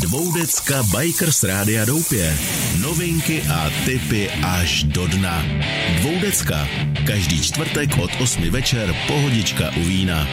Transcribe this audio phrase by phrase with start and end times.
[0.00, 2.38] Dvoudecka Bikers Rádia Doupě.
[2.80, 5.44] Novinky a tipy až do dna.
[6.00, 6.68] Dvoudecka.
[7.06, 10.28] Každý čtvrtek od 8 večer pohodička u vína.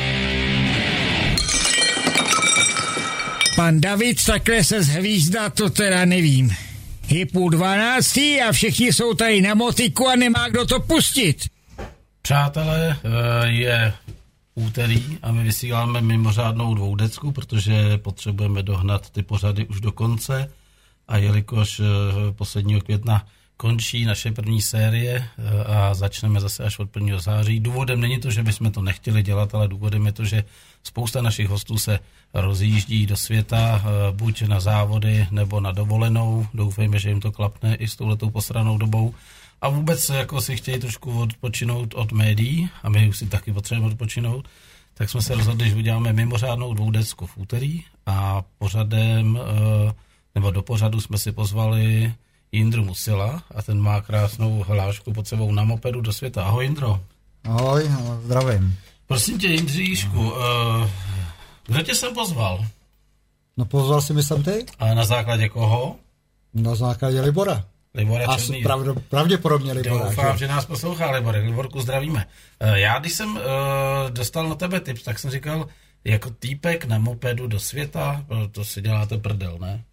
[3.56, 6.56] Pan David takhle se zhvízdá, to teda nevím.
[7.10, 11.38] Je půl dvanáctý a všichni jsou tady na motiku a nemá kdo to pustit.
[12.22, 13.94] Přátelé, eh, je
[14.56, 20.52] úterý a my vysíláme mimořádnou dvoudecku, protože potřebujeme dohnat ty pořady už do konce
[21.08, 21.84] a jelikož eh,
[22.32, 23.26] posledního května
[23.58, 27.20] končí naše první série eh, a začneme zase až od 1.
[27.20, 27.60] září.
[27.60, 30.44] Důvodem není to, že bychom to nechtěli dělat, ale důvodem je to, že
[30.84, 32.00] spousta našich hostů se
[32.34, 36.48] rozjíždí do světa, buď na závody nebo na dovolenou.
[36.54, 39.14] Doufejme, že jim to klapne i s touhletou posranou dobou
[39.62, 43.94] a vůbec jako si chtějí trošku odpočinout od médií a my už si taky potřebujeme
[43.94, 44.48] odpočinout,
[44.94, 49.94] tak jsme se rozhodli, že uděláme mimořádnou dvoudecku v úterý a pořadem, eh,
[50.36, 52.14] nebo do pořadu jsme si pozvali
[52.52, 56.44] Jindru Musila a ten má krásnou hlášku pod sebou na mopedu do světa.
[56.44, 57.02] Ahoj Jindro.
[57.44, 57.92] Ahoj,
[58.24, 58.78] zdravím.
[59.08, 60.90] Prosím tě Jindříšku, eh,
[61.68, 62.66] kdo tě sem pozval?
[63.58, 64.66] No pozval si mi sem ty?
[64.80, 65.96] A na základě koho?
[66.54, 67.64] Na základě Libora.
[67.96, 68.64] Libora Asi Černý.
[68.64, 70.06] pravd, pravděpodobně Libora.
[70.06, 70.40] Doufám, že?
[70.40, 71.36] že nás poslouchá Libor.
[71.36, 72.26] Liborku zdravíme.
[72.60, 73.42] Eh, Já, když jsem uh,
[74.10, 75.68] dostal na tebe tips, tak jsem říkal,
[76.04, 79.84] jako týpek na mopedu do světa, to si děláte prdel, ne?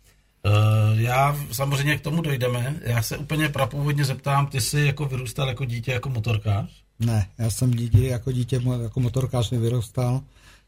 [0.44, 2.74] Uh, já samozřejmě k tomu dojdeme.
[2.82, 6.70] Já se úplně prapůvodně zeptám, ty jsi jako vyrůstal jako dítě jako motorkář?
[6.98, 10.20] Ne, já jsem dítě, jako dítě jako motorkář nevyrůstal.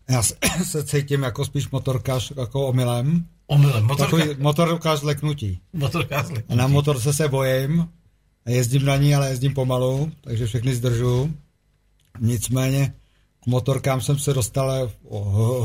[0.09, 3.27] Já se, se cítím jako spíš motorkář jako omylem.
[3.47, 5.61] Omylem, motorka, Takový motorkář leknutí.
[5.73, 7.89] motorkář A na motorce se bojím,
[8.47, 11.35] a jezdím na ní, ale jezdím pomalu, takže všechny zdržu.
[12.21, 12.95] Nicméně
[13.45, 14.91] k motorkám jsem se dostal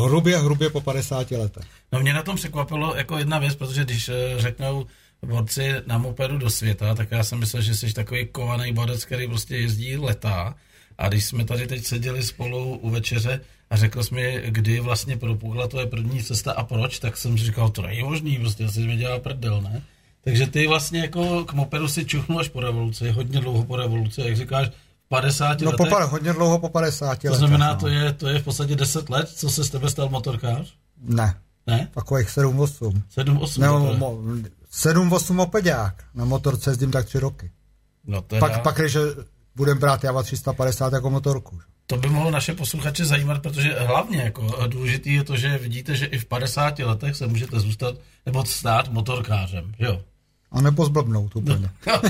[0.06, 1.66] hrubě, hrubě po 50 letech.
[1.92, 4.86] No mě na tom překvapilo jako jedna věc, protože když eh, řeknou
[5.26, 9.28] borci na mopedu do světa, tak já jsem myslel, že jsi takový kovaný borec, který
[9.28, 10.56] prostě jezdí letá.
[11.00, 15.18] A když jsme tady teď seděli spolu u večeře a řekl jsi mi, kdy vlastně
[15.18, 18.80] propukla tvoje první cesta a proč, tak jsem si říkal, to není možný, prostě asi
[18.88, 19.82] mi dělá prdel, ne?
[20.24, 24.22] Takže ty vlastně jako k mopedu si čuchnul až po revoluci, hodně dlouho po revoluci,
[24.22, 24.68] jak říkáš,
[25.06, 25.98] v 50 No po, letech.
[25.98, 27.38] pa- hodně dlouho po 50 to letech.
[27.40, 27.80] znamená, no.
[27.80, 30.74] to je, to je v podstatě 10 let, co se z tebe stal motorkář?
[31.02, 31.34] Ne,
[31.68, 31.88] Ne?
[31.94, 33.02] takových 7-8.
[33.10, 34.18] 7, 8 Nebo mo,
[34.74, 36.04] 7-8 mopedák.
[36.16, 37.52] Na motorce jezdím tak 3 roky.
[38.08, 38.98] No teda, Pak, pak, když
[39.56, 41.60] budem brát Java 350 jako motorku.
[41.88, 46.06] to by mohlo naše posluchače zajímat, protože hlavně jako důležitý je to, že vidíte, že
[46.06, 47.96] i v 50 letech se můžete zůstat
[48.26, 50.02] nebo stát motorkářem, jo.
[50.52, 51.70] A nebo zblbnout úplně.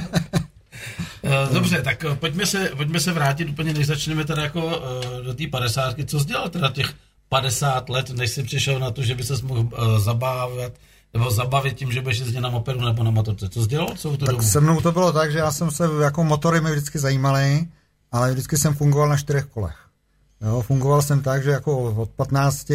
[1.24, 5.24] Eh, Dobře, tak eh, pojďme se, pojďme se vrátit úplně, než začneme teda jako eh,
[5.24, 6.06] do té padesátky.
[6.06, 6.94] Co jsi dělal teda těch
[7.30, 10.74] 50 let, než jsi přišel na to, že by se mohl zabávat,
[11.14, 13.50] nebo zabavit tím, že budeš jezdit na mopedu nebo na motorce.
[13.50, 14.44] Co jsi dělal celou tu Tak dobu?
[14.48, 17.68] se mnou to bylo tak, že já jsem se, jako motory mě vždycky zajímaly,
[18.12, 19.76] ale vždycky jsem fungoval na čtyřech kolech.
[20.42, 22.70] Jo, fungoval jsem tak, že jako od 15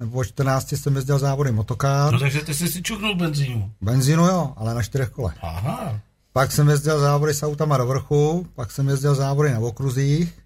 [0.00, 2.12] nebo od 14 jsem jezdil závody motokár.
[2.12, 3.70] No takže ty jsi si čuchnul benzínu.
[3.80, 5.34] Benzínu jo, ale na čtyřech kolech.
[5.42, 6.00] Aha.
[6.32, 10.38] Pak jsem jezdil závody s autama do vrchu, pak jsem jezdil závody na okruzích,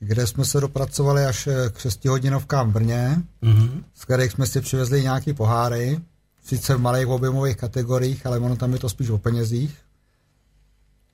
[0.00, 3.84] kde jsme se dopracovali až eh, k 6 hodinovkám v Brně, Mhm.
[3.94, 6.00] z kterých jsme si přivezli nějaký poháry,
[6.46, 9.74] sice v malých objemových kategoriích, ale ono tam je to spíš o penězích.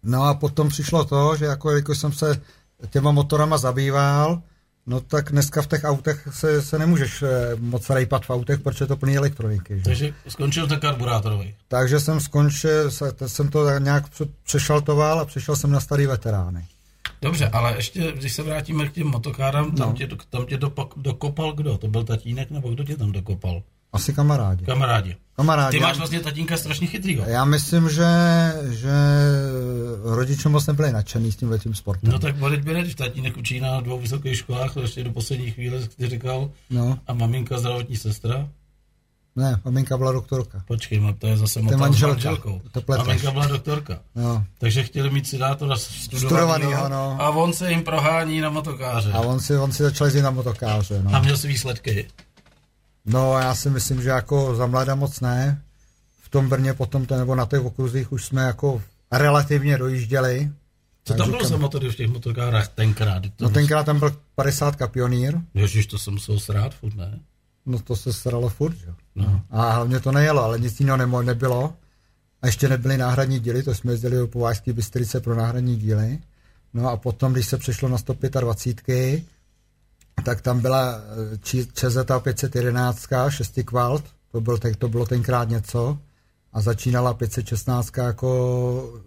[0.02, 2.40] No a potom přišlo to, že jako jelikož jsem se
[2.90, 4.42] těma motorama zabýval,
[4.86, 7.28] no tak dneska v těch autech se, se nemůžeš eh,
[7.58, 9.76] moc rejpat v autech, protože je to plný elektroniky.
[9.78, 9.82] Že?
[9.84, 11.54] Takže skončil ten karburátorový.
[11.68, 16.66] Takže jsem skončil, se- jsem to nějak pře- přešaltoval a přešel jsem na starý veterány.
[17.22, 19.94] Dobře, ale ještě, když se vrátíme k těm motokárám, tam, No.
[19.94, 21.78] tě, tam tě dopak, dokopal kdo?
[21.78, 23.62] To byl tatínek nebo kdo tě tam dokopal?
[23.92, 24.64] Asi kamarádi.
[24.64, 25.16] Kamarádi.
[25.36, 25.76] Kamarádi.
[25.78, 27.24] Ty máš vlastně tatínka strašně chytrýho.
[27.26, 28.06] Já myslím, že,
[28.70, 28.92] že
[30.04, 32.12] rodiče moc nebyli nadšený s tím tím sportem.
[32.12, 36.08] No tak Boris Benedikt, tatínek učí na dvou vysokých školách, ještě do poslední chvíle, kdy
[36.08, 38.48] říkal, No, a maminka zdravotní sestra.
[39.36, 40.62] ne, maminka byla doktorka.
[40.66, 42.60] Počkej, ma- to je zase motel s manželkou.
[42.72, 43.06] To pleteš.
[43.06, 43.98] Maminka byla doktorka.
[44.14, 44.44] No.
[44.58, 47.16] Takže chtěli mít sidátora studovanýho, Studovanýho, no.
[47.20, 49.12] a on se jim prohání na motokáře.
[49.12, 51.02] A on si, on si začal jezdit na motokáře.
[51.06, 51.20] A No.
[51.20, 52.08] měl si výsledky.
[53.04, 55.62] No, já si myslím, že jako za mlada moc ne.
[56.22, 58.82] V tom Brně potom, to, nebo na těch okruzích už jsme jako
[59.12, 60.50] relativně dojížděli.
[61.04, 63.22] Co tam bylo za motory v těch motokárách tenkrát?
[63.40, 67.20] No tenkrát tam byl 50 pionýr, Ježiš, to jsem musel srát furt, ne?
[67.66, 68.86] no to se staralo furt, že?
[69.14, 69.42] No.
[69.50, 71.74] A hlavně to nejelo, ale nic jiného nemo- nebylo.
[72.42, 76.18] A ještě nebyly náhradní díly, to jsme jezdili do Povážské Bystrice pro náhradní díly.
[76.74, 79.22] No a potom, když se přešlo na 125,
[80.24, 81.00] tak tam byla
[81.34, 81.38] eh,
[81.74, 85.98] ČZ 511, 6 kvalt, to, byl, to bylo tenkrát něco
[86.52, 89.02] a začínala 516 jako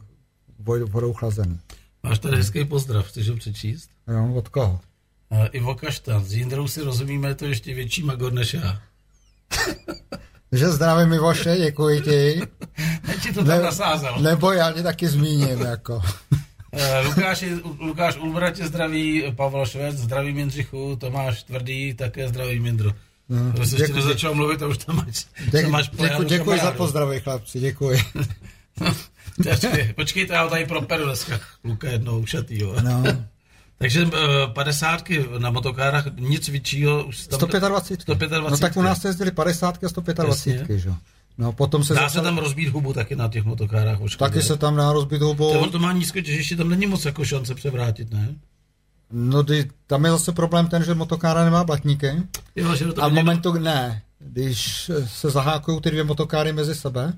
[0.89, 1.59] vodou chlazený.
[2.03, 3.89] Máš tady hezký pozdrav, chceš ho přečíst?
[4.07, 4.79] Jo, od koho?
[5.29, 8.81] Uh, Ivo Kaštan, s Jindrou si rozumíme, je to ještě větší magor než já.
[10.51, 12.41] že zdravím Ivoše, děkuji ti.
[13.21, 14.19] ti to tam nasázel.
[14.19, 16.01] Nebo já tě taky zmíním, jako.
[16.75, 17.43] Uh, Lukáš,
[17.79, 22.91] Lukáš Ulbratě zdraví, Pavel Švec, zdraví Mindřichu, Tomáš Tvrdý, také zdraví Mindru.
[23.29, 26.59] No, to jsi ještě nezačal mluvit a už tam máš, děk, tam máš děku, Děkuji
[26.59, 27.99] za pozdraví, chlapci, děkuji.
[29.43, 31.39] počkej, počkejte, já ho tady properu dneska.
[31.63, 32.81] Luka jednou ušatýho.
[32.81, 33.03] No.
[33.77, 34.11] Takže uh,
[34.53, 37.05] padesátky na motokárách, nic většího.
[37.05, 38.01] Už tam, 125.
[38.01, 38.51] 125.
[38.51, 40.89] No tak u nás jezdili 50 a 125, že
[41.37, 42.09] No, potom se dá začal...
[42.09, 44.01] se tam rozbít hubu taky na těch motokárách.
[44.01, 45.53] Očku, taky se tam dá rozbít hubu.
[45.53, 48.35] To, to má nízké těžiště, tam není moc jako šance převrátit, ne?
[49.11, 52.23] No, ty, tam je zase problém ten, že motokára nemá blatníky.
[52.55, 57.13] Jo, že to a v momentu, ne, když se zahákují ty dvě motokáry mezi sebe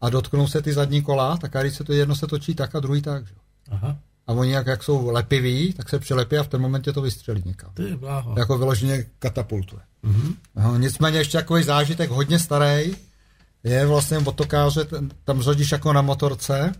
[0.00, 2.80] a dotknou se ty zadní kola, tak když se to jedno se točí tak a
[2.80, 3.26] druhý tak.
[3.26, 3.34] Že?
[3.70, 3.96] Aha.
[4.26, 7.42] A oni jak, jak jsou lepiví, tak se přelepí a v ten momentě to vystřelí
[7.46, 7.70] někam.
[7.74, 8.34] Ty bláho.
[8.38, 9.82] Jako vyloženě katapultuje.
[10.04, 10.34] Mm-hmm.
[10.56, 12.96] No, nicméně ještě takový zážitek hodně starý
[13.66, 14.86] je vlastně motokáře,
[15.24, 16.72] tam řadíš jako na motorce,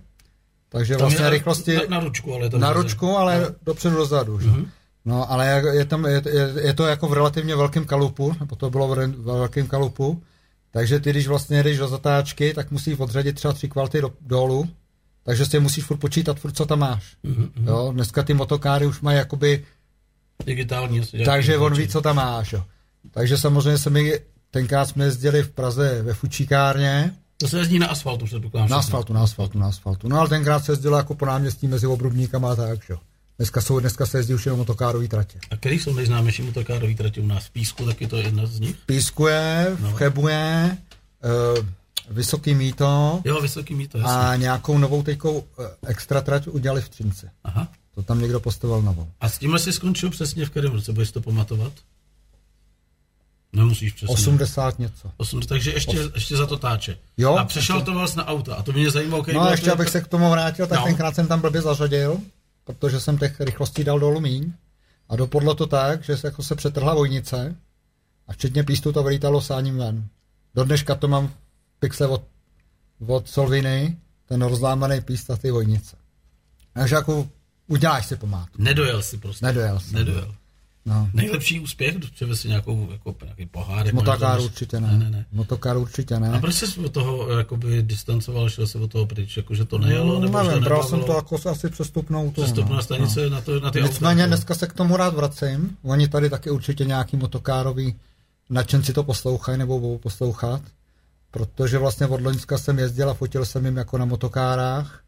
[0.69, 1.77] takže tam vlastně je rychlosti...
[1.77, 3.47] Na, na ručku, ale to Na ručku, ale no.
[3.63, 4.39] dopředu dozadu.
[4.39, 4.67] Mm-hmm.
[5.05, 8.71] No, ale je, tam, je, je, je, to jako v relativně velkém kalupu, nebo to
[8.71, 10.23] bylo v, v velkém kalupu,
[10.71, 14.69] takže ty, když vlastně jdeš do zatáčky, tak musíš odřadit třeba tři kvalty do, dolů,
[15.23, 17.17] takže si musíš furt počítat, furt, co tam máš.
[17.25, 17.51] Mm-hmm.
[17.67, 19.65] Jo, dneska ty motokáry už mají jakoby...
[20.47, 21.03] Digitální.
[21.25, 22.53] Takže on ví, co tam máš.
[22.53, 22.65] Jo.
[23.11, 24.13] Takže samozřejmě se mi,
[24.57, 27.15] tenkrát jsme jezdili v Praze ve fučíkárně.
[27.39, 28.69] To se jezdí na asfaltu, předpokládám.
[28.71, 30.09] Na asfaltu, na asfaltu, na asfaltu.
[30.09, 32.99] No ale tenkrát se jezdilo jako po náměstí mezi obrubníkama a tak, jo.
[33.39, 35.39] Dneska, jsou, dneska se jezdí už jenom motokárový tratě.
[35.51, 37.45] A který jsou nejznámější motokárový tratě u nás?
[37.45, 38.77] V Písku taky to je jedna z nich?
[38.77, 39.93] V Písku je, v no.
[39.93, 40.79] Chebu je,
[41.59, 41.67] uh,
[42.11, 43.21] Vysoký mýto.
[43.25, 44.13] Jo, Vysoký mýto, jasný.
[44.13, 47.27] A nějakou novou teďkou eh, extra trať udělali v Třinci.
[47.45, 47.69] Aha.
[47.95, 49.09] To tam někdo postavil novou.
[49.21, 50.93] A s tímhle si skončil přesně v kterém roce?
[50.93, 51.73] Budeš to pamatovat?
[53.57, 54.15] Nemusíš přesně.
[54.15, 55.11] 80 něco.
[55.17, 56.13] 80, takže ještě, Os...
[56.15, 56.99] ještě za to táče.
[57.17, 57.37] Jo.
[57.37, 57.91] A přešel ještě...
[57.91, 58.55] to vlastně na auta.
[58.55, 60.85] A to mě zajímalo, okay, No a ještě, abych se k tomu vrátil, tak no.
[60.85, 62.21] tenkrát jsem tam blbě zařadil,
[62.65, 64.53] protože jsem těch rychlostí dal dolů míň.
[65.09, 67.57] A dopadlo to tak, že se, jako se přetrhla vojnice
[68.29, 70.09] a včetně pístu to vylítalo sáním ven.
[70.55, 71.33] Do dneška to mám
[71.79, 72.23] pixel od,
[73.07, 75.97] od Solviny, ten rozlámaný píst a ty vojnice.
[76.73, 77.29] Takže jako
[77.67, 78.63] uděláš si památku.
[78.63, 79.47] Nedojel si prostě.
[79.47, 79.95] Nedojel si.
[79.95, 80.35] Nedojel.
[80.87, 81.11] No.
[81.13, 83.95] Nejlepší úspěch, převez si nějakou, jako, nějaký pohár.
[83.95, 84.89] Motokár určitě ne.
[84.93, 85.27] ne, ne, ne.
[85.33, 86.33] Motokár určitě ne.
[86.33, 89.79] A proč jsi od toho jakoby, distancoval, šel se od toho pryč, jako, že to
[89.79, 90.15] nejelo?
[90.15, 92.43] No, nebo nevím, bral jsem to jako asi přestupnou tu.
[92.43, 93.31] Přestupná no, stanice no.
[93.31, 95.77] na, to, na ty Nicméně auta, dneska se k tomu rád vracím.
[95.83, 97.95] Oni tady taky určitě nějaký motokárový
[98.51, 100.63] nadšenci to poslouchají nebo budou poslouchat
[101.31, 105.01] protože vlastně od Loňska jsem jezdil a fotil jsem jim jako na motokárách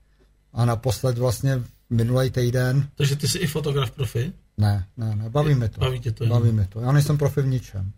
[0.52, 2.88] a naposled vlastně minulý týden.
[2.94, 4.32] Takže ty jsi i fotograf profi?
[4.58, 5.80] Ne, ne, ne, baví mě to.
[5.80, 6.26] Baví tě to.
[6.26, 6.80] Baví mě to.
[6.80, 7.92] Já nejsem profi v ničem.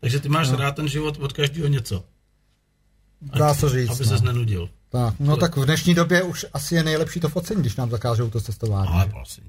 [0.00, 0.56] Takže ty máš no.
[0.56, 2.04] rád ten život od každého něco.
[3.20, 3.90] Dá se říct.
[3.90, 4.10] Aby no.
[4.10, 4.68] ses nenudil.
[4.88, 8.30] Tak, no tak v dnešní době už asi je nejlepší to focení, když nám zakážou
[8.30, 8.88] to cestování.
[8.92, 9.44] Ale prosím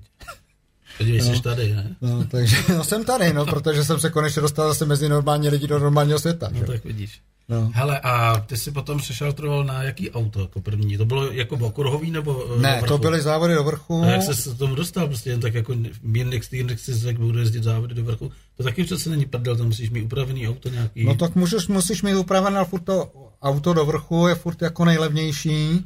[0.97, 1.95] Podívej, no, jsi tady, ne?
[2.01, 5.67] No, takže no, jsem tady, no, protože jsem se konečně dostal zase mezi normální lidi
[5.67, 6.49] do normálního světa.
[6.51, 6.65] No, že?
[6.65, 7.21] tak vidíš.
[7.49, 7.71] No.
[7.73, 10.97] Hele, a ty si potom přešaltroval na jaký auto jako první?
[10.97, 14.03] To bylo jako okruhový nebo eh, Ne, to byly závody do vrchu.
[14.03, 15.07] A jak se k tomu dostal?
[15.07, 15.75] Prostě jen tak jako
[16.13, 18.31] index, index si řekl, budu jezdit závody do vrchu.
[18.57, 21.03] To taky přece není prdel, tam musíš mít upravený auto nějaký.
[21.03, 25.85] No tak můžeš, musíš mít upravené, furt to auto do vrchu je furt jako nejlevnější,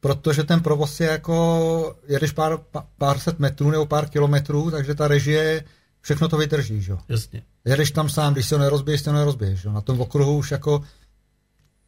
[0.00, 2.58] protože ten provoz je jako, jedeš pár,
[2.98, 5.64] pár set metrů nebo pár kilometrů, takže ta režie
[6.00, 6.96] všechno to vydrží, že?
[7.08, 7.42] Jasně.
[7.64, 9.68] Jedeš tam sám, když se ho nerozbiješ, se ho nerozbiješ, že?
[9.68, 10.84] Na tom okruhu už jako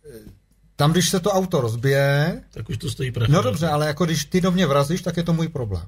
[0.07, 0.19] eh,
[0.77, 2.43] tam, když se to auto rozbije...
[2.51, 3.29] Tak už to stojí prach.
[3.29, 5.87] No dobře, ale jako když ty do mě vrazíš, tak je to můj problém.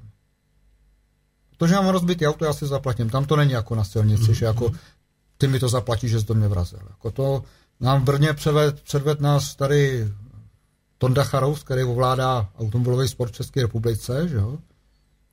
[1.57, 3.09] To, že mám rozbitý auto, já si zaplatím.
[3.09, 4.31] Tam to není jako na silnici, mm-hmm.
[4.31, 4.71] že jako
[5.37, 6.79] ty mi to zaplatíš, že jsi do mě vrazil.
[6.89, 7.43] Jako to
[7.79, 10.07] nám v Brně převed, předved nás tady
[10.97, 14.57] Tonda Charous, který ovládá automobilový sport v České republice, že jo?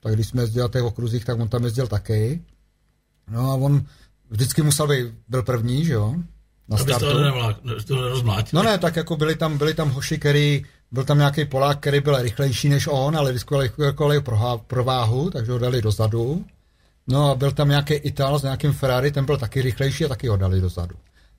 [0.00, 2.42] Tak když jsme jezdili na těch okruzích, tak on tam jezdil taky.
[3.30, 3.86] No a on
[4.30, 6.14] vždycky musel být, byl první, že jo?
[6.68, 7.06] Na Aby startu.
[7.06, 7.18] to
[8.52, 12.00] No ne, tak jako byli tam, byli tam hoši, který, byl tam nějaký Polák, který
[12.00, 14.20] byl rychlejší než on, ale diskutovali
[14.66, 16.44] pro váhu, takže ho dali dozadu.
[17.06, 20.28] No a byl tam nějaký Ital s nějakým Ferrari, ten byl taky rychlejší a taky
[20.28, 20.94] ho dali dozadu.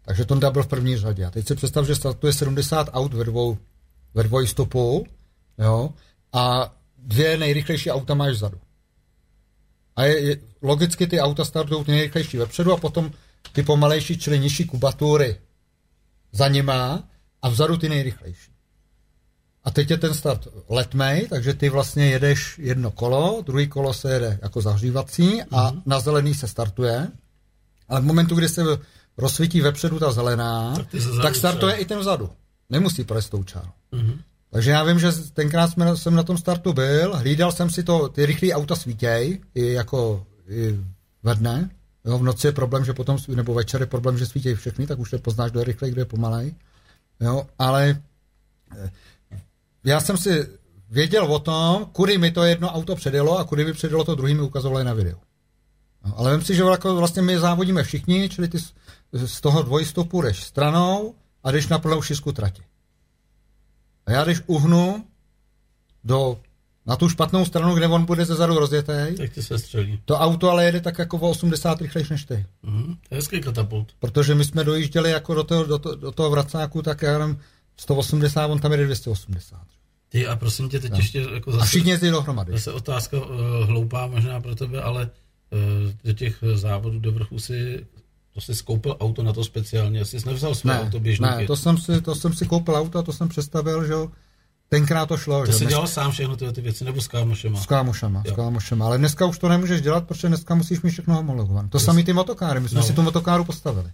[0.05, 1.25] Takže Tonda byl v první řadě.
[1.25, 3.57] A teď si představ, že startuje 70 aut ve dvou,
[4.13, 5.05] ve dvojstupu,
[5.57, 5.89] jo,
[6.33, 8.57] a dvě nejrychlejší auta máš vzadu.
[9.95, 13.11] A je, je, logicky ty auta startují ty nejrychlejší vepředu a potom
[13.51, 15.37] ty pomalejší, čili nižší kubatury
[16.31, 17.03] za nima
[17.41, 18.51] a vzadu ty nejrychlejší.
[19.63, 24.13] A teď je ten start letmej, takže ty vlastně jedeš jedno kolo, druhý kolo se
[24.13, 25.81] jede jako zahřívací a mm-hmm.
[25.85, 27.07] na zelený se startuje.
[27.89, 28.63] Ale v momentu, kdy se
[29.17, 30.87] rozsvítí vepředu ta zelená, tak,
[31.21, 32.29] tak startuje i ten vzadu.
[32.69, 33.69] Nemusí projít tou čáru.
[33.93, 34.17] Mm-hmm.
[34.53, 38.09] Takže já vím, že tenkrát jsme, jsem na tom startu byl, hlídal jsem si to,
[38.09, 40.79] ty rychlé auta svítěj, i jako i
[41.23, 41.69] ve dne.
[42.05, 44.99] Jo, v noci je problém, že potom, nebo večer je problém, že svítějí všechny, tak
[44.99, 46.55] už to poznáš, kdo je rychlej, kdo je pomalej.
[47.19, 48.01] Jo, ale
[48.77, 48.91] eh,
[49.83, 50.47] já jsem si
[50.89, 54.33] věděl o tom, kudy mi to jedno auto předjelo a kudy mi předjelo to druhý
[54.33, 55.17] mi ukazovali na videu.
[56.05, 58.57] No, ale vím si, že jako vlastně my závodíme všichni, čili ty
[59.13, 62.63] z toho dvojstopu jdeš stranou a jdeš na šisku trati.
[64.05, 65.05] A já když uhnu
[66.03, 66.37] do,
[66.85, 69.99] na tu špatnou stranu, kde on bude ze zadu rozjetý, tak ty se střelí.
[70.05, 72.45] To auto ale jede tak jako o 80 rychlejší než ty.
[72.63, 73.87] Mm, to je hezký katapult.
[73.99, 77.37] Protože my jsme dojížděli jako do toho, do, to, do toho vracáku, tak já jenom
[77.77, 79.61] 180, on tam jede 280.
[80.09, 80.97] Ty a prosím tě, teď no.
[80.97, 81.63] ještě jako zase...
[81.63, 82.51] A všichni jezdí dohromady.
[82.51, 83.25] Zase otázka uh,
[83.65, 85.09] hloupá možná pro tebe, ale
[85.49, 87.85] uh, do těch závodů do vrchu si
[88.33, 91.55] to jsi skoupil auto na to speciálně, jsi nevzal své ne, auto běžný Ne, to
[91.55, 93.93] jsem, si, to jsem si koupil auto a to jsem představil, že
[94.69, 95.39] tenkrát to šlo.
[95.39, 97.59] To že jsi dělal sám všechno tyhle ty věci, nebo s kámošema?
[97.59, 101.15] S kámošema, s kámošema, ale dneska už to nemůžeš dělat, protože dneska musíš mít všechno
[101.15, 101.69] homologované.
[101.69, 102.83] To samý ty motokáry, my jsme no.
[102.83, 103.91] si tu motokáru postavili.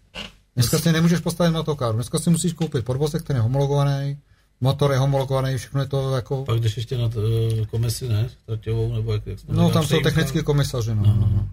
[0.55, 4.17] Dneska si nemůžeš postavit motokáru, dneska si musíš koupit podvozek, ten je homologovaný,
[4.62, 6.46] motor je homologovaný, všechno je to jako...
[6.46, 8.29] Pak jdeš ještě na uh, komisi, ne?
[8.46, 11.03] Traťovou, nebo jak, jak No, tam jsou technické komisaři, no.
[11.05, 11.29] no, no.
[11.36, 11.48] no.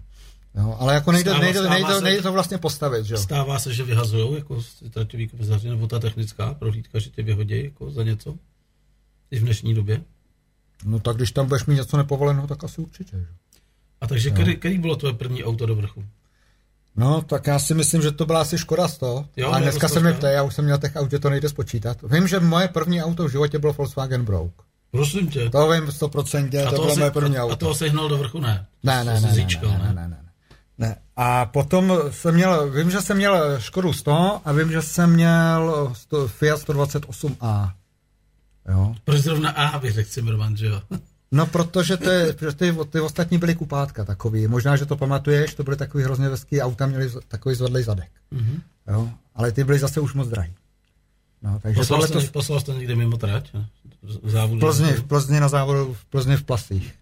[0.57, 3.19] Jo, ale jako nejde, stává, nejde, stává nejde, se, nejde to vlastně postavit, že jo?
[3.19, 7.91] Stává se, že vyhazují jako traťový komisaři, nebo ta technická prohlídka, že tě vyhodí jako
[7.91, 8.35] za něco?
[9.31, 10.01] I v dnešní době?
[10.85, 13.27] No tak když tam budeš mít něco nepovoleného, tak asi určitě, že?
[14.01, 16.05] A takže který, který bylo tvoje první auto do vrchu?
[16.95, 19.25] No, tak já si myslím, že to byla asi Škoda 100.
[19.37, 21.49] Jo, a dneska se mi ptá, já už jsem měl těch aut, že to nejde
[21.49, 21.97] spočítat.
[22.03, 24.53] Vím, že moje první auto v životě bylo Volkswagen Brouk.
[24.91, 25.49] Prosím tě.
[25.49, 27.53] To vím 100%, to bylo moje první auto.
[27.53, 28.65] A to se hnal do vrchu, ne?
[28.83, 30.26] Ne, ne, ne, ne, ne, ne, ne, ne.
[31.17, 35.93] A potom jsem měl, vím, že jsem měl Škodu 100 a vím, že jsem měl
[36.27, 37.71] Fiat 128A.
[38.69, 38.95] Jo.
[39.03, 40.81] Proč zrovna A bych řekl Zimmerman, že jo?
[41.31, 44.47] No, protože ty, ty, ty ostatní byly kupátka takový.
[44.47, 48.11] Možná, že to pamatuješ, to byly takový hrozně hezký auta, měli takový zvedlej zadek.
[48.33, 48.61] Mm-hmm.
[48.87, 49.09] Jo?
[49.35, 50.53] Ale ty byly zase už moc drahý.
[51.41, 52.31] No, takže poslal, jste, to...
[52.31, 53.53] poslal jste někde mimo trať?
[54.03, 56.95] V, závodu v Plzni, v Plzni na závodu, v Plzni v Plasích.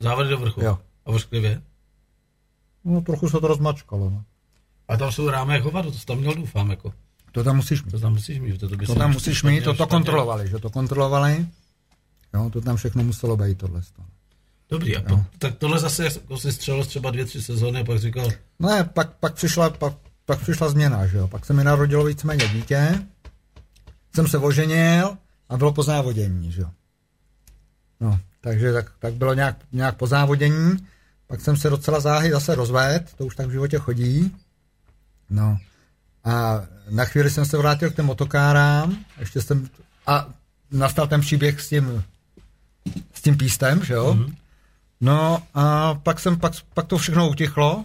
[0.00, 0.64] Závody do vrchu?
[0.64, 0.78] Jo.
[1.06, 1.16] A v?
[2.86, 4.10] No, trochu se to rozmačkalo.
[4.10, 4.24] No.
[4.88, 6.92] A tam jsou rámy jako to tam měl doufám, jako.
[7.32, 7.90] To tam musíš mít.
[7.90, 8.60] To tam musíš mít.
[8.60, 11.46] To, to tam musíš mít, to to kontrolovali, že to kontrolovali.
[12.34, 13.82] Jo, to tam všechno muselo být tohle.
[14.70, 17.98] Dobrý, a po, tak tohle zase jako si střelo třeba dvě, tři sezóny a pak
[17.98, 18.28] říkal...
[18.58, 21.28] Ne, pak, pak, přišla, pak, pak přišla změna, že jo.
[21.28, 23.06] Pak se mi narodilo víceméně dítě,
[24.14, 25.16] jsem se oženil
[25.48, 26.70] a bylo po závodění, že jo.
[28.00, 30.76] No, takže tak, tak bylo nějak, nějak po závodění,
[31.26, 34.36] pak jsem se docela záhy zase rozvedl, to už tak v životě chodí.
[35.30, 35.58] No,
[36.24, 39.68] a na chvíli jsem se vrátil k těm motokárám, ještě jsem,
[40.06, 40.28] a
[40.70, 42.04] nastal ten příběh s tím,
[43.14, 44.14] s tím pístem, že jo?
[44.14, 44.34] Mm-hmm.
[45.00, 47.84] No a pak jsem, pak, pak to všechno utichlo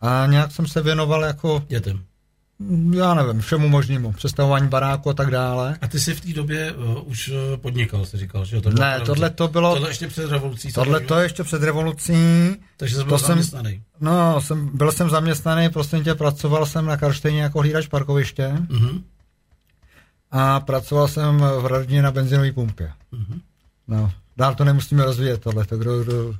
[0.00, 1.64] a nějak jsem se věnoval jako...
[1.68, 2.05] Dětem.
[2.92, 5.78] Já nevím, všemu možnému, přestavování baráku a tak dále.
[5.80, 9.00] A ty jsi v té době uh, už uh, podnikal, jsi říkal, že to Ne,
[9.00, 9.74] tohle to bylo...
[9.74, 10.72] Tohle ještě před revolucí.
[10.72, 12.12] Tohle to ještě před revolucí.
[12.76, 13.70] Takže jsi byl to zaměstnaný.
[13.70, 18.52] Jsem, no, jsem, byl jsem zaměstnaný, prostě tě pracoval jsem na Karštejně jako hlídač parkoviště.
[18.68, 19.02] Uh-huh.
[20.30, 22.92] A pracoval jsem v rodině na benzinové pumpě.
[23.12, 23.40] Uh-huh.
[23.88, 26.34] No, dál to nemusíme rozvíjet tohle, to kdo, kdo,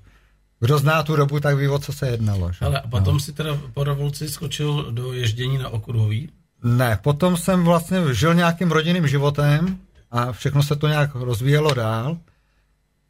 [0.60, 2.52] kdo zná tu dobu, tak ví, o co se jednalo.
[2.52, 2.66] Že?
[2.66, 3.20] Ale a potom no.
[3.20, 6.30] si teda po revoluci skočil do ježdění na okruhový?
[6.64, 9.78] Ne, potom jsem vlastně žil nějakým rodinným životem
[10.10, 12.16] a všechno se to nějak rozvíjelo dál.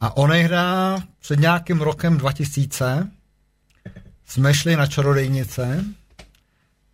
[0.00, 3.10] A onehda před nějakým rokem 2000
[4.26, 5.84] jsme šli na čarodejnice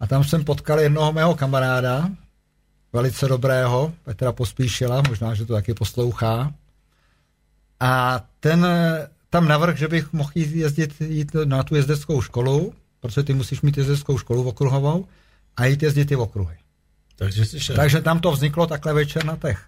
[0.01, 2.11] a tam jsem potkal jednoho mého kamaráda,
[2.93, 6.53] velice dobrého, Petra Pospíšila, možná, že to taky poslouchá.
[7.81, 8.67] A ten
[9.33, 13.61] tam navrh, že bych mohl jít jezdit jít na tu jezdeckou školu, protože ty musíš
[13.61, 15.07] mít jezdeckou školu okruhovou
[15.57, 16.57] a jít jezdit ty okruhy.
[17.17, 17.75] Takže, jsi.
[17.75, 19.65] Takže tam to vzniklo takhle večer na těch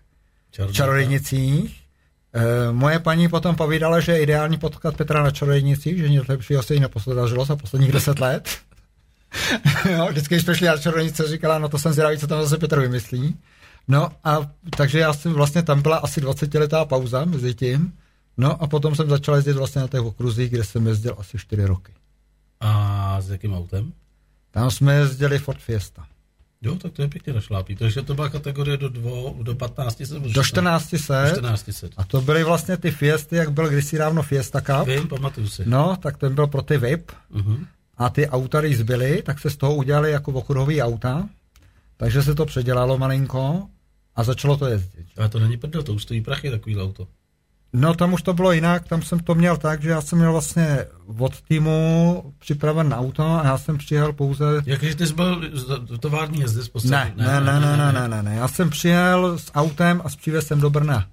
[0.72, 1.80] čarodějnicích.
[2.32, 6.62] E, moje paní potom povídala, že je ideální potkat Petra na čarodějnicích, že nic lepšího
[6.62, 8.48] se jí neposladařilo za posledních deset let.
[9.96, 12.80] jo, vždycky, když přišli na čarodějnice, říkala, no to jsem zvědavý, co tam zase Petr
[12.80, 13.36] vymyslí.
[13.88, 17.92] No a takže já jsem vlastně, tam byla asi 20 letá pauza mezi tím
[18.36, 21.64] No a potom jsem začal jezdit vlastně na těch okruzích, kde jsem jezdil asi 4
[21.64, 21.92] roky.
[22.60, 23.92] A s jakým autem?
[24.50, 26.06] Tam jsme jezdili Ford Fiesta.
[26.62, 27.76] Jo, tak to je pěkně našlápí.
[27.76, 30.22] Takže to byla kategorie do, dvou, do 15 set.
[30.22, 31.32] Do 14 Do set.
[31.32, 31.92] 14 set.
[31.96, 34.86] A to byly vlastně ty Fiesty, jak byl kdysi dávno Fiesta Cup.
[34.86, 35.62] Vím, pamatuju si.
[35.66, 37.12] No, tak ten byl pro ty VIP.
[37.34, 37.66] Uh-huh.
[37.96, 41.28] A ty auta, když zbyly, tak se z toho udělali jako okruhový auta.
[41.96, 43.68] Takže se to předělalo malinko
[44.16, 45.06] a začalo to jezdit.
[45.16, 47.08] Ale to není prdel, to už stojí prachy takový auto.
[47.76, 50.32] No tam už to bylo jinak, tam jsem to měl tak, že já jsem měl
[50.32, 50.86] vlastně
[51.18, 54.44] od týmu připraven na auto a já jsem přijel pouze...
[54.66, 55.50] Jakože ty jsi byl
[56.00, 59.52] tovární jezdy z Ne, ne, ne, ne, ne, ne, ne, ne, já jsem přijel s
[59.54, 61.06] autem a přivez jsem do Brna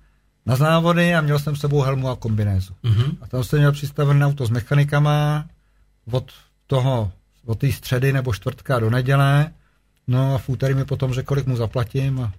[0.45, 2.73] na závody a měl jsem s sebou helmu a kombinézu.
[2.83, 3.17] Uh-huh.
[3.21, 5.45] A tam jsem měl přistavené auto s mechanikama
[6.11, 6.31] od
[6.67, 7.11] toho,
[7.45, 9.51] od té středy nebo čtvrtka do neděle.
[10.07, 12.33] No a v úterý mi potom řekl, kolik mu zaplatím a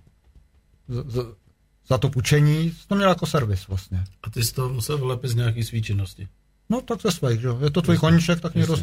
[1.88, 2.72] za to půjčení.
[2.88, 4.04] To měl jako servis vlastně.
[4.22, 6.28] A ty jsi to musel vylepit z nějaký svý činnosti.
[6.70, 7.58] No tak ze svých, že jo.
[7.64, 8.76] Je to tvůj koníček, tak někdo,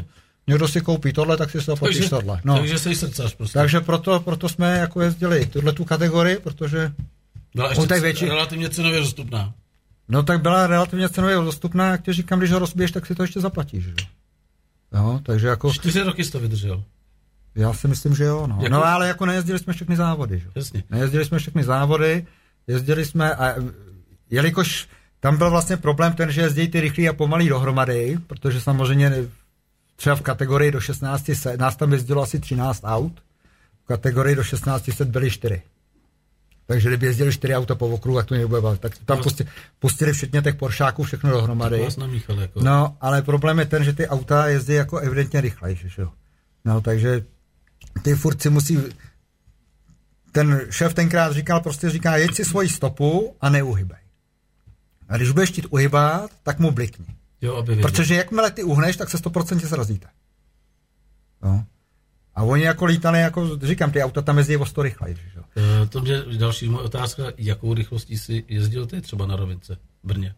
[0.48, 2.42] někdo si koupí tohle, tak si zaplatíš Takže, tohle.
[2.44, 2.58] No.
[2.58, 3.60] takže jsi srdcař prostě.
[3.60, 6.92] Takže proto, proto jsme jako jezdili tuhle tu kategorii, protože
[7.56, 9.54] Byla ještě větší- relativně cenově dostupná.
[10.10, 13.24] no tak byla relativně cenově dostupná, jak ti říkám, když ho rozbiješ, tak si to
[13.24, 13.96] ještě zaplatíš, že jo.
[14.94, 16.84] Jo, takže jako, Čtyři roky jsi to vydržel.
[17.56, 18.58] já si myslím, že jo, no.
[18.62, 20.52] Jako- No ale jako nejezdili jsme všechny závody, že jo.
[20.56, 20.84] Jasně.
[20.90, 22.26] Nejezdili jsme všechny závody,
[22.70, 23.56] jezdili jsme a
[24.30, 24.88] jelikož
[25.20, 29.14] tam byl vlastně problém ten, že jezdí ty rychlí a pomalý dohromady, protože samozřejmě
[29.96, 33.14] třeba v kategorii do 16 set, nás tam jezdilo asi 13 aut,
[33.84, 35.62] v kategorii do 16 set byly 4.
[36.66, 38.82] Takže kdyby jezdili 4 auta po okruhu, tak to nebude bavit.
[38.82, 39.50] Tak tam pustili,
[39.80, 41.88] pustili všechny těch Poršáků, všechno dohromady.
[41.98, 42.64] Namíchal jako.
[42.64, 46.06] No, ale problém je ten, že ty auta jezdí jako evidentně rychlejší, že.
[46.66, 47.26] No, takže
[48.02, 48.78] ty furt si musí...
[50.32, 53.98] Ten šéf tenkrát říkal, prostě říká, jeď si svoji stopu a neuhybej.
[55.10, 57.06] A když budeš chtít uhybat, tak mu blikni.
[57.42, 57.84] Jo, aby věděl.
[57.92, 60.08] Protože jakmile ty uhneš, tak se 100% srazíte.
[61.44, 61.66] No.
[62.36, 65.18] A oni jako lítali, jako říkám, ty auta tam jezdí o 100 rychleji.
[65.58, 70.08] Eh, To mě další moje otázka, jakou rychlostí jsi jezdil ty třeba na rovince v
[70.08, 70.36] Brně?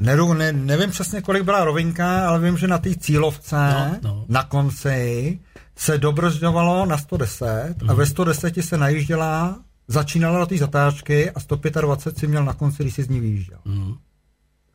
[0.00, 4.24] Neru, ne, nevím přesně, kolik byla rovinka, ale vím, že na té cílovce No, no.
[4.28, 5.38] na konci
[5.78, 12.18] se dobržďovalo na 110 a ve 110 se najížděla, začínala do té zatáčky a 125
[12.18, 13.58] si měl na konci, když si z ní vyjížděl.
[13.64, 13.94] Mhm.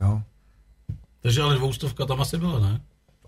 [0.02, 0.22] Jo?
[1.22, 2.82] Takže ale dvoustovka tam asi byla, ne?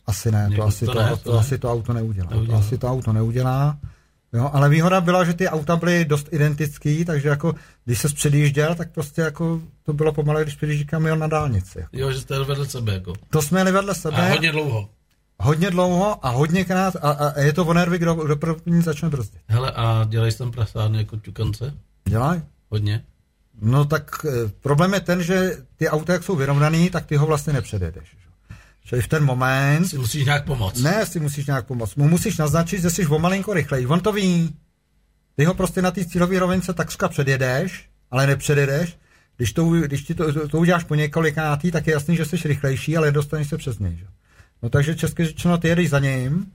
[0.08, 1.40] Asi ne, to, asi to to, ne, to, to to ne.
[1.40, 2.30] asi to auto neudělá.
[2.30, 2.60] Neudělá.
[2.60, 3.78] To asi to auto neudělá.
[4.34, 8.76] Jo, ale výhoda byla, že ty auta byly dost identický, takže jako, když se předjížděl,
[8.76, 11.80] tak prostě jako to bylo pomalé, když předjíždí kamion na dálnici.
[11.80, 11.98] Jako.
[11.98, 13.14] Jo, že jste vedle sebe, jako.
[13.30, 14.18] To jsme jeli vedle sebe.
[14.18, 14.90] A hodně dlouho.
[15.40, 19.42] Hodně dlouho a hodněkrát a, a je to o nervy, kdo, kdo první začne brzdit.
[19.48, 21.74] Hele, a dělají tam prasárny jako ťukance?
[22.10, 22.42] Dělaj.
[22.70, 23.04] Hodně?
[23.62, 27.26] No tak e, problém je ten, že ty auta, jak jsou vyrovnaný, tak ty ho
[27.26, 28.04] vlastně nepředjedeš.
[28.10, 28.56] že?
[28.86, 30.82] Čili v ten moment, Si musíš nějak pomoct.
[30.82, 33.88] ne, si musíš nějak pomoct, mu musíš naznačit, že jsi o malinko rychleji.
[33.88, 34.56] On to ví.
[35.36, 38.98] Ty ho prostě na té cílové rovince takřka předjedeš, ale nepředjedeš.
[39.38, 42.48] Když to, když ti to, to, to uděláš po několikátý, tak je jasný, že jsi
[42.48, 43.96] rychlejší, ale dostaneš se přes něj.
[43.98, 44.06] Že?
[44.66, 46.52] No takže česky řečeno, ty jedeš za ním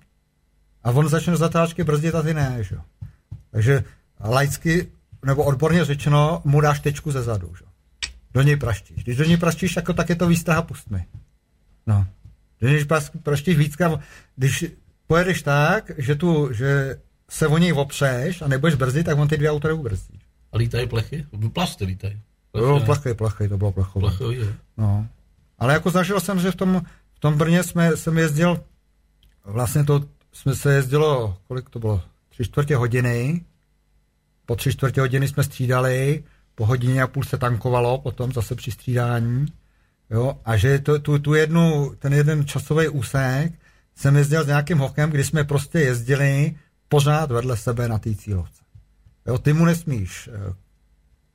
[0.85, 2.59] a on začne zatáčky brzdit a ty ne.
[2.61, 2.77] Že?
[3.51, 3.85] Takže
[4.21, 4.89] laicky,
[5.25, 7.55] nebo odborně řečeno, mu dáš tečku ze zadu.
[7.55, 7.65] Že?
[8.35, 9.05] Do něj praštíš.
[9.05, 11.05] Když do něj praštíš, jako, tak je to výstraha, pust mi.
[11.87, 12.07] No.
[12.59, 14.01] Když pas- praštíš vícka,
[14.37, 14.65] když
[15.07, 19.37] pojedeš tak, že, tu, že se o něj opřeš a nebudeš brzdit, tak on ty
[19.37, 20.19] dvě auta neubrzdí.
[20.53, 21.27] A lítají plechy?
[21.53, 22.21] Plasty lítají.
[22.53, 24.09] To bylo plachej, plachej, to bylo plachové.
[24.09, 24.47] Plechový, jo.
[24.77, 25.09] No.
[25.59, 26.83] Ale jako zažil jsem, že v tom,
[27.21, 28.65] tom Brně jsme, jsem jezdil,
[29.45, 33.45] vlastně to jsme se jezdilo, kolik to bylo, tři čtvrtě hodiny,
[34.47, 38.71] po tři čtvrtě hodiny jsme střídali, po hodině a půl se tankovalo, potom zase při
[38.71, 39.47] střídání,
[40.11, 43.53] jo, a že to, tu, tu jednu, ten jeden časový úsek
[43.95, 46.57] jsem jezdil s nějakým hokem, kdy jsme prostě jezdili
[46.89, 48.63] pořád vedle sebe na té cílovce.
[49.27, 50.55] Jo, ty mu nesmíš eh,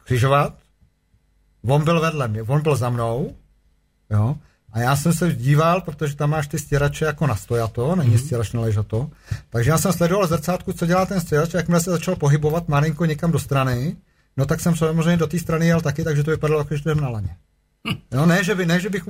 [0.03, 0.53] křižovat,
[1.67, 3.35] on byl vedle mě, on byl za mnou,
[4.09, 4.37] jo,
[4.75, 8.25] a já jsem se díval, protože tam máš ty stěrače jako na stojato, není mm-hmm.
[8.25, 9.09] stěrač na ležato,
[9.49, 13.05] takže já jsem sledoval zrcátku, co dělá ten stěrač, a jakmile se začal pohybovat malinko
[13.05, 13.95] někam do strany,
[14.37, 16.99] no tak jsem samozřejmě do té strany jel taky, takže to vypadalo jako, že jdem
[16.99, 17.35] na laně.
[18.11, 19.03] No ne, že, by, ne, že bych.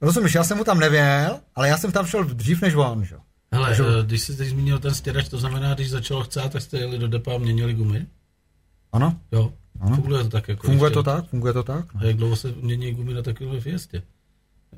[0.00, 3.16] Rozumíš, já jsem mu tam nevěl, ale já jsem tam šel dřív než on, že?
[3.52, 6.62] Hele, Takže- eh, když jsi teď zmínil ten stěrač, to znamená, když začalo chcát, tak
[6.62, 8.06] jste jeli do depa a měnili gumy?
[8.92, 9.52] Ano, Jo.
[9.80, 9.96] Ano.
[9.96, 10.66] Funguje to tak jako.
[10.66, 10.94] funguje ještě.
[10.94, 11.84] to tak, funguje to tak.
[11.94, 14.02] A jak dlouho se mění gumy na takové fiestě?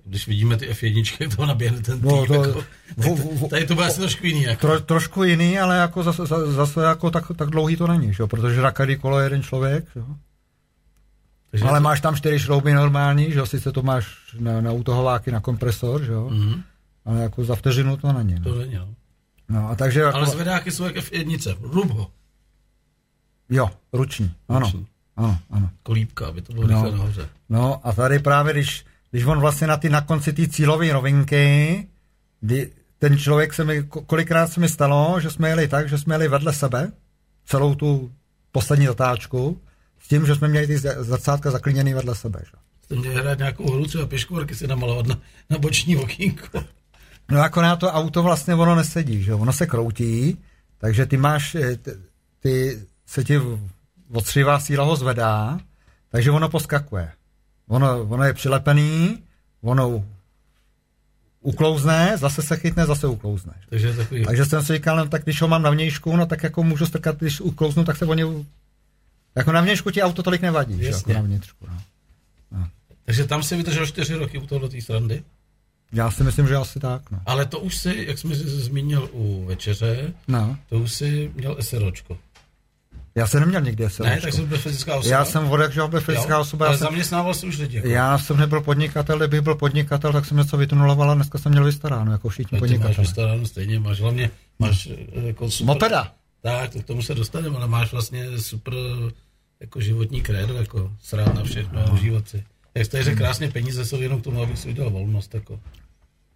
[0.05, 2.62] Když vidíme ty F1, jak to naběhne ten tým, No, to- jako,
[3.40, 4.42] to, tady to bude asi trošku jiný.
[4.42, 4.61] Jako.
[4.61, 8.26] Tro, trošku jiný, ale jako zase, zase, jako tak, tak dlouhý to není, že?
[8.26, 10.03] protože rakady kolo je jeden člověk, že?
[11.50, 14.07] Takže ale to- máš tam čtyři šrouby normální, že sice to máš
[14.38, 16.62] na, na autohováky, na kompresor, že jo, Mhm,
[17.05, 18.40] ale jako za vteřinu to není.
[18.40, 18.55] to No.
[18.59, 18.88] není, no.
[19.48, 22.11] No a takže Ale jako, zvedáky jsou jak F1, rub ho,
[23.48, 24.87] jo, ruční, ano, Ruční.
[25.16, 25.70] ano, ano.
[25.83, 26.83] kolíbka, aby to bylo No.
[26.83, 27.29] rychle nahoře.
[27.48, 31.87] No a tady právě, když, když on vlastně na, ty, na konci té cílové rovinky,
[32.40, 35.99] kdy ten člověk se mi, ko- kolikrát se mi stalo, že jsme jeli tak, že
[35.99, 36.92] jsme jeli vedle sebe,
[37.44, 38.12] celou tu
[38.53, 39.61] poslední zatáčku,
[40.01, 42.40] s tím, že jsme měli ty zrcátka zaklíněný vedle sebe.
[42.44, 42.53] Že?
[42.85, 45.18] Jste měli hrát nějakou hru, třeba pěškvorky si namalovat na,
[45.51, 46.64] na boční okýnko.
[47.31, 50.38] No akorát to auto vlastně ono nesedí, že ono se kroutí,
[50.79, 51.90] takže ty máš, eh, ty,
[52.40, 53.40] ty se ti
[54.12, 55.61] odstřivá síla ho zvedá,
[56.09, 57.12] takže ono poskakuje.
[57.70, 59.18] Ono, ono je přilepený,
[59.62, 60.04] ono
[61.40, 63.52] uklouzne, zase se chytne, zase uklouzne.
[63.61, 63.66] že?
[63.70, 64.24] Takže takový...
[64.24, 66.87] Takže jsem si říkal, no, tak když ho mám na vnějšku, no tak jako můžu
[66.87, 68.24] strkat, když uklouznu, tak se o ně...
[69.35, 70.85] Jako na vnějšku ti auto tolik nevadí, že?
[70.85, 71.14] jako Jasně.
[71.14, 71.66] na vnitřku.
[72.50, 72.68] No.
[73.04, 75.22] Takže tam si vydržel čtyři roky u tohoto srandy.
[75.92, 77.11] Já si myslím, že asi tak.
[77.11, 77.20] No.
[77.26, 80.56] Ale to už si, jak jsme zmínil u večeře, no.
[80.68, 82.18] to už si měl SROčko.
[83.20, 84.04] Já jsem neměl nikdy SROčko.
[84.14, 85.16] Ne, tak jsi byl fyzická osoba.
[85.16, 86.40] Já jsem že byl fyzická Jo?
[86.40, 86.66] osoba.
[86.66, 87.76] Ale jsem, zaměstnával jsi už lidi.
[87.76, 87.88] Jako.
[87.88, 91.64] já jsem nebyl podnikatel, kdybych byl podnikatel, tak jsem něco vytunuloval a dneska jsem měl
[91.64, 93.04] vystaráno, jako všichni No, ty máš podnikatelé.
[93.06, 95.66] vystaráno stejně, máš hlavně, máš eh, jako super...
[95.74, 96.12] Mopeda.
[96.42, 98.74] Tak, to k tomu se dostaneme, ale máš vlastně super
[99.61, 102.44] jako životní krédo, jako srát na všechno a užívat si.
[102.74, 105.35] Jak jste řekl krásně, peníze jsou jenom k tomu, abych si udělal volnost.
[105.35, 105.61] Jako.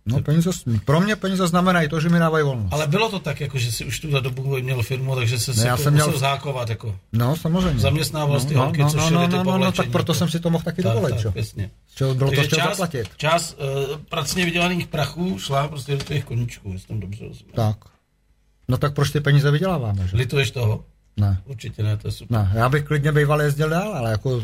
[0.06, 0.50] No, peníze,
[0.84, 2.72] pro mě peníze znamenají to, že mi dávají volnost.
[2.72, 5.56] Ale bylo to tak, jako, že si už tu dobu měl firmu, takže se Ne,
[5.56, 6.68] si já to jsem musel měl- zákovat.
[6.70, 6.98] Jako.
[7.12, 7.80] No, samozřejmě.
[7.80, 10.18] Zaměstnával jsi ty no, holky, no, co no, no, ty no, no, tak proto jako.
[10.18, 11.70] jsem si to mohl taky Tak, dovolit, tak, jasně.
[11.94, 13.08] Čeho bylo to Takže čeho část, zaplatit.
[13.16, 13.58] část
[13.90, 17.54] uh, pracně vydělaných prachů šla prostě do těch koníčků, jestli tam dobře rozumím.
[17.54, 17.76] Tak.
[18.68, 20.16] No tak proč ty peníze vyděláváme, že?
[20.16, 20.84] Lituješ toho?
[21.16, 22.38] Ne, Určitě ne, to je super.
[22.38, 24.42] ne, já bych klidně býval jezdil dál, ale jako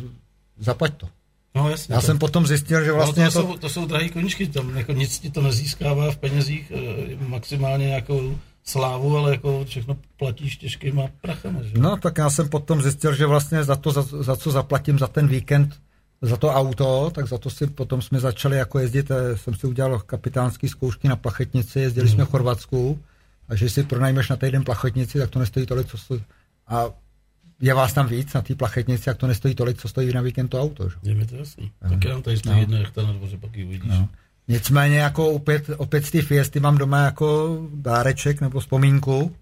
[0.59, 1.07] zaplať to.
[1.55, 1.95] No jasně.
[1.95, 4.47] Já to- jsem potom zjistil, že vlastně no, to, to, jsou, to jsou drahé koníčky,
[4.47, 9.97] tam jako nic ti to nezískává v penězích, eh, maximálně nějakou slávu, ale jako všechno
[10.17, 11.63] platíš těžkýma prachama.
[11.63, 11.79] Že?
[11.79, 15.07] No, tak já jsem potom zjistil, že vlastně za to, za, za co zaplatím za
[15.07, 15.81] ten víkend,
[16.23, 19.67] za to auto, tak za to si potom jsme začali jako jezdit, eh, jsem si
[19.67, 22.15] udělal kapitánský zkoušky na plachetnici, jezdili Hmm.
[22.15, 22.99] jsme v Chorvatsku
[23.49, 26.23] a že si pronajmeš na týden plachetnici, tak to nestojí tolik, co stojí.
[26.69, 26.85] A
[27.61, 30.49] je vás tam víc na té plachetnici, jak to nestojí tolik, co stojí na víkend
[30.49, 30.89] to auto.
[30.89, 30.97] Že?
[31.03, 31.71] Je mi to jasný.
[31.89, 32.61] Tak já tady stojí No.
[32.61, 33.91] jedna jachta na dvoře, pak ji uvidíš.
[33.91, 34.09] No.
[34.49, 39.37] Nicméně jako opět, opět z té fiesty mám doma jako dáreček nebo vzpomínku,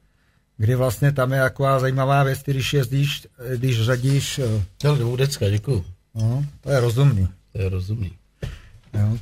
[0.57, 3.26] kdy vlastně tam je taková zajímavá věc, když jezdíš,
[3.57, 5.85] když řadíš, eh, Hele, dvoudecka, děkuju.
[6.14, 7.28] no, to je rozumný.
[7.52, 8.12] To je rozumný.
[8.94, 9.18] Jo.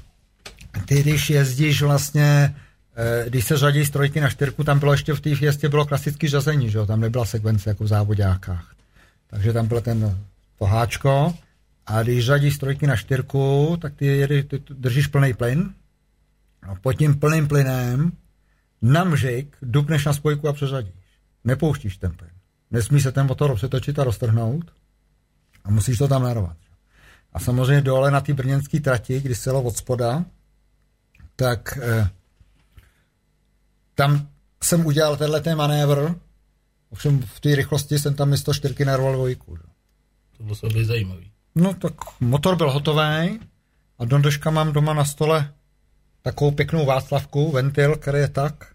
[0.86, 2.54] Ty, když jezdíš vlastně,
[2.96, 5.86] eh, když se řadí z trojky na čtyřku, tam bylo ještě v té fiestě bylo
[5.86, 6.86] klasické řazení, že jo?
[6.86, 8.75] tam nebyla sekvence jako v závodákách.
[9.26, 10.18] Takže tam byl ten
[10.58, 11.34] to háčko
[11.86, 15.74] a když řadíš z trojky na čtyřku, tak ty, jedy, ty držíš plný plyn
[16.62, 18.12] a pod tím plným plynem
[18.82, 20.94] na mžik dupneš na spojku a přeřadíš.
[21.44, 22.30] Nepouštíš ten plyn.
[22.70, 24.72] Nesmí se ten motor přetočit a roztrhnout
[25.64, 26.56] a musíš to tam narvat.
[27.32, 30.24] A samozřejmě dole na té brněnské trati, kdy se jelo od spoda,
[31.36, 32.10] tak eh,
[33.94, 34.28] tam
[34.62, 36.14] jsem udělal tenhle ten manévr,
[36.90, 39.56] ovšem v té rychlosti jsem tam místo čtyřky narval dvojku.
[39.56, 39.62] že?
[40.36, 41.30] To bylo se být zajímavý.
[41.54, 43.40] No tak motor byl hotový
[43.98, 45.52] a do dneška mám doma na stole
[46.22, 48.74] takovou pěknou Václavku, ventil, který je tak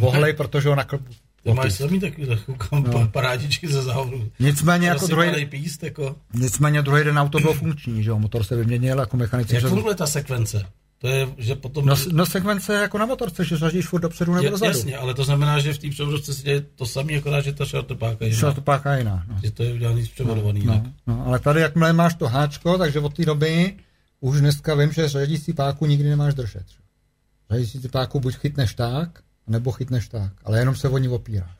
[0.00, 0.98] vohlej, protože ho nakl...
[1.42, 3.08] Ty máš samý takový, koukám, no.
[3.08, 4.30] parádičky ze závodu.
[4.40, 6.16] Nicméně jako druhý, píst, jako.
[6.34, 9.54] nicméně druhý den auto bylo funkční, že jo, motor se vyměnil jako mechanici.
[9.54, 10.66] Jak funguje ta sekvence?
[11.04, 11.86] To je, že potom...
[11.86, 14.72] No, no sekvence jako na motorce, že řadíš furt dopředu nebo je, dozadu.
[14.72, 17.64] jasně, ale to znamená, že v té převodovce se děje to samé, akorát, že ta
[17.64, 18.52] šartopáka je jiná.
[18.52, 19.24] to páka jiná.
[19.28, 19.40] No.
[19.42, 20.82] Že to je udělaný zpřevodovaný jinak.
[20.84, 23.76] No, no, ale tady, jakmile máš to háčko, takže od té doby
[24.20, 26.64] už dneska vím, že řadící páku nikdy nemáš držet.
[27.50, 31.56] Řadící páku buď chytneš tak, nebo chytneš tak, ale jenom se o ní opíráš.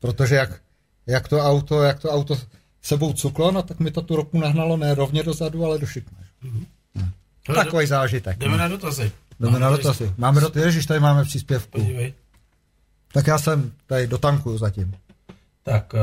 [0.00, 0.60] Protože jak,
[1.06, 2.38] jak, to auto, jak to auto
[2.82, 6.18] sebou cuklo, no tak mi to tu roku nahnalo ne rovně dozadu, ale do šikma.
[7.48, 8.38] Hele, Takový zážitek.
[8.38, 8.58] Jdeme No.
[8.58, 9.12] na dotazy.
[9.40, 10.14] Jdeme na dotazy.
[10.18, 11.78] Máme do, ježiš, tady máme příspěvku.
[11.78, 12.14] Podívej.
[13.12, 14.94] Tak já jsem tady dotankuju zatím.
[15.62, 16.00] Tak, uh,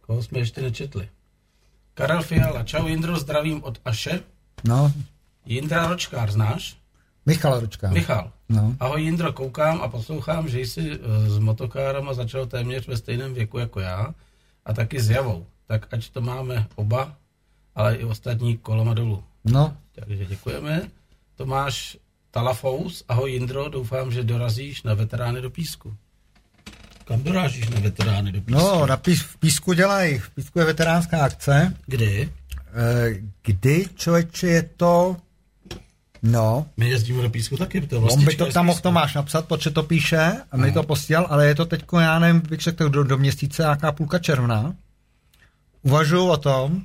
[0.00, 1.08] koho jsme ještě nečetli?
[1.94, 4.20] Karel Fiala, čau Jindro, zdravím od Aše.
[4.64, 4.92] No,
[5.46, 6.76] Jindra Ročkár, znáš?
[7.26, 7.90] Michal Ručka.
[7.90, 8.30] Michal.
[8.48, 8.74] No.
[8.80, 13.58] Ahoj Jindro, koukám a poslouchám, že jsi eh, s motokárama začal téměř ve stejném věku
[13.58, 14.14] jako já
[14.64, 15.46] a taky s javou.
[15.66, 17.12] Tak ať to máme oba,
[17.74, 19.24] ale i ostatní kolama dolů.
[19.50, 20.82] No, Takže děkujeme.
[21.36, 21.96] Tomáš
[22.30, 25.96] Talafous, ahoj Jindro, doufám, že dorazíš na veterány do písku.
[27.04, 28.60] Kam dorážíš na veterány do písku?
[28.60, 31.76] no na pís, v Písku dělají, v Písku je veteránská akce.
[31.86, 32.32] Kdy?
[32.74, 35.16] Eh, Kdy, člověče, je to
[36.22, 36.66] No.
[36.76, 39.70] My jezdíme do písku taky, to On vlastně by to tam mohl Tomáš napsat, protože
[39.70, 43.04] to píše a mi to posílal, ale je to teď, já nevím, bych řekl, do,
[43.04, 44.74] do měsíce, nějaká půlka června.
[45.82, 46.82] Uvažuji o tom,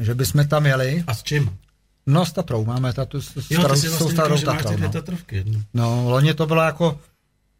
[0.00, 1.04] že bychom tam jeli.
[1.06, 1.58] A s čím?
[2.06, 4.76] No s Tatrou, máme tatu, s, Jo, starou, tou vlastně starou říkal, Tatrou.
[4.78, 4.88] No.
[4.88, 5.44] Tatrovky.
[5.46, 5.60] No.
[5.74, 7.00] no, loni to bylo jako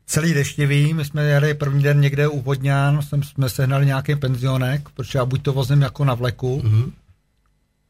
[0.06, 4.88] celý deštivý, my jsme jeli první den někde u Vodňán, jsem, jsme sehnali nějaký penzionek,
[4.88, 6.92] protože já buď to vozím jako na vleku Mhm.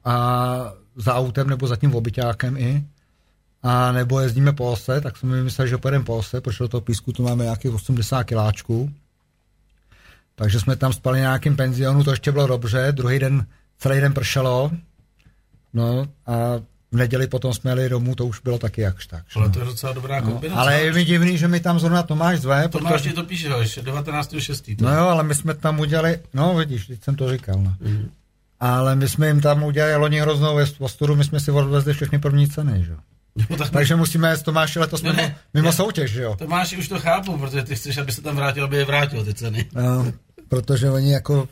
[0.04, 2.84] a za autem nebo za tím obyťákem i,
[3.62, 6.80] a nebo jezdíme po ose, tak jsme vymysleli, že pojedeme po ose, protože do toho
[6.80, 8.92] písku tu máme nějakých 80 kiláčků.
[10.34, 13.46] Takže jsme tam spali na nějakým penzionu, to ještě bylo dobře, druhý den,
[13.78, 14.70] celý den pršelo,
[15.74, 16.32] no a
[16.92, 19.24] v neděli potom jsme jeli domů, to už bylo taky jakž tak.
[19.36, 19.52] Ale no.
[19.52, 20.60] to je docela dobrá No, kombinace.
[20.60, 23.08] ale je mi divný, že mi tam zrovna Tomáš zve, Tomáš protože...
[23.10, 24.76] ti to píše, až 19.6.
[24.76, 24.84] to.
[24.84, 27.74] No jo, ale my jsme tam udělali, no vidíš, teď jsem to říkal, no.
[27.80, 28.10] Mhm.
[28.60, 32.48] Ale my jsme jim tam udělali loni hroznou ostudu, my jsme si odvezli všechny první
[32.48, 32.92] ceny, že?
[32.92, 32.98] jo.
[33.50, 35.72] No, tak Takže musíme s Tomáši letos No mimo, ne, mimo ne.
[35.72, 36.36] soutěž, že jo?
[36.38, 39.34] Tomáši už to chápu, protože ty chceš, aby se tam vrátil, aby je vrátil ty
[39.34, 39.66] ceny.
[39.74, 40.12] No,
[40.48, 41.48] protože oni jako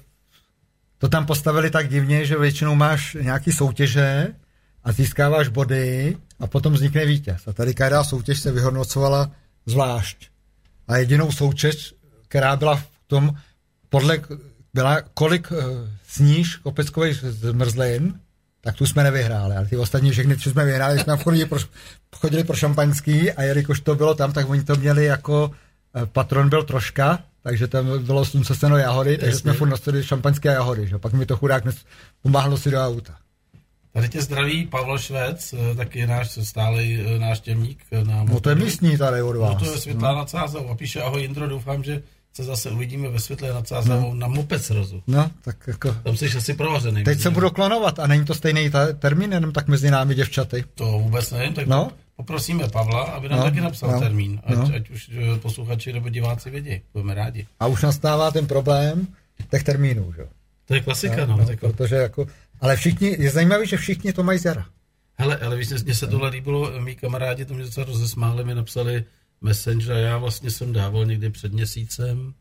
[1.00, 4.28] to tam postavili tak divně, že většinou máš nějaký soutěže
[4.84, 7.48] a získáváš body a potom vznikne vítěz.
[7.48, 9.30] A tady každá soutěž se vyhodnocovala
[9.66, 10.28] zvlášť.
[10.88, 11.94] A jedinou soutěž,
[12.28, 13.34] která byla v tom,
[13.88, 14.18] podle,
[14.74, 15.64] byla kolik eh,
[16.08, 18.20] sníž kopeckových zmrzlin,
[18.60, 19.56] tak tu jsme nevyhráli.
[19.56, 21.58] Ale ty ostatní všechny tři jsme vyhráli, jsme chodili pro,
[22.16, 25.50] chodili pro šampaňský a jelikož to bylo tam, tak oni to měli jako
[25.94, 29.40] eh, patron byl troška, takže tam bylo slunceseno jahody, takže Jasně.
[29.40, 30.88] jsme furt nosili šampaňské jahody.
[30.88, 30.98] Že?
[30.98, 31.84] Pak mi to chudák nes-
[32.22, 33.14] pomáhlo si do auta.
[33.92, 38.48] Tady tě zdraví Pavel Švec, eh, taky náš stálý eh, návštěvník eh, na No to
[38.48, 39.54] je místní tady od vás.
[39.54, 43.08] No to je Světlá nad Sázavou a píše ahoj Jindro, doufám, že se zase uvidíme
[43.08, 45.02] ve Světlé nad Sázavou na moped srazu.
[45.06, 45.92] No, tak jako...
[45.92, 47.04] Tam jsi asi provařený.
[47.04, 50.64] Teď se budu klonovat a není to stejný ta- termín, jenom tak mezi námi děvčaty.
[50.74, 51.90] To vůbec nevím, tak No.
[52.20, 54.70] Poprosíme Pavla, aby nám No, taky napsal no, termín, ať, no.
[54.76, 57.46] ať už eh, posluchači nebo diváci vědí, budeme rádi.
[57.60, 59.06] A už nastává ten problém
[59.50, 60.20] těch termínů, že?
[60.22, 60.28] jo?
[60.68, 61.36] To je klasika, no.
[61.36, 62.26] no, tak, protože jako,
[62.60, 64.66] ale všichni, je zajímavé, že všichni to mají z jara.
[65.16, 69.04] hele, ale víš, mně se tohle líbilo, mý kamarádi to mě docela rozesmáli, mi napsali
[69.40, 72.34] Messenger a já vlastně jsem dával někdy před měsícem,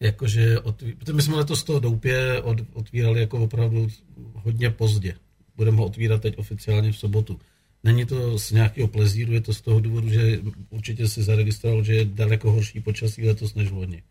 [0.00, 0.94] jakože, otví...
[0.94, 3.88] protože my jsme letos toho doupě od, otvírali jako opravdu
[4.34, 5.14] hodně pozdě.
[5.56, 7.40] Budeme ho otvírat teď oficiálně v sobotu.
[7.84, 11.94] Není to z nějakého plezíru, je to z toho důvodu, že určitě si zaregistroval, že
[11.94, 14.02] je daleko horší počasí letos než loni.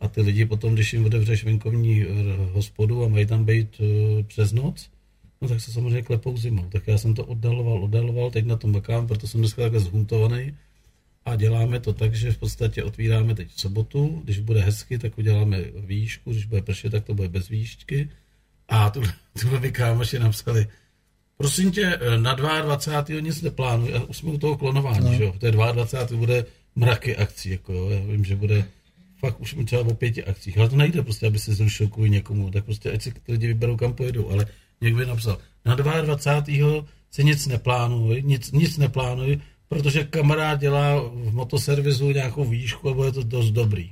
[0.00, 2.06] A ty lidi potom, když jim otevřeš venkovní eh,
[2.52, 4.90] hospodu a mají tam být eh, přes noc,
[5.40, 6.68] no tak se samozřejmě klepou zimou.
[6.68, 10.54] Tak já jsem to oddaloval, oddaloval, teď na tom makám, proto jsem dneska takhle zhuntovaný.
[11.24, 15.18] A děláme to tak, že v podstatě otvíráme teď v sobotu, když bude hezky, tak
[15.18, 18.08] uděláme výšku, když bude pršet, tak to bude bez výšky.
[18.68, 19.02] A tu,
[19.40, 20.66] tuhle mi kámoši napsali,
[21.40, 23.20] prosím tě, eh, na 22.
[23.20, 25.14] nic neplánuji, už jsme u toho klonování, no.
[25.14, 26.18] že jo, to je 22.
[26.18, 26.44] bude
[26.76, 28.64] mraky akcí, jako jo, já vím, že bude
[29.20, 32.10] fakt už mi třeba o pěti akcích, ale to nejde prostě, aby se zrušil kvůli
[32.10, 34.46] někomu, tak prostě ať si lidi vyberou, kam pojedou, ale
[34.80, 36.84] někdo by napsal, na 22.
[37.10, 43.12] si nic neplánuji, nic, nic neplánuji, protože kamarád dělá v motoservisu nějakou výšku a bude
[43.12, 43.90] to dost dobrý.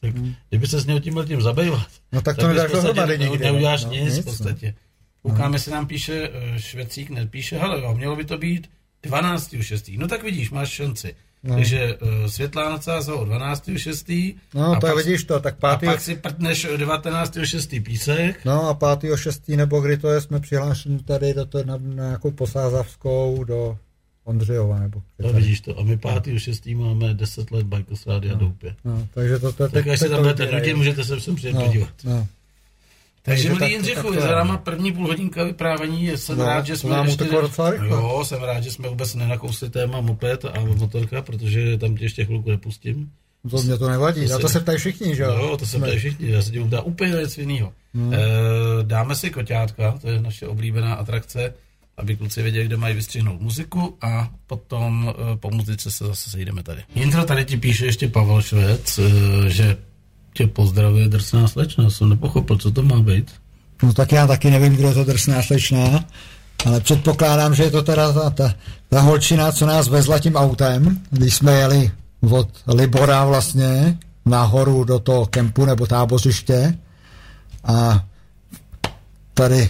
[0.00, 0.34] Tak hmm.
[0.48, 3.84] kdyby se s ním tím tím zabývat, No tak to nedáš v dohromady nikdy, Neuděláš
[3.84, 3.92] no.
[3.92, 4.22] nic, Nic, v no.
[4.22, 4.74] podstatě.
[5.22, 8.70] Koukáme, se nám píše eh, Švecík, nepíše, hele jo, mělo by to být
[9.04, 9.98] 12.6.
[9.98, 11.14] No tak vidíš, máš šanci.
[11.44, 11.54] No.
[11.54, 14.36] Takže uh, Světlá nad Sázavou 12.6.
[14.54, 17.82] No, a to pak, vidíš to, tak a pátý, pak si prdneš 19.6.
[17.82, 18.44] písek.
[18.44, 22.04] no a pátýho šestý, nebo kdy to je, jsme přihlášeni tady do to, na, na
[22.04, 23.78] nějakou posázavskou do
[24.24, 25.78] Ondřejova, nebo No vidíš to.
[25.78, 26.78] A my 5.6.
[26.78, 28.74] máme 10 let Bajkos Rádia Doupě.
[28.84, 31.54] No, takže to, to, Tak až se tam to budete nudit, můžete se sem přijet
[31.54, 31.90] no, podívat.
[32.04, 32.26] no.
[33.24, 36.08] Takže, Takže milý tak- Jindřichu, je za náma první půl hodinka vyprávění.
[36.16, 37.24] Jsem No, rád, že jsme ještě...
[37.24, 37.88] docela rychle.
[37.88, 42.24] Jo, jsem rád, že jsme vůbec nenakousli téma moped a motorka, protože tam tě ještě
[42.24, 43.10] chvilku nepustím.
[43.50, 45.32] To mě to nevadí, To na to se- ptají všichni, že jo?
[45.40, 47.72] Jo, to se ptají všichni, já se tím dá úplně něco jiného.
[47.94, 48.14] Hmm.
[48.14, 48.18] E,
[48.82, 51.54] dáme si koťátka, to je naše oblíbená atrakce,
[51.96, 56.62] aby kluci věděli, kde mají vystřihnout muziku a potom e, po muzice se zase sejdeme
[56.62, 56.82] tady.
[56.94, 59.02] Jindro, tady ti píše ještě Pavel Švec, e,
[59.50, 59.76] že
[60.32, 63.30] tě pozdravuje drsná slečna, jsem nepochopil, co to má být.
[63.82, 66.04] No tak já taky nevím, kdo je to drsná slečná,
[66.66, 68.54] ale předpokládám, že je to teda ta, ta,
[68.88, 71.90] ta holčina, co nás vezla tím autem, když jsme jeli
[72.30, 76.78] od Libora vlastně nahoru do toho kempu nebo tábořiště
[77.64, 78.04] a
[79.34, 79.68] tady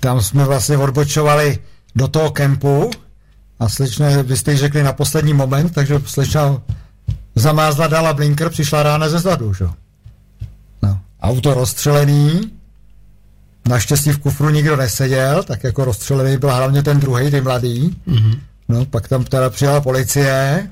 [0.00, 1.58] tam jsme vlastně odbočovali
[1.96, 2.90] do toho kempu
[3.60, 6.62] a slečna, vy jste řekli na poslední moment, takže slečna
[7.38, 9.64] zamázla, dala blinker, přišla rána ze zadu, že?
[9.64, 9.70] jo.
[10.82, 11.00] No.
[11.20, 12.50] Auto rozstřelený,
[13.68, 17.96] Naštěstí v kufru nikdo neseděl, tak jako rozstřelený byl hlavně ten druhý, ten mladý.
[18.08, 18.38] Mm-hmm.
[18.68, 20.68] No, pak tam teda přijela policie,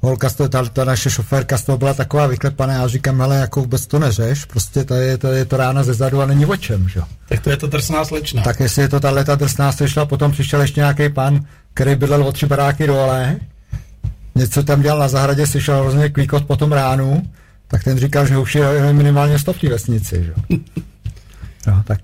[0.00, 3.36] holka, z toho, ta, ta naše šoférka z toho byla taková vyklepaná, já říkám, ale
[3.36, 6.46] jako vůbec to neřeš, prostě to je, to je to rána ze zadu a není
[6.46, 7.00] o čem, že?
[7.28, 8.42] Tak to je to drsná slečna.
[8.42, 11.40] Tak jestli je to tahle ta drsná slečna, potom přišel ještě nějaký pan,
[11.74, 13.36] který bydlel o tři baráky dole,
[14.34, 17.22] něco tam dělal na zahradě, slyšel hrozně klíkot po tom ránu,
[17.68, 20.34] tak ten říkal, že už je minimálně sto v té vesnici, že?
[21.66, 22.00] No, tak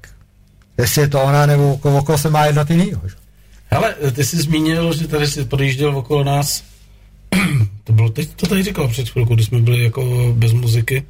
[0.79, 3.15] jestli je to ona, nebo okolo, okolo se má jednat jinýho, že?
[3.67, 6.65] Hele, ty jsi zmínil, že tady si projížděl okolo nás
[7.85, 11.05] to bylo teď, to tady říkal před chvilkou, když jsme byli jako bez muziky.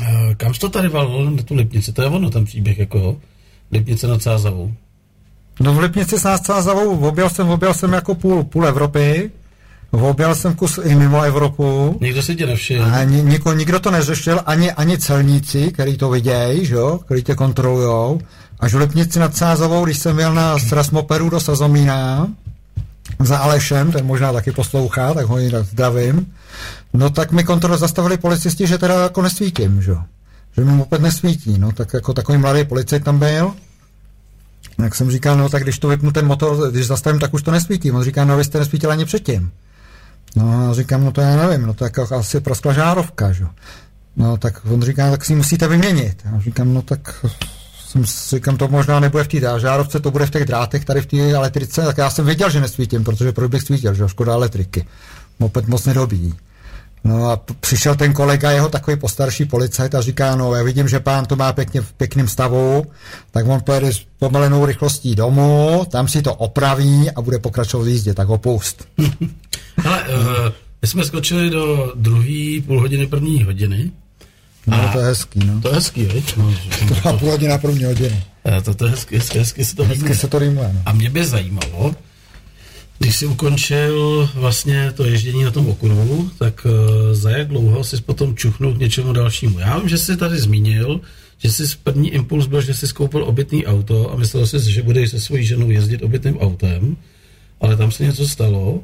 [0.00, 1.92] Uh, kam jsi to tady valil na tu Lipnici?
[1.92, 3.16] To je ono, ten příběh, jako
[3.72, 4.72] Lipnice nad Sázavou.
[5.60, 9.30] No v Lipnici nad Sázavou objel jsem, objel jsem jako půl, půl Evropy,
[9.90, 11.98] objel jsem kus i mimo Evropu.
[12.00, 12.84] Nikdo si tě nevšiml.
[12.84, 17.22] A ni, nikdo, nikdo to neřešil, ani, ani celníci, který to vidějí, že jo, který
[17.22, 18.20] tě kontrolujou.
[18.60, 22.28] Až v Lipnici nad Sázavou, když jsem jel na Strasmoperu do Sazomína,
[23.20, 26.32] za Alešem, ten možná taky poslouchá, tak ho jinak zdravím.
[26.92, 29.92] No tak mi kontrol zastavili policisti, že teda jako nesvítím, že
[30.56, 33.52] Že mi opět nesvítí, no tak jako takový mladý policajt tam byl.
[34.82, 37.50] Jak jsem říkal, no tak když to vypnu ten motor, když zastavím, tak už to
[37.50, 37.92] nesvítí.
[37.92, 39.50] On říká, no vy jste nesvítil ani předtím.
[40.36, 43.44] No a říkám, no to já nevím, no to jako asi proskla žárovka, že
[44.16, 46.22] No tak on říká, tak si musíte vyměnit.
[46.24, 47.24] Já říkám, no tak
[47.86, 51.06] jsem říkám, to možná nebude v té žárovce, to bude v těch drátech, tady v
[51.06, 54.86] té elektrice, tak já jsem věděl, že nesvítím, protože proč bych svítil, že škoda elektriky.
[55.38, 56.34] Moped moc nedobíjí.
[57.04, 61.00] No a přišel ten kolega, jeho takový postarší policajt a říká, no já vidím, že
[61.00, 62.86] pán to má pěkně v pěkném stavu,
[63.30, 67.88] tak on pojede s pomalenou rychlostí domů, tam si to opraví a bude pokračovat v
[67.88, 68.88] jízdě, tak ho pust.
[69.84, 73.90] Ale uh, my jsme skočili do druhé půl hodiny první hodiny
[74.68, 75.60] No, a to je hezký, no.
[75.60, 76.36] To je hezký, viď?
[76.36, 76.54] No,
[76.88, 78.24] to má půl hodina první hodiny.
[78.64, 80.16] To, to je hezky, hezky, hezky se to hezky rýmuje.
[80.16, 80.82] se to rýmuje, no.
[80.86, 81.94] A mě by zajímalo,
[82.98, 86.72] když jsi ukončil vlastně to ježdění na tom okruhu, tak uh,
[87.14, 89.58] za jak dlouho jsi potom čuchnul k něčemu dalšímu?
[89.58, 91.00] Já vím, že jsi tady zmínil,
[91.38, 95.10] že jsi první impuls byl, že jsi koupil obytný auto a myslel jsi, že budeš
[95.10, 96.96] se svojí ženou jezdit obytným autem,
[97.60, 98.80] ale tam se něco stalo,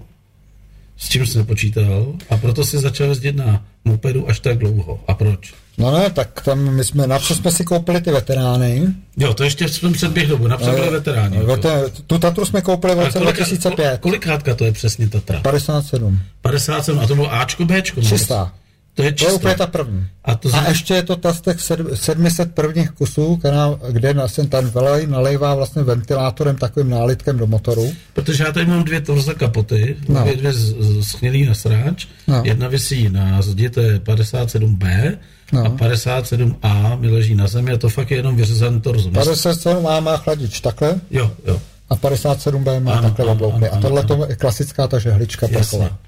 [0.97, 5.01] s čím jsi nepočítal a proto si začal jezdit na mopedu až tak dlouho.
[5.09, 5.55] A proč?
[5.79, 8.87] No ne, tak tam my jsme, napřed jsme si koupili ty veterány.
[9.17, 11.39] Jo, to ještě v tom předběhu, napřed byly veterány.
[11.39, 14.01] Vete, tu Tatru jsme koupili v roce 2005.
[14.01, 15.41] Kolikátka to je přesně Tatra?
[15.41, 16.21] 57.
[16.43, 18.03] 57, a to bylo Ačko, Bčko?
[18.03, 18.53] Čistá.
[18.95, 20.07] To je, to je úplně ta první.
[20.25, 21.57] A, to a ještě je to ta z těch
[21.95, 27.93] 700 prvních kusů, která, kde vlastně ten velej nalejvá vlastně ventilátorem takovým nálitkem do motoru.
[28.13, 30.21] Protože já tady mám dvě torze kapoty, no.
[30.21, 30.53] dvě, dvě
[31.01, 32.43] schnilý na sráč, no.
[32.45, 35.17] jedna vysí na zdi, to je 57B,
[35.53, 35.65] no.
[35.65, 39.11] a 57A mi leží na zemi a to fakt je jenom vyřezaný torzo.
[39.11, 41.01] 57A má chladič takhle?
[41.11, 41.61] Jo, jo.
[41.91, 43.69] A 57B má ano, takhle obloupy.
[43.69, 45.99] A tohle to je klasická ta žehlička pleková.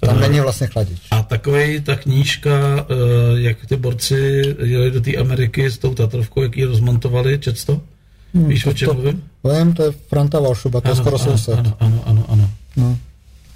[0.00, 0.98] Tam není vlastně chladič.
[1.10, 2.94] A takový ta knížka, eh,
[3.34, 7.80] jak ty borci jeli do té Ameriky s tou Tatrovkou, jak ji rozmontovali, čet to?
[8.34, 9.22] Hmm, Víš, to, o čem mluvím?
[9.44, 11.58] Vím, to je Franta Valšuba, to je skoro ano, soused.
[11.58, 12.24] Ano, ano, ano.
[12.28, 12.50] ano.
[12.76, 12.98] No.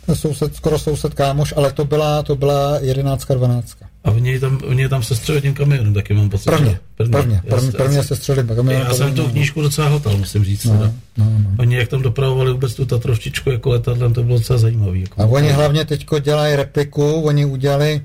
[0.07, 3.87] To je soused, skoro soused kámoš, ale to byla, to byla jedenáctka, dvanáctka.
[4.05, 6.45] A v něj tam, v něj tam se tím kamionem, taky mám pocit.
[6.45, 8.87] Prvně, prvně, prvně, prvně, prvně se střelím kamionem.
[8.87, 10.65] Já jsem tu knížku docela hotal, musím říct.
[10.65, 11.51] No, no, no.
[11.59, 14.99] Oni jak tam dopravovali vůbec tu Tatrovčičku jako letadlem, to bylo docela zajímavé.
[14.99, 18.03] Jako a oni hlavně teď dělají repliku, oni udělali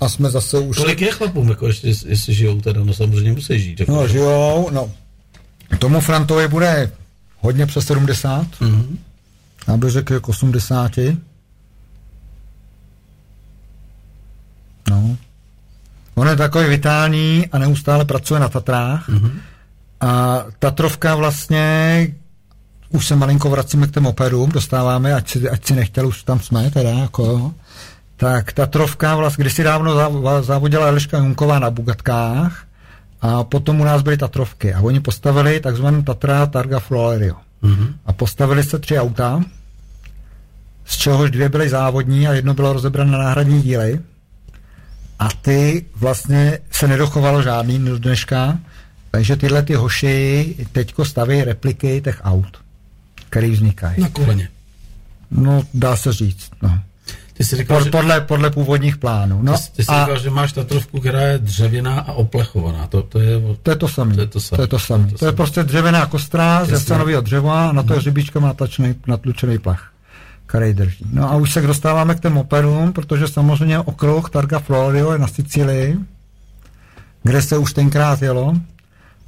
[0.00, 0.76] a jsme zase už...
[0.76, 3.80] Kolik je chlapům, jako ještě, jestli žijou teda, no samozřejmě musí žít.
[3.80, 4.90] Jako no žijou, no.
[5.78, 6.92] Tomu Frantovi bude
[7.40, 8.46] hodně přes 70.
[8.60, 8.96] Mm-hmm.
[9.68, 10.92] Já bych řekl jako 80.
[14.90, 15.16] No.
[16.18, 19.08] On je takový vitální a neustále pracuje na Tatrách.
[19.08, 19.30] Mm-hmm.
[20.00, 22.08] A Tatrovka vlastně,
[22.90, 26.40] už se malinko vracíme k těm operům, dostáváme, ať si, ať si nechtěl, už tam
[26.40, 27.54] jsme teda, jako
[28.16, 29.92] tak Tatrovka vlastně kdysi dávno
[30.42, 32.64] závodila Eliška Junková na Bugatkách
[33.20, 37.34] a potom u nás byly Tatrovky a oni postavili takzvaný Tatra Targa Florio.
[37.62, 37.94] Mm-hmm.
[38.06, 39.40] A postavili se tři auta,
[40.84, 44.00] z čehož dvě byly závodní a jedno bylo rozebrané na náhradní díly
[45.18, 48.58] a ty vlastně se nedochovalo žádný do dneška,
[49.10, 52.58] takže tyhle ty hoši teďko staví repliky těch aut,
[53.28, 54.00] který vznikají.
[54.00, 54.48] Na koleně.
[55.30, 56.80] No, dá se říct, no.
[57.32, 57.90] Ty jsi říkal, že...
[57.90, 59.42] podle, podle původních plánů.
[59.42, 60.00] No, ty, ty jsi a...
[60.00, 62.86] říkal, že máš Tatrovku, která je dřevěná a oplechovaná.
[62.86, 64.14] To, to, je, to je to samé.
[64.14, 64.56] To je to samé.
[64.56, 65.04] To je, to samé.
[65.04, 68.40] To, to, to je prostě dřevěná kostra z jasanového dřeva a na to je řibička
[68.40, 68.54] má
[69.06, 69.92] natlučený plach
[70.46, 71.04] který drží.
[71.12, 75.28] No a už se dostáváme k těm operům, protože samozřejmě okruh Targa Florio je na
[75.28, 75.98] Sicílii,
[77.22, 78.54] kde se už tenkrát jelo.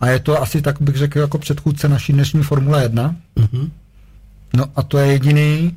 [0.00, 3.16] a je to asi tak bych řekl jako předchůdce naší dnešní Formule 1.
[3.36, 3.70] Mhm.
[4.56, 5.76] No a to je jediný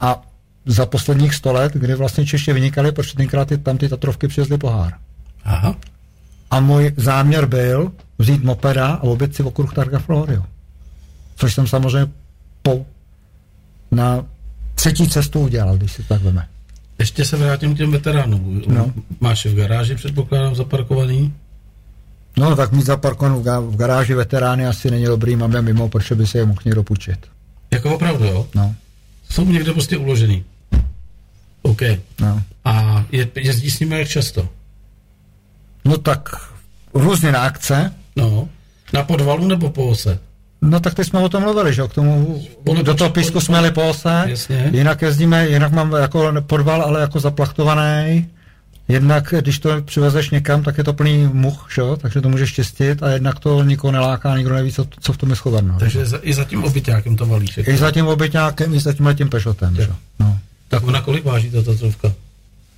[0.00, 0.22] a
[0.66, 4.58] za posledních sto let, kdy vlastně Češi vynikali, protože tenkrát ty, tam ty Tatrovky přivezli
[4.58, 4.92] pohár.
[5.44, 5.76] Aha.
[6.50, 10.44] A můj záměr byl vzít mopeda a obět si okruh Targa Florio.
[11.36, 12.12] Což jsem samozřejmě
[12.62, 12.86] po,
[13.90, 14.24] na
[14.86, 16.48] třetí cestu udělal, když si to tak veme.
[16.98, 18.62] Ještě se vrátím k těm veteránům.
[18.66, 18.92] No.
[19.20, 21.34] Máš je v garáži, předpokládám, zaparkovaný?
[22.36, 25.88] No tak mít zaparkovanou v ga- v garáži veterány asi není dobrý, mám je mimo,
[25.88, 27.26] protože by se je mohl někdo půjčit.
[27.70, 28.46] Jako opravdu, jo?
[28.54, 28.74] No,
[29.30, 30.44] Jsou někde prostě uložený.
[31.62, 31.80] OK.
[32.20, 32.42] no.
[32.64, 34.48] A je, jezdí s nimi jak často?
[35.84, 36.28] No tak
[36.94, 38.48] různě na akce, No.
[38.92, 40.18] Na podvalu nebo po ose?
[40.62, 42.42] No tak teď jsme o tom mluvili, že jo, k tomu,
[42.82, 44.70] do toho písku jsme po ose, Jasně.
[44.72, 48.26] jinak jezdíme, jinak mám jako podval, ale jako zaplachtovaný,
[48.88, 52.52] jednak když to přivezeš někam, tak je to plný much, že jo, takže to můžeš
[52.52, 55.76] čistit a jednak to nikoho neláká, nikdo neví, co, co v tom je schováno.
[55.78, 57.58] Takže za, i za tím obyťákem to valíš.
[57.66, 59.94] I za tím obyťákem, i za tím letím pešotem, že jo.
[60.20, 60.38] No.
[60.68, 62.12] Tak na kolik váží ta Tatrovka?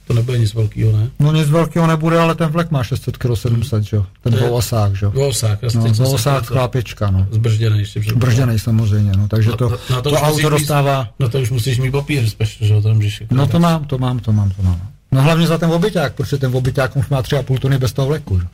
[0.09, 1.11] To nebude nic velkého, ne?
[1.19, 4.39] no nic velkého nebude, ale ten vlek má 600 kg 700, že jo, ten To
[4.39, 5.11] dvousák, že jo.
[5.13, 7.27] Dvousák, No, dvousák to- chlápěčka, no.
[7.31, 8.29] Zbržděný ještě předpokládám.
[8.29, 11.41] Bržděnej samozřejmě, no, takže to, Na- na- na to to, auto mít- dostává, No to
[11.41, 14.33] už musíš mít papír, speš, že jo, to jako No to mám, to mám, to
[14.33, 14.81] mám, to mám.
[15.13, 18.41] No hlavně za ten obyťák, protože ten obyťák už má 3,5 tuny bez toho vleku.
[18.41, 18.47] Že?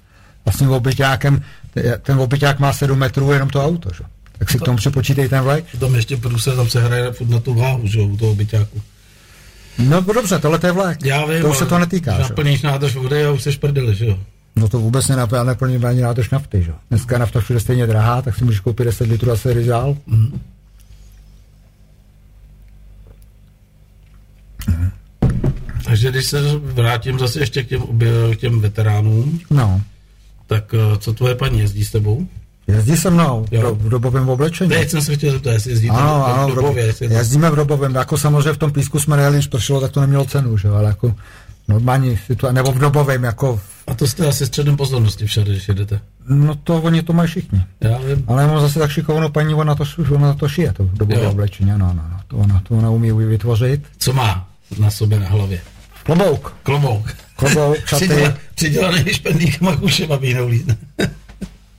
[0.45, 1.43] Vlastně obyťákem,
[2.03, 3.91] ten obyťák má 7 metrů jenom to auto.
[3.97, 4.05] Že?
[4.39, 5.65] Tak si k tomu připočítej ten vlek.
[5.81, 8.81] Tam ještě průse, tam se hraje na tu váhu, že jo, u toho byťáku.
[9.79, 11.05] No dobře, tohle to je vlek.
[11.05, 12.17] Já vím, to už se to netýká.
[12.17, 12.23] Že?
[12.23, 14.19] Naplníš nádrž vody a už seš prdeli, že jo.
[14.57, 16.63] No to vůbec nenapí, já neplním ani nádrž nafty.
[16.63, 16.73] Že?
[16.91, 19.97] Dneska je nafta všude stejně drahá, tak si můžeš koupit 10 litrů a se dál.
[25.85, 27.83] Takže když se vrátím zase ještě k těm,
[28.33, 29.81] k těm veteránům, No,
[30.47, 32.29] tak eh, co tvoje paní jezdí s tebou?
[32.67, 33.75] Jezdí se mnou Jo.
[33.75, 34.71] v dobovém oblečení.
[34.71, 37.95] Teď jsem se chtěl zeptat, jestli jezdíte Ano, ano, v dobově, jestli Jezdíme v dobovém,
[37.95, 40.85] jako samozřejmě v tom písku jsme nejeli, když pršelo, tak to nemělo cenu, že ale
[40.85, 41.15] jako
[41.69, 46.01] normální situace, nebo v dobovém, jako, A to jste asi středem pozornosti všade, když jedete.
[46.29, 47.65] no to oni to mají všichni.
[47.81, 48.25] Já vím.
[48.27, 49.85] Ale mám zase tak šikovnou paní, ona to,
[50.15, 53.83] ona to šije, to dobové oblečení, no, no, no, to ona, to ona umí vytvořit.
[53.99, 54.49] Co má
[54.79, 55.61] na sobě na hlavě?
[56.03, 57.15] Klobouk, Klobouk.
[57.37, 58.05] klobouk, šaty.
[58.09, 60.77] Přiděla- Přidělaný špendlíkama kušem, aby ji neulítne.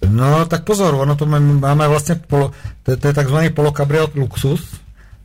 [0.10, 2.52] No, tak pozor, ono to máme, máme vlastně, polo,
[2.84, 4.62] to, to je takzvaný polokabriot luxus,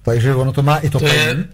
[0.03, 1.19] takže ono to má i To topení.
[1.19, 1.45] je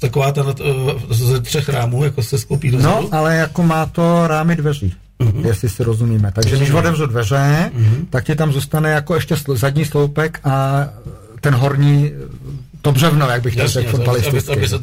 [0.00, 2.36] taková ta eh, ze třech rámů, jako se
[2.70, 2.82] dozadu.
[2.82, 5.46] No, ale jako má to rámy dveří, uh-huh.
[5.46, 6.32] jestli si rozumíme.
[6.32, 8.06] Takže když otevřu dveře, uh-huh.
[8.10, 10.84] tak ti tam zůstane jako ještě sl- zadní sloupek a
[11.40, 12.12] ten horní,
[12.82, 14.52] to břevno, jak bych to řekl to, aby, fotbalisticky.
[14.52, 14.78] aby se.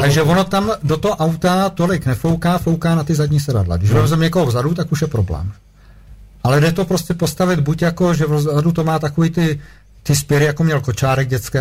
[0.00, 3.76] Takže ono tam do toho auta tolik nefouká, fouká na ty zadní sedadla.
[3.76, 5.52] Když vezmeme někoho vzadu, tak už je problém.
[6.46, 9.60] Ale jde to prostě postavit buď jako, že vzadu to má takový ty,
[10.02, 11.58] ty spěry, jako měl kočárek dětský,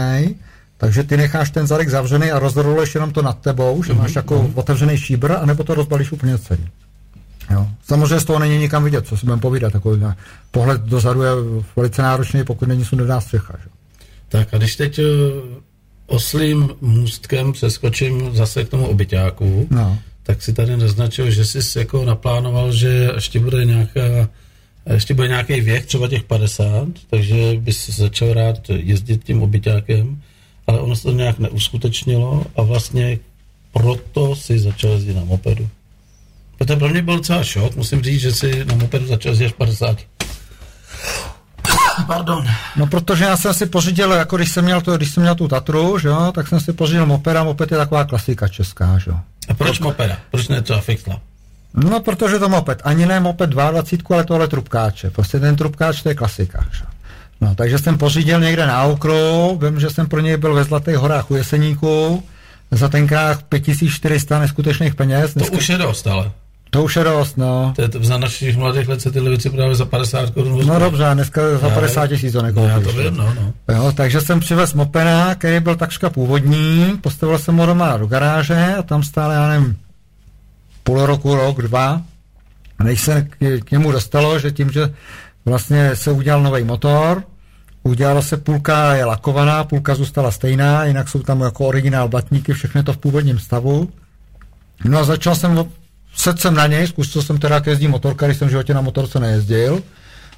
[0.78, 4.52] takže ty necháš ten zadek zavřený a rozroluješ jenom to nad tebou, že máš jako
[4.56, 6.68] otevřený šíbr, anebo to rozbalíš úplně celý.
[7.52, 7.68] Jo.
[7.88, 9.74] Samozřejmě z toho není nikam vidět, co si budeme povídat.
[9.74, 10.02] Takový
[10.52, 11.32] pohled dozadu je
[11.76, 13.54] velice náročný, pokud není sundaná střecha.
[13.64, 13.70] Že?
[14.30, 15.04] Tak a když teď eh,
[16.08, 19.98] oslým můstkem přeskočím zase k tomu obyťáku, No.
[20.24, 24.30] tak si tady naznačil, že jsi jako naplánoval, že ještě bude nějaká
[24.94, 30.22] ještě bude nějaký věk, třeba těch 50, takže bys začal rád jezdit tím obyťákem,
[30.68, 33.20] ale ono se to nějak neuskutečnilo a vlastně
[33.74, 35.70] proto si začal jezdit na mopedu.
[36.68, 39.52] To pro mě byl docela šok, musím říct, že si na mopedu začal jezdit až
[39.52, 39.98] 50.
[42.08, 42.48] Pardon.
[42.76, 45.48] No protože já jsem si pořídil, jako když jsem měl, to, když jsem měl tu
[45.48, 49.12] Tatru, že jo, tak jsem si pořídil moped a moped je taková klasika česká, že
[49.12, 49.18] jo.
[49.50, 50.18] A proč mopeda?
[50.32, 51.22] Proč ne třeba Fixla?
[51.76, 52.82] No, protože to moped.
[52.84, 55.10] Ani ne moped 22, ale tohle trubkáče.
[55.10, 56.66] Prostě ten trubkáč, to je klasika.
[57.42, 60.96] No, takže jsem pořídil někde na okru, vím, že jsem pro něj byl ve Zlatých
[60.98, 62.24] horách u Jeseníku,
[62.72, 65.34] za tenkrát 5400 neskutečných peněz.
[65.34, 66.32] To Dneska, už je dost, ale.
[66.70, 67.74] to už je dost, no.
[67.76, 70.80] To je to, za našich mladých let se tyhle věci právě za 50 korun No
[70.80, 72.72] dobře, dneska za Já 50 tisíc to No, nekoupíš.
[72.74, 73.54] já to vím, no, no.
[73.76, 78.76] Jo, takže jsem přivez mopeda, který byl takřka původní, postavil jsem ho doma do garáže
[78.80, 79.78] a tam stále, já nevím,
[80.86, 82.02] půl roku, rok, dva,
[82.84, 84.94] než se k, k němu dostalo, že tím, že
[85.46, 87.24] vlastně se udělal nový motor,
[87.84, 92.84] udělala se půlka je lakovaná, půlka zůstala stejná, jinak jsou tam jako originál blatníky, všechno
[92.84, 93.90] to v původním stavu.
[94.86, 95.66] No a začal jsem,
[96.16, 98.82] sedl jsem na něj, zkusil jsem teda, jak jezdí motorka, když jsem v životě na
[98.82, 99.84] motorce nejezdil,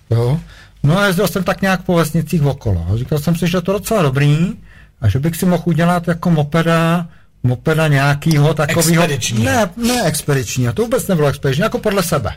[0.10, 0.40] jo.
[0.84, 2.88] No a jezdil jsem tak nějak po vesnicích okolo.
[2.96, 4.54] Říkal jsem si, že to je docela dobrý
[5.02, 7.08] a že bych si mohl udělat jako mopeda,
[7.44, 9.04] mopeda nějakýho takového.
[9.04, 9.44] Expedičního.
[9.44, 12.32] Ne, ne expedičního, to vůbec nebylo expediční, jako podle sebe.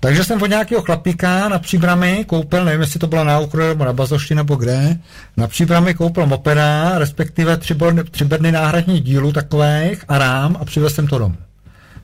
[0.00, 3.84] Takže jsem od nějakého chlapíka na příbrami koupil, nevím, jestli to bylo na Ukru nebo
[3.84, 4.98] na Bazoši nebo kde,
[5.36, 10.64] na příbrami koupil mopeda, respektive tři, bodny, tři bedny náhradních dílů takových a rám a
[10.64, 11.36] přivez jsem to domů.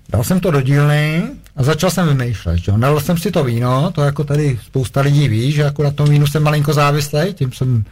[0.08, 1.22] Dal jsem to do dílny
[1.56, 2.58] a začal jsem vymýšlet.
[2.58, 2.72] Že?
[2.76, 6.08] Nalil jsem si to víno, to jako tady spousta lidí ví, že jako na tom
[6.08, 7.84] vínu jsem malinko závislý, tím jsem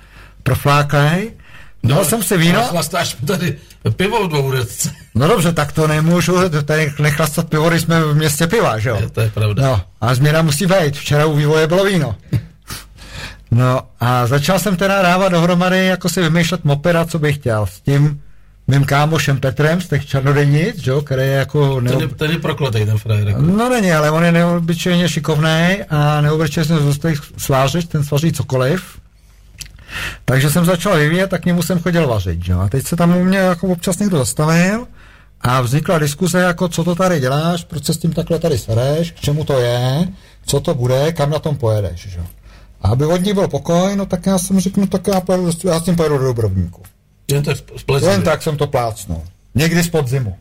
[0.42, 1.30] profláklej.
[1.84, 2.64] Dal no, jsem si víno.
[2.64, 3.58] Chlastáš tady
[3.96, 4.52] pivo v dvou
[5.14, 8.98] No dobře, tak to nemůžu tady nechlastat pivo, když jsme v městě piva, že jo?
[9.00, 9.62] Je, to je pravda.
[9.62, 10.96] No, a změna musí být.
[10.96, 12.16] Včera u vývoje bylo víno.
[13.50, 17.66] No a začal jsem teda dávat dohromady, jako si vymýšlet mopeda, co bych chtěl.
[17.66, 18.20] S tím
[18.66, 21.80] mým kámošem Petrem z těch černodenic, že jo, který je jako...
[21.80, 21.98] Neob...
[21.98, 23.28] Ten, je, ten je prokletej, ten frajer.
[23.28, 23.42] Jako.
[23.42, 28.98] No není, ale on je neobyčejně šikovný a neobyčejně se zůstaví svářit, ten svaří cokoliv.
[30.24, 32.60] Takže jsem začal vyvíjet, tak k němu jsem chodil vařit, že jo.
[32.60, 34.86] A teď se tam u mě jako občas někdo zastavil
[35.40, 39.10] a vznikla diskuze, jako co to tady děláš, proč se s tím takhle tady sereš,
[39.10, 40.08] k čemu to je,
[40.46, 42.24] co to bude, kam na tom pojedeš, že jo.
[42.82, 45.50] A aby od ní byl pokoj, no tak já jsem řekl, no tak já, pojedu,
[45.64, 46.82] já s tím pojedu do Dubrovníku.
[47.30, 47.56] Jen tak,
[48.02, 49.22] Jen tak jsem to plácnul.
[49.54, 50.36] Někdy z podzimu.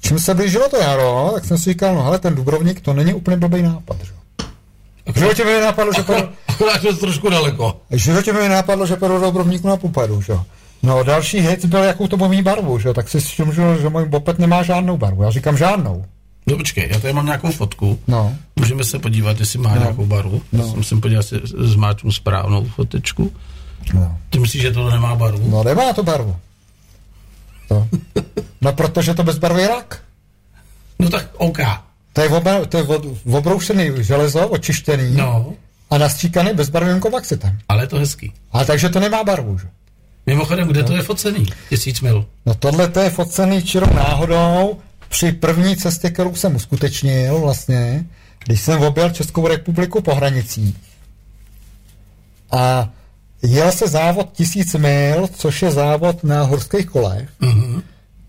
[0.00, 3.14] Čím se blížilo to jaro, tak jsem si říkal, no hele, ten Dubrovník, to není
[3.14, 4.12] úplně blbý nápad, že?
[5.06, 6.28] V životě mi napadlo, že pojedu...
[6.46, 7.80] Akorát to trošku daleko.
[7.90, 10.34] V životě mi napadlo, že pojedu do Dubrovníku na Pupadu, že?
[10.82, 12.94] No další hit byl, jakou to mít barvu, že?
[12.94, 15.22] Tak si všiml, že můj bopet nemá žádnou barvu.
[15.22, 16.04] Já říkám žádnou.
[16.46, 17.98] No počkej, já tady mám nějakou fotku.
[18.08, 18.36] No.
[18.56, 19.80] Můžeme se podívat, jestli má no.
[19.80, 20.42] nějakou barvu.
[20.52, 20.66] No.
[20.66, 23.32] Já musím podívat, jestli zmáčknu správnou fotečku.
[23.94, 24.18] No.
[24.30, 25.50] Ty myslíš, že to nemá barvu?
[25.50, 26.36] No nemá to barvu.
[27.68, 27.88] To.
[28.60, 30.02] No protože to bezbarvý rak.
[30.98, 31.58] No tak OK.
[32.12, 32.84] To je, obra, to je
[33.32, 35.54] obroušený železo, očištěný no.
[35.90, 37.58] a nastříkaný bezbarvým kovaxitem.
[37.68, 38.32] Ale je to hezký.
[38.52, 39.66] Ale takže to nemá barvu, že?
[40.26, 40.86] Mimochodem, kde no.
[40.86, 41.46] to je focený?
[41.68, 42.26] Tisíc mil.
[42.46, 48.04] No tohle to je focený čirou náhodou při první cestě, kterou jsem uskutečnil vlastně,
[48.44, 50.76] když jsem objel Českou republiku po hranicích.
[52.50, 52.88] A
[53.42, 57.28] jel se závod tisíc mil, což je závod na horských kolech.
[57.40, 57.82] Mm-hmm.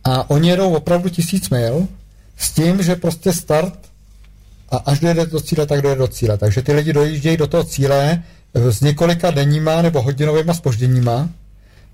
[0.03, 1.87] A oni jedou opravdu tisíc mil
[2.37, 3.79] s tím, že prostě start
[4.71, 6.37] a až dojde do cíle, tak dojde do cíle.
[6.37, 8.23] Takže ty lidi dojíždějí do toho cíle
[8.53, 11.29] s několika denníma nebo hodinovýma spožděníma.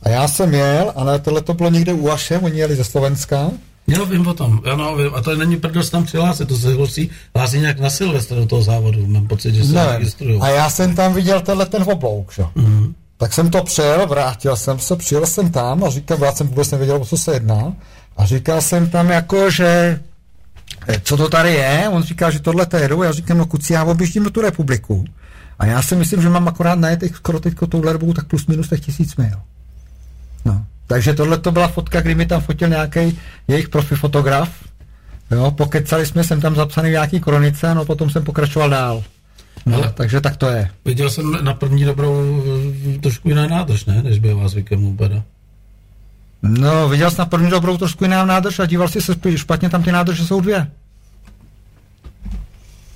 [0.04, 3.52] A já jsem jel, ale tohle to bylo někde u Aše, oni jeli ze Slovenska.
[3.88, 5.16] Jo, vím o tom, ano, vím.
[5.16, 8.62] A to není prdost tam přihlásit, to se hlásí, hlásí nějak na Silvestra do toho
[8.62, 9.88] závodu, mám pocit, že se ne.
[9.98, 10.40] registrují.
[10.42, 12.44] A já jsem tam viděl tenhle ten oblouk, že?
[12.44, 12.94] Mm-hmm.
[13.18, 16.72] Tak jsem to přijel, vrátil jsem se, přijel jsem tam a říkal, já jsem vůbec
[16.72, 17.74] nevěděl, o co se jedná.
[18.18, 20.00] A říkal jsem tam jako, že
[21.04, 21.90] co to tady je?
[21.90, 23.04] On říká, že tohle to jedu.
[23.04, 25.06] Já říkám, no kuci, já objíždím do tu republiku.
[25.60, 28.70] A já si myslím, že mám akorát najet skoro teďko touhle dobou tak plus minus
[28.70, 29.38] těch tisíc mil.
[30.46, 30.66] No.
[30.88, 34.50] Takže tohle to byla fotka, kdy mi tam fotil nějaký jejich profi fotograf.
[35.32, 39.04] Jo, pokecali jsme, jsem tam zapsaný v nějaký kronice, no potom jsem pokračoval dál.
[39.66, 40.70] No, Ale takže tak to je.
[40.86, 42.44] Viděl jsem na první dobrou
[42.96, 44.04] eh, trošku jiná nádrž, ne?
[44.04, 45.24] Než byla zvykem Ubera.
[46.42, 49.84] No, viděl jsi na první dobrou trošku jiná nádrž a díval jsi se špatně, tam
[49.84, 50.72] ty nádrže jsou dvě.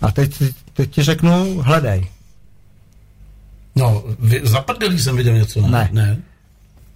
[0.02, 2.08] A teď, teď ti řeknu, hledej.
[3.76, 4.66] No, vy, za
[4.98, 5.68] jsem viděl něco, ne?
[5.70, 5.90] Ne.
[5.92, 6.18] ne.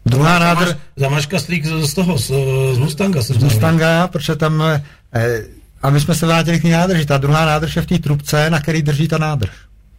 [0.05, 0.75] Druhá nádrž...
[0.95, 2.31] Zamaška strýk z toho, z,
[2.73, 3.21] z Mustanga.
[3.21, 4.63] Z Mustanga, protože tam...
[5.13, 5.43] Eh,
[5.83, 7.05] a my jsme se vrátili k té nádrži.
[7.05, 9.51] Ta druhá nádrž je v té trubce, na který drží ta nádrž.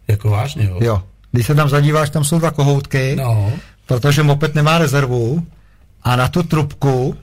[0.07, 0.79] Jako vážně, jo?
[0.81, 1.03] Jo.
[1.31, 3.53] Když se tam zadíváš, tam jsou dva kohoutky, no.
[3.85, 5.47] protože moped nemá rezervu
[6.03, 7.15] a na tu trubku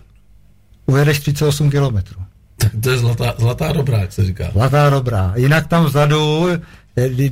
[0.87, 2.21] ujedeš 38 kilometrů.
[2.57, 4.51] Tak to je zlatá, zlatá dobrá, jak se říká.
[4.53, 5.33] Zlatá dobrá.
[5.37, 6.49] Jinak tam vzadu,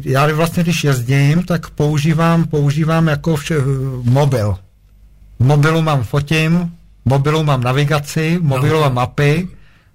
[0.05, 3.55] já vlastně když jezdím, tak používám, používám jako vše,
[4.03, 4.59] mobil.
[5.39, 6.73] V mobilu mám fotím,
[7.05, 9.49] v mobilu mám navigaci, v mobilu mám mapy,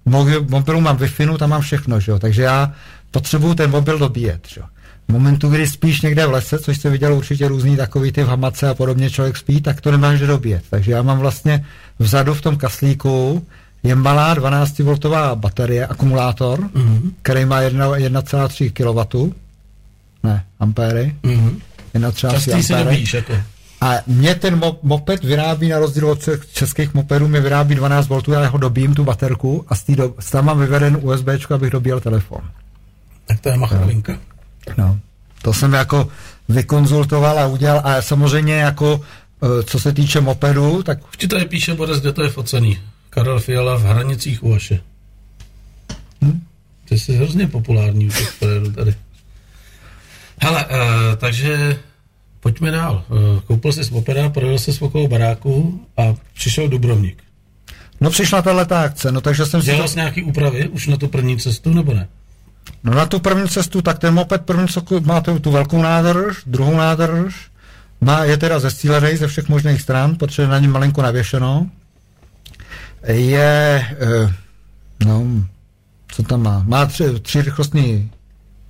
[0.06, 2.20] v mobilu mám wi tam mám všechno, že?
[2.20, 2.74] takže já
[3.12, 4.48] potřebuju ten mobil dobíjet.
[4.48, 4.62] Že?
[4.62, 4.79] V
[5.10, 8.70] momentu, kdy spíš někde v lese, což jste viděl určitě různý takový ty v hamace
[8.70, 10.64] a podobně člověk spí, tak to nemáš dobíjet.
[10.70, 11.66] Takže já mám vlastně
[12.00, 13.46] vzadu v tom kaslíku
[13.84, 17.12] je malá 12V baterie, akumulátor, mm-hmm.
[17.22, 19.34] který má 1,3 kW.
[20.24, 21.16] Ne, ampéry.
[21.24, 21.60] Mm-hmm.
[21.96, 23.04] 1,3 ampéry.
[23.14, 23.34] jako.
[23.82, 28.22] A mě ten mo- moped vyrábí na rozdíl od českých mopedů, mě vyrábí 12 V,
[28.30, 32.42] já ho dobím, tu baterku, a z do, tam mám vyveden USB, abych dobíjel telefon.
[33.26, 34.18] Tak to je machrovinka.
[34.78, 35.00] No.
[35.42, 36.08] To jsem jako
[36.50, 39.02] vykonzultoval a udělal, a samozřejmě jako,
[39.60, 41.00] e, co se týče mopedu, tak...
[41.18, 42.80] Ti tady píše Boris, kde to je focený.
[43.10, 44.82] Karel Fiala v hranicích Uaše.
[46.22, 46.42] Hm?
[46.90, 48.34] Ty jsi hrozně populární u těch
[48.76, 48.96] tady.
[50.42, 50.72] Hele, uh,
[51.18, 51.80] takže
[52.40, 53.04] pojďme dál.
[53.10, 57.24] Uh, koupil jsi mopeda, prodal jsi okolo baráku a přišel Dubrovník.
[58.02, 60.00] No přišla tahle ta akce, no takže jsem Dělal jsi to...
[60.00, 62.08] nějaký úpravy už na tu první cestu, nebo ne?
[62.84, 64.66] No na tu první cestu, tak ten moped první
[65.06, 67.50] má tu, tu velkou nádrž, druhou nádrž,
[68.02, 71.70] má, je teda zesílený ze všech možných stran, protože na něm malinko navěšeno.
[73.08, 74.34] Je, eh,
[75.06, 75.26] no,
[76.12, 76.64] co tam má?
[76.68, 78.12] Má tři, tři rychlostní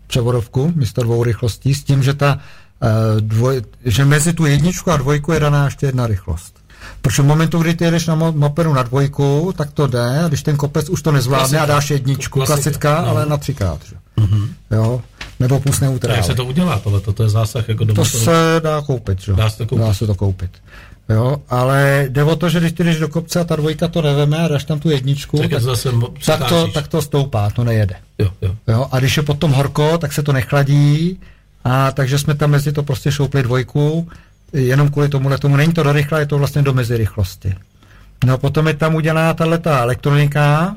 [0.07, 2.39] převodovku místo dvou rychlostí s tím, že ta
[2.83, 6.58] eh, dvoj, že mezi tu jedničku a dvojku je daná ještě jedna rychlost.
[7.01, 10.43] Protože v momentu, kdy ty jedeš na mopedu na dvojku, tak to jde, a když
[10.43, 11.63] ten kopec už to nezvládne klasika.
[11.63, 13.07] a dáš jedničku, klasika, klasická, no.
[13.07, 13.79] ale na třikrát.
[13.89, 13.95] Že?
[14.17, 14.47] Mm-hmm.
[14.71, 15.01] Jo?
[15.39, 16.15] Nebo plus neutrál.
[16.15, 18.23] Jak se to udělá, tohle, to, to je zásah jako do To motoru.
[18.23, 19.33] se dá koupit, že?
[19.33, 19.85] Dá se to koupit.
[19.85, 20.51] Dá se to koupit.
[21.09, 24.01] Jo, ale jde o to, že když ty jdeš do kopce a ta dvojka to
[24.01, 25.89] neveme a dáš tam tu jedničku, tak, tak, zase
[26.25, 27.95] tak, to, tak to stoupá, to nejede.
[28.19, 28.55] Jo, jo.
[28.67, 31.19] Jo, a když je potom horko, tak se to nechladí
[31.63, 34.07] a takže jsme tam mezi to prostě šoupli dvojku,
[34.53, 37.55] jenom kvůli tomu, tomu není to do rychle, je to vlastně do mezirychlosti.
[38.25, 40.75] No potom je tam udělaná tato elektronika,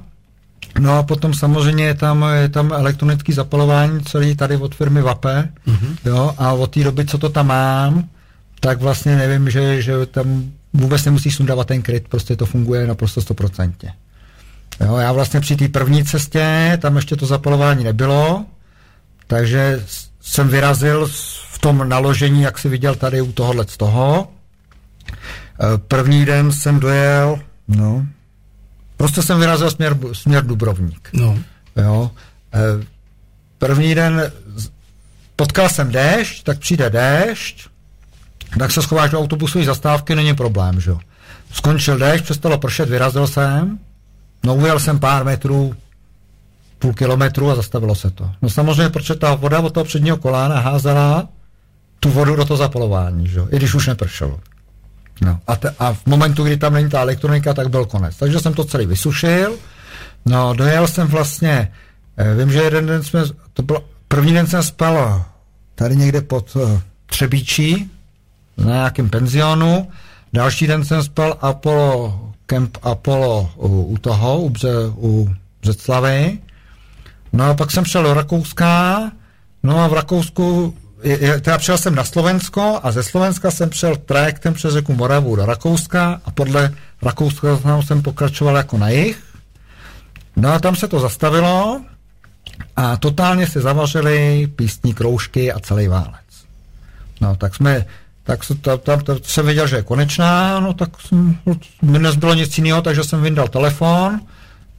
[0.80, 5.48] no a potom samozřejmě je tam, je tam elektronický zapalování celý tady od firmy Vape,
[5.66, 5.96] mm-hmm.
[6.04, 8.08] jo, a od té doby, co to tam mám,
[8.60, 13.20] tak vlastně nevím, že, že tam vůbec nemusíš sundávat ten kryt, prostě to funguje naprosto
[13.20, 13.92] stoprocentně.
[14.80, 18.44] Jo, já vlastně při té první cestě, tam ještě to zapalování nebylo,
[19.26, 19.82] takže
[20.20, 24.28] jsem vyrazil v tom naložení, jak si viděl tady u tohohle z toho.
[24.28, 27.38] E, první den jsem dojel,
[27.68, 28.06] no,
[28.96, 31.08] prostě jsem vyrazil směr, směr Dubrovník.
[31.12, 31.38] No.
[31.76, 32.10] Jo.
[32.54, 32.60] E,
[33.58, 34.32] první den
[35.36, 37.68] potkal jsem déšť, tak přijde déšť,
[38.58, 40.98] tak se schováš do autobusové zastávky, není problém, že jo.
[41.52, 43.78] Skončil déšť, přestalo pršet, vyrazil jsem,
[44.44, 45.74] no ujel jsem pár metrů,
[46.78, 48.30] půl kilometru a zastavilo se to.
[48.42, 51.28] No samozřejmě, protože ta voda od toho předního kolána házela
[52.02, 54.40] tu vodu do toho zapolování, že i když už nepršelo.
[55.20, 58.16] No, a, te, a v momentu, kdy tam není ta elektronika, tak byl konec.
[58.16, 59.56] Takže jsem to celý vysušil,
[60.26, 61.72] no, dojel jsem vlastně,
[62.16, 63.22] eh, vím, že jeden den jsme,
[63.52, 65.24] to bylo, první den jsem spal
[65.74, 67.90] tady někde pod uh, Třebíčí,
[68.58, 69.88] na nějakém penzionu.
[70.32, 76.38] Další den jsem spal Apollo, Camp Apollo u, u toho, u, Bře, u Břeclavy.
[77.32, 79.12] No a pak jsem šel do Rakouska,
[79.62, 80.74] no a v Rakousku,
[81.40, 85.46] teda přijel jsem na Slovensko a ze Slovenska jsem přel trajektem přes řeku Moravu do
[85.46, 87.48] Rakouska a podle Rakouska
[87.86, 89.22] jsem pokračoval jako na jich.
[90.36, 91.80] No a tam se to zastavilo
[92.76, 96.22] a totálně se zavařili písní kroužky a celý válec.
[97.20, 97.86] No tak jsme
[98.24, 101.36] tak se, tam, tam, tam jsem věděl, že je konečná, no tak jsem,
[101.82, 104.20] mi nezbylo nic jiného, takže jsem vyndal telefon,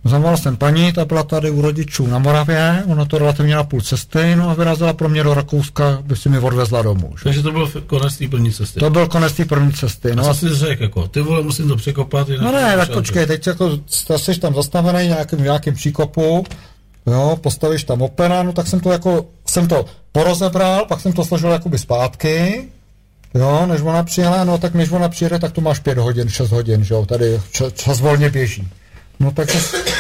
[0.04, 3.82] zavolal jsem paní, ta byla tady u rodičů na Moravě, ona to relativně na půl
[3.82, 7.14] cesty, no a vyrazila pro mě do Rakouska, by si mi odvezla domů.
[7.18, 7.24] Že?
[7.24, 8.80] Takže to byl konec té první cesty.
[8.80, 10.16] To byl konec té první cesty.
[10.16, 12.28] No a co jsi řekl, jako, ty vole, musím to překopat.
[12.42, 13.80] No ne, tak počkej, teď jako
[14.18, 16.46] jsi tam zastavený nějakým, nějakým příkopu,
[17.08, 21.26] jo, postavíš tam opera, no tak jsem to jako, jsem to porozebral, pak jsem to
[21.26, 22.64] složil jakoby zpátky,
[23.36, 26.52] Jo, než ona přijela, no tak než ona přijede, tak tu máš pět hodin, šest
[26.52, 28.68] hodin, že jo, tady čas, čas volně běží.
[29.24, 29.50] No tak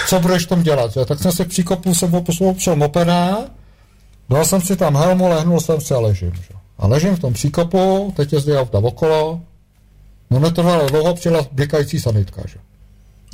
[0.07, 1.05] co budeš tam dělat, jo?
[1.05, 3.37] Tak jsem se příkopu jsem opřel mopeda,
[4.29, 6.53] dal jsem si tam helmu, lehnul jsem se a ležím, že?
[6.77, 9.41] A ležím v tom příkopu, teď jezdí auta okolo,
[10.31, 12.55] no netrvalo dlouho, přijela blikající sanitka, že?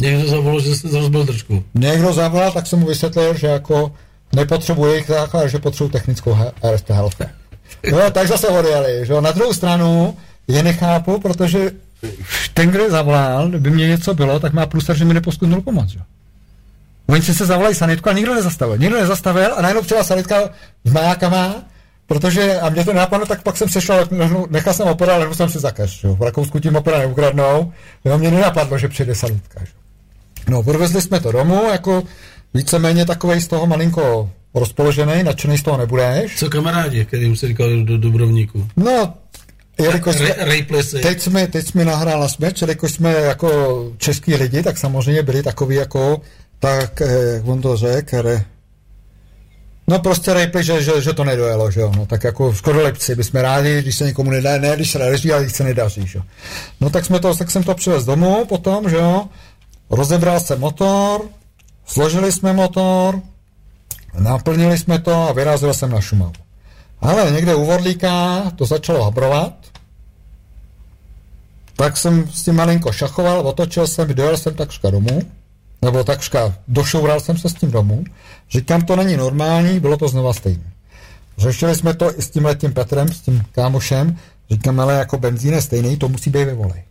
[0.02, 1.64] Někdo zavolal, že jste rozbil držku.
[1.74, 3.92] Někdo zavolal, tak jsem mu vysvětlil, že jako
[4.36, 6.38] nepotřebuje jich záchod, že potřebuji technickou
[6.76, 7.22] RST Health.
[7.92, 10.18] No, tak zase odjeli, že Na druhou stranu
[10.48, 11.72] je nechápu, protože
[12.54, 15.90] ten, kdo je zavolal, kdyby mě něco bylo, tak má plus, že mi neposkytnul pomoc,
[15.90, 16.00] že?
[17.08, 18.78] Oni si se zavolali sanitku a nikdo nezastavil.
[18.78, 20.36] Nikdo nezastavil a najednou přijela sanitka
[20.86, 21.56] s majákama,
[22.08, 24.08] protože, a mě to napadlo, tak pak jsem přešel,
[24.50, 26.16] nechal jsem opera, ale jsem si zakaž, jo.
[26.16, 27.74] V Rakousku tím opera neukradnou,
[28.06, 29.72] jo, mě nenapadlo, že přijde sanitka, že?
[30.48, 32.04] No, odvezli jsme to domů, jako
[32.54, 36.36] víceméně takovej z toho malinko rozpoložený, nadšený z toho nebudeš.
[36.36, 38.68] Co kamarádi, kterým se říkal do Dubrovníku?
[38.78, 39.14] No,
[39.84, 40.36] jelikož jsme,
[41.02, 45.44] teď jsme, teď jsme nahrál na směč, jelikož jsme jako český lidi, tak samozřejmě byli
[45.44, 46.22] takový jako,
[46.60, 48.46] tak, eh, jak on to řekl, re,
[49.88, 51.92] No prostě rejpli, že, že, že, to nedojelo, že jo.
[51.98, 55.44] No, tak jako lepci, bychom rádi, když se někomu nedá, ne, když se nedaří, ale
[55.44, 56.24] když se nedaří, že jo.
[56.82, 59.26] No tak, jsme to, tak jsem to přivez domů potom, že jo.
[59.90, 61.22] Rozebral jsem motor,
[61.86, 63.22] složili jsme motor,
[64.20, 66.34] Naplnili jsme to a vyrazil jsem na Šumavu.
[67.02, 69.54] Ale někde u Vodlíka to začalo habrovat,
[71.80, 75.22] tak jsem s tím malinko šachoval, otočil jsem, dojel jsem takřka domů,
[75.82, 78.04] nebo takřka došoural jsem se s tím domů.
[78.52, 80.64] Říkám, to není normální, bylo to znova stejné.
[81.38, 84.18] Řešili jsme to i s tím letím Petrem, s tím kámošem,
[84.52, 86.84] říkám, ale jako benzín je stejný, to musí být ve volej.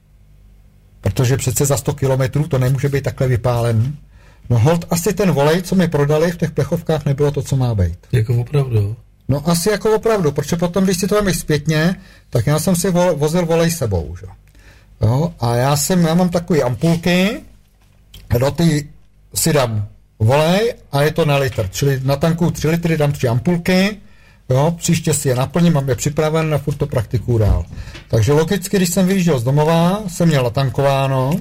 [1.01, 3.99] Protože přece za 100 kilometrů to nemůže být takhle vypálený.
[4.51, 7.74] No hold, asi ten volej, co mi prodali v těch plechovkách, nebylo to, co má
[7.74, 7.99] být.
[8.12, 8.97] Jako opravdu.
[9.28, 11.97] No asi jako opravdu, protože potom, když si to vemeš zpětně,
[12.30, 14.26] tak já jsem si vo, vozil volej sebou, že?
[15.03, 17.41] Jo, a já jsem, já mám takové ampulky,
[18.39, 18.89] do ty
[19.35, 19.89] si dám
[20.19, 23.97] volej a je to na litr, čili na tanku 3 litry dám tři ampulky,
[24.49, 27.65] jo, příště si je naplním, mám je připraven a furt to praktikuju dál.
[28.09, 31.41] Takže logicky, když jsem vyjížděl z domova, jsem měl natankováno,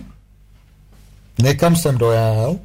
[1.40, 2.56] někam jsem dojel,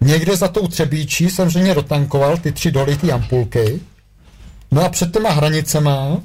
[0.00, 3.80] někde za tou třebíčí jsem dotankoval ty tři dolitý ampulky,
[4.70, 6.20] no a před těma hranicema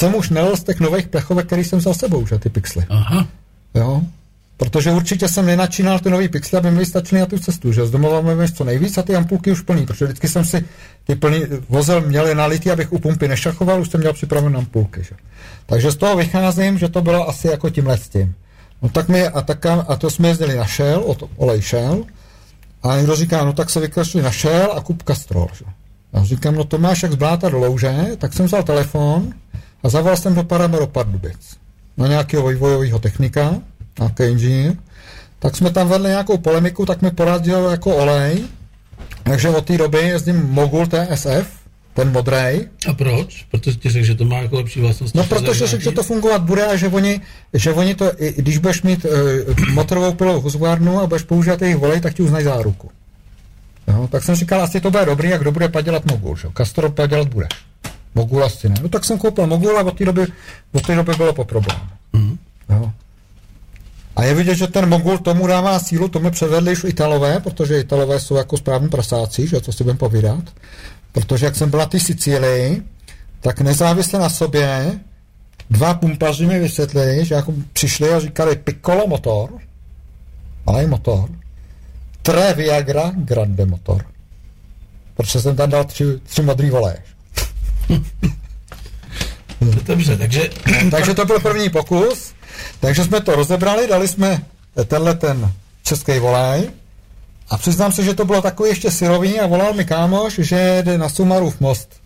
[0.00, 2.86] jsem už nelil z těch nových plechovek, který jsem vzal sebou, že ty pixely.
[2.88, 3.26] Aha.
[3.74, 4.02] Jo?
[4.56, 7.90] Protože určitě jsem nenačínal ty nový pixely, aby mi stačily na tu cestu, že z
[7.90, 10.64] domova mám co nejvíc a ty ampulky už plný, protože vždycky jsem si
[11.04, 15.04] ty plný, vozel měl nalitý, abych u pumpy nešachoval, už jsem měl připraven ampulky.
[15.04, 15.14] Že?
[15.66, 18.34] Takže z toho vycházím, že to bylo asi jako tímhle s tím.
[18.82, 22.04] No tak mi, a, tak, a to jsme jezdili na Shell, od olej Shell,
[22.82, 25.48] a někdo říká, no tak se vykašli na Shell a kup Castrol.
[25.58, 25.64] Že?
[26.12, 29.32] Já říkám, no to máš jak z bláta do louže, tak jsem vzal telefon
[29.82, 31.56] a zavolal jsem do Paramero Pardubic.
[31.96, 33.54] Na nějakého vývojového technika,
[33.98, 34.72] nějaký inženýr.
[35.38, 38.44] Tak jsme tam vedli nějakou polemiku, tak mi poradil jako olej.
[39.22, 41.46] Takže od té doby jezdím Mogul TSF,
[41.94, 42.68] ten modrý.
[42.88, 43.46] A proč?
[43.50, 45.18] Protože ti řekl, že to má jako lepší vlastnosti.
[45.18, 47.20] No, protože řekl, že to fungovat bude a že oni,
[47.54, 49.10] že oni to, i, když budeš mít uh,
[49.72, 52.90] motorovou pilovou huzvárnu a budeš používat jejich volej, tak ti uznají záruku.
[53.88, 56.36] Jo, tak jsem říkal, asi to bude dobrý, jak kdo bude padělat Mogul.
[56.36, 56.48] Že?
[56.56, 57.46] Castro padělat bude.
[58.14, 58.74] Mogul asi ne.
[58.82, 60.26] No tak jsem koupil Mogul a od té doby,
[60.72, 61.80] od té doby bylo po problému.
[62.14, 62.38] Mm-hmm.
[62.68, 62.92] Jo.
[64.16, 67.80] A je vidět, že ten Mogul tomu dává sílu, to mi převedli už Italové, protože
[67.80, 70.44] Italové jsou jako správní prasáci, že co si budeme povídat.
[71.12, 72.82] Protože jak jsem byla ty Sicílii,
[73.40, 75.00] tak nezávisle na sobě
[75.70, 79.50] dva pumpaři mi vysvětlili, že jako přišli a říkali Piccolo motor,
[80.66, 81.28] malý motor,
[82.22, 84.04] Tre Viagra Grande motor.
[85.14, 86.98] Protože jsem tam dal tři, tři modrý voleje.
[89.86, 90.50] Dobře, takže...
[90.90, 92.32] takže to byl první pokus.
[92.80, 94.42] Takže jsme to rozebrali, dali jsme
[94.86, 96.70] tenhle ten český volej
[97.50, 100.98] a přiznám se, že to bylo takový ještě syrový a volal mi kámoš, že jde
[100.98, 102.00] na Sumarův most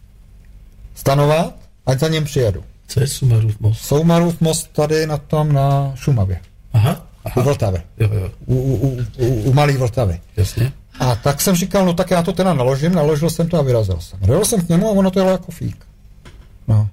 [0.94, 1.54] stanovat,
[1.86, 2.64] ať za ním přijedu.
[2.86, 3.78] Co je Sumarův most?
[3.80, 6.40] Sumarův most tady na tom na Šumavě.
[6.72, 7.06] Aha.
[7.24, 7.40] aha.
[7.40, 7.82] U Vltavy.
[7.98, 8.30] Jo, jo.
[8.46, 10.20] U, u, u, u, u Malý Vltavy.
[10.36, 10.72] Jasně.
[11.00, 14.00] A tak jsem říkal, no tak já to teda naložím, naložil jsem to a vyrazil
[14.00, 14.18] jsem.
[14.20, 15.84] Dojel jsem k němu a ono to jelo jako fík.
[16.68, 16.88] No.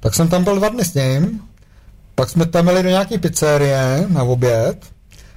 [0.00, 1.40] Tak jsem tam byl dva dny s ním,
[2.14, 4.86] pak jsme tam měli do nějaké pizzerie na oběd,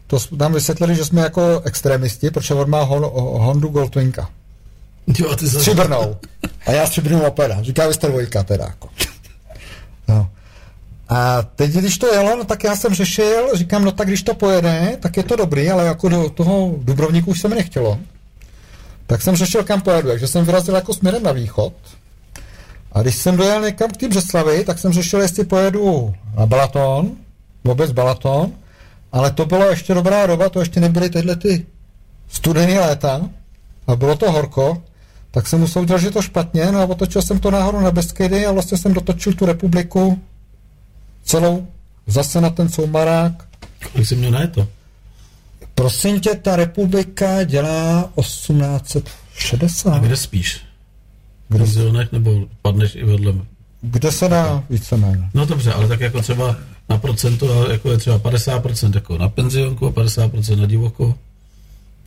[0.07, 4.30] to nám vysvětlili, že jsme jako extremisti, protože on má hon, Hondu Goldwinka.
[5.20, 5.59] Jo, ty zase...
[5.59, 6.15] Stříbrnou.
[6.65, 7.63] A já stříbrnou opera.
[7.63, 8.89] Říká, vy jste dvojka teda jako.
[11.10, 14.34] A teď, když to jelo, no, tak já jsem řešil, říkám, no tak když to
[14.34, 17.99] pojede, tak je to dobrý, ale jako do toho Dubrovníku už se mi nechtělo.
[19.07, 21.74] Tak jsem řešil, kam pojedu, takže jsem vyrazil jako směrem na východ.
[22.91, 27.12] A když jsem dojel někam k té Břeslavi, tak jsem řešil, jestli pojedu na Balaton,
[27.64, 28.51] vůbec Balaton,
[29.12, 31.66] ale to byla ještě dobrá doba, to ještě nebyly tyhle ty
[32.30, 33.22] studený léta
[33.88, 34.84] a bylo to horko,
[35.32, 38.45] tak jsem musel udělat, že to špatně, no a otočil jsem to nahoru na Beskydy
[38.45, 40.20] a vlastně jsem dotočil tu republiku
[41.24, 41.67] celou
[42.07, 43.47] zase na ten soumarák.
[43.91, 44.67] Kolik jsi měl na to?
[45.76, 49.93] Prosím tě, ta republika dělá 1860.
[49.93, 50.61] A kde spíš?
[51.49, 53.34] Kde v nebo padneš i vedle?
[53.82, 55.30] Kde se dá víceméně?
[55.34, 56.55] No dobře, ale tak jako třeba
[56.89, 61.15] na procento, jako je třeba 50% jako na penzionku a 50% na divoko?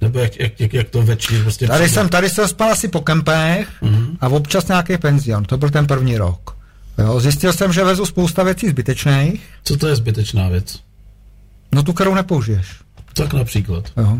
[0.00, 3.00] Nebo jak, jak, jak, jak to večer prostě Tady jsem, tady jsem spal asi po
[3.00, 4.16] kempech mm-hmm.
[4.20, 5.44] a občas nějaký penzion.
[5.44, 6.56] To byl ten první rok.
[6.98, 9.50] Jo, zjistil jsem, že vezu spousta věcí zbytečných.
[9.64, 10.80] Co to je zbytečná věc?
[11.72, 12.76] No tu, kterou nepoužiješ.
[13.12, 13.92] Tak například.
[13.96, 14.18] Jo.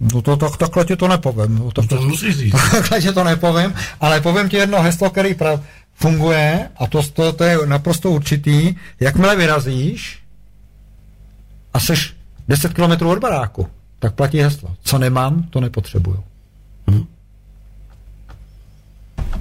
[0.00, 1.58] No to, to, takhle ti to nepovím.
[1.58, 2.54] No, to, to, to musíš říct.
[2.70, 5.60] Takhle ti to nepovím, ale povím ti jedno heslo, který prav,
[5.94, 8.74] funguje a to, to, to je naprosto určitý.
[9.00, 10.18] Jakmile vyrazíš
[11.74, 12.16] a seš
[12.48, 13.68] 10 km od baráku,
[13.98, 14.76] tak platí heslo.
[14.82, 16.24] Co nemám, to nepotřebuju.
[16.86, 17.06] Hmm.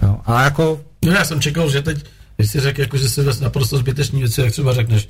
[0.01, 0.79] Jo, a jako...
[1.05, 2.05] No já jsem čekal, že teď,
[2.37, 5.09] když jsi řekl, jako, že jsi naprosto zbytečný věci, jak třeba řekneš,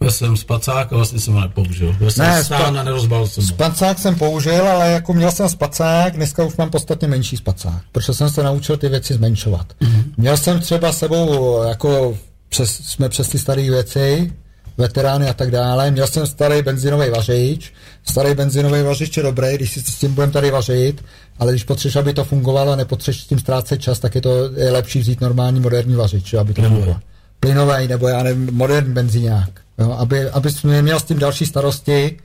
[0.00, 1.96] já jsem spacák a vlastně jsem ho nepoužil.
[2.08, 6.44] Jsem ne, stán a nerozbal jsem Spacák jsem použil, ale jako měl jsem spacák, dneska
[6.44, 9.66] už mám podstatně menší spacák, protože jsem se naučil ty věci zmenšovat.
[9.80, 10.04] Mm-hmm.
[10.16, 12.18] Měl jsem třeba sebou, jako
[12.48, 14.32] přes, jsme přes ty staré věci,
[14.78, 15.90] veterány a tak dále.
[15.90, 17.72] Měl jsem starý benzinový vařič.
[18.08, 21.04] Starý benzinový vařič je dobrý, když si s tím budeme tady vařit,
[21.38, 24.50] ale když potřebuješ, aby to fungovalo a nepotřebuješ s tím ztrácet čas, tak je to
[24.56, 27.00] je lepší vzít normální moderní vařič, aby to fungovalo.
[27.40, 32.18] Plynový nebo já nevím, moderní benzíňák jo, aby, aby neměl s tím další starosti,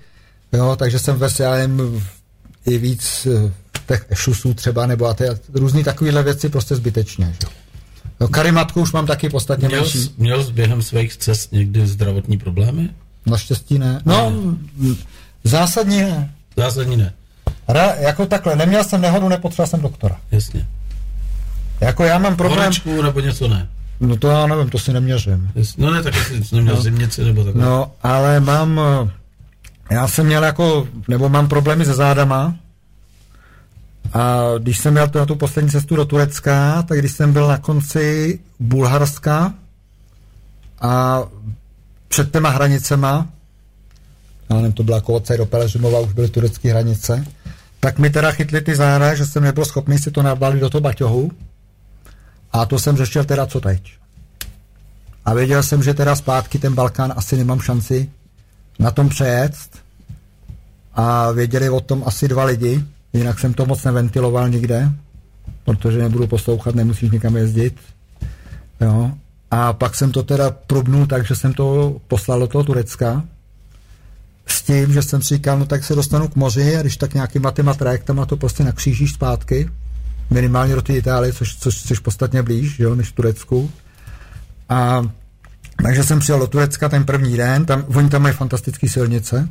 [0.53, 2.03] jo, takže jsem ve nevím,
[2.65, 3.51] i víc eh,
[3.87, 5.23] těch šusů třeba, nebo a ty,
[5.53, 7.35] různý takovéhle věci prostě zbytečně.
[7.41, 7.47] Že?
[8.19, 10.13] No, karimatku už mám taky podstatně měl, menší.
[10.17, 12.89] Měl jsi během svých cest někdy zdravotní problémy?
[13.25, 14.01] Naštěstí ne.
[14.05, 14.31] No,
[14.77, 14.95] ne.
[15.43, 16.33] Zásadní ne.
[16.57, 17.13] Zásadní ne.
[17.67, 20.17] Ra, jako takhle, neměl jsem nehodu, nepotřeboval jsem doktora.
[20.31, 20.67] Jasně.
[21.81, 22.59] Jako já mám problém...
[22.59, 23.67] Horečku nebo něco ne?
[23.99, 25.51] No to já nevím, to si neměřím.
[25.55, 25.85] Jasně.
[25.85, 26.81] No ne, tak jsi neměl no.
[26.81, 27.65] zimnici nebo takhle.
[27.65, 28.81] No, ale mám...
[29.91, 32.55] Já jsem měl jako, nebo mám problémy se zádama,
[34.13, 37.57] a když jsem měl na tu poslední cestu do Turecka, tak když jsem byl na
[37.57, 39.53] konci Bulharska
[40.81, 41.21] a
[42.07, 43.27] před těma hranicema,
[44.49, 47.25] já nevím, to byla od do Peležimova, už byly turecké hranice,
[47.79, 50.81] tak mi teda chytli ty zára, že jsem nebyl schopný si to nabalit do toho
[50.81, 51.31] baťohu
[52.51, 53.93] a to jsem řešil teda co teď.
[55.25, 58.09] A věděl jsem, že teda zpátky ten Balkán asi nemám šanci
[58.79, 59.53] na tom přejet
[60.93, 64.91] a věděli o tom asi dva lidi, Jinak jsem to moc neventiloval nikde,
[65.65, 67.75] protože nebudu poslouchat, nemusíš nikam jezdit.
[68.81, 69.11] Jo.
[69.51, 73.23] A pak jsem to teda probnul tak, že jsem to poslal do toho Turecka
[74.51, 77.13] s tím, že jsem si říkal, no tak se dostanu k moři a když tak
[77.13, 79.69] nějakýma těma trajektama to prostě nakřížíš zpátky,
[80.29, 83.71] minimálně do té Itálie, což, což jsi podstatně blíž, jo, než v Turecku.
[84.69, 85.09] A
[85.83, 89.49] takže jsem přijel do Turecka ten první den, tam, oni tam mají fantastické silnice,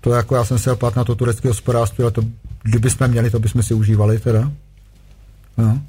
[0.00, 2.22] to jako já jsem se opát na to turecké hospodářství, ale to,
[2.62, 4.52] kdybychom měli, to bychom si užívali teda.
[5.58, 5.82] No.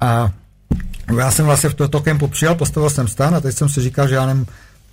[0.00, 0.32] A
[1.18, 4.08] já jsem vlastně v toto kempu přijel, postavil jsem stan a teď jsem si říkal,
[4.08, 4.46] že já nevím,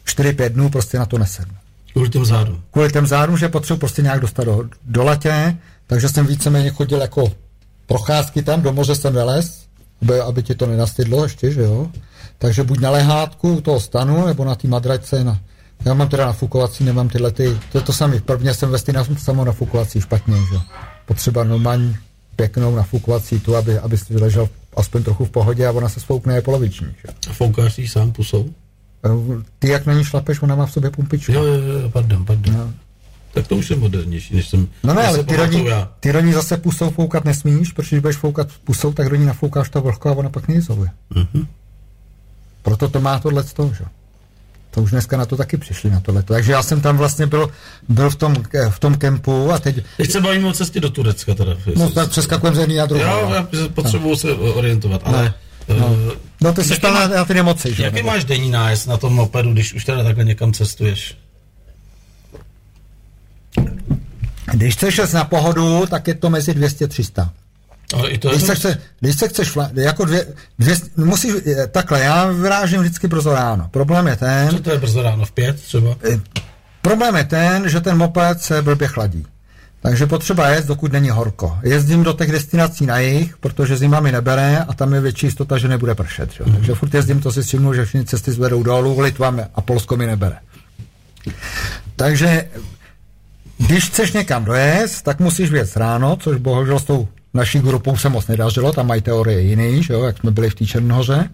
[0.05, 1.55] 4-5 dnů prostě na to nesednu.
[1.93, 2.63] Kvůli těm zádům.
[2.71, 7.01] Kvůli těm zádům, že potřebuji prostě nějak dostat do, do latě, takže jsem víceméně chodil
[7.01, 7.31] jako
[7.87, 9.65] procházky tam, do moře jsem vylez,
[10.01, 11.91] aby, aby ti to nenastydlo ještě, že jo.
[12.37, 15.39] Takže buď na lehátku toho stanu, nebo na té madračce na,
[15.85, 18.19] já mám teda nafukovací, nemám tyhle ty, to je to samé.
[18.19, 20.59] Prvně jsem vesty na samo nafukovací špatně, že?
[21.05, 21.97] Potřeba normální
[22.35, 26.35] pěknou nafukovací tu, aby, aby si ležel aspoň trochu v pohodě a ona se spoukne
[26.35, 26.87] je poloviční.
[26.87, 27.29] Že?
[27.29, 28.49] A foukáš si sám pusou?
[29.05, 31.31] Eh, ty jak na ní šlapeš, ona má v sobě pumpičku.
[31.31, 32.55] Jo, jo, jo, pardon, pardon.
[32.57, 32.73] No.
[33.33, 34.67] Tak to už je modernější, než jsem...
[34.83, 35.65] No ne, ale ty do, ní,
[35.99, 39.25] ty do ní zase pusou foukat nesmíš, protože když budeš foukat pusou, tak do ní
[39.25, 40.89] nafoukáš to vlhko a ona pak neizoluje.
[41.15, 41.45] Mm-hmm.
[42.61, 43.85] Proto to má tohle z toho, že?
[44.71, 46.23] To už dneska na to taky přišli na tohle.
[46.23, 47.49] Takže já jsem tam vlastně byl,
[47.89, 48.35] byl v tom,
[48.69, 49.83] v tom kempu a teď...
[49.97, 51.55] Teď se bavíme o cestě do Turecka teda.
[51.75, 53.01] No tak přeskakujeme z jedný a druhý.
[53.01, 53.47] Jo, já
[54.03, 54.15] no.
[54.15, 55.23] se orientovat, ale...
[55.25, 55.33] No,
[55.68, 55.97] no.
[56.41, 57.84] no ty jsi stal na, na ty nemoci, že?
[57.84, 58.07] Jaký nebo?
[58.07, 61.18] máš denní nájezd na tom mopedu, když už teda takhle někam cestuješ?
[64.53, 67.30] Když chceš na pohodu, tak je to mezi 200-300.
[67.93, 70.28] Ale i to když, se chce, když se chceš, jako dvě,
[70.59, 71.34] dvě, musíš,
[71.72, 73.68] takhle, já vyrážím vždycky brzo ráno.
[73.72, 74.49] Problém je ten...
[74.49, 75.95] Co to je brzo ráno, v pět třeba?
[76.11, 76.20] Eh,
[76.82, 79.26] problém je ten, že ten moped se blbě chladí.
[79.84, 81.57] Takže potřeba jet, dokud není horko.
[81.63, 85.57] Jezdím do těch destinací na jich, protože zima mi nebere a tam je větší jistota,
[85.57, 86.31] že nebude pršet.
[86.31, 86.43] Že?
[86.43, 86.53] Mm-hmm.
[86.53, 90.07] Takže furt jezdím, to si všimnu, že všechny cesty zvedou dolů, Litva a Polsko mi
[90.07, 90.36] nebere.
[91.95, 92.47] Takže
[93.57, 98.09] když chceš někam dojet, tak musíš věc ráno, což bohužel s tou naší grupou se
[98.09, 101.29] moc nedařilo, tam mají teorie jiný, že jo, jak jsme byli v té Černohoře.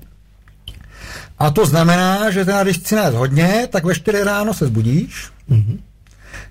[1.39, 5.77] A to znamená, že teda, když chci hodně, tak ve 4 ráno se zbudíš, mm-hmm.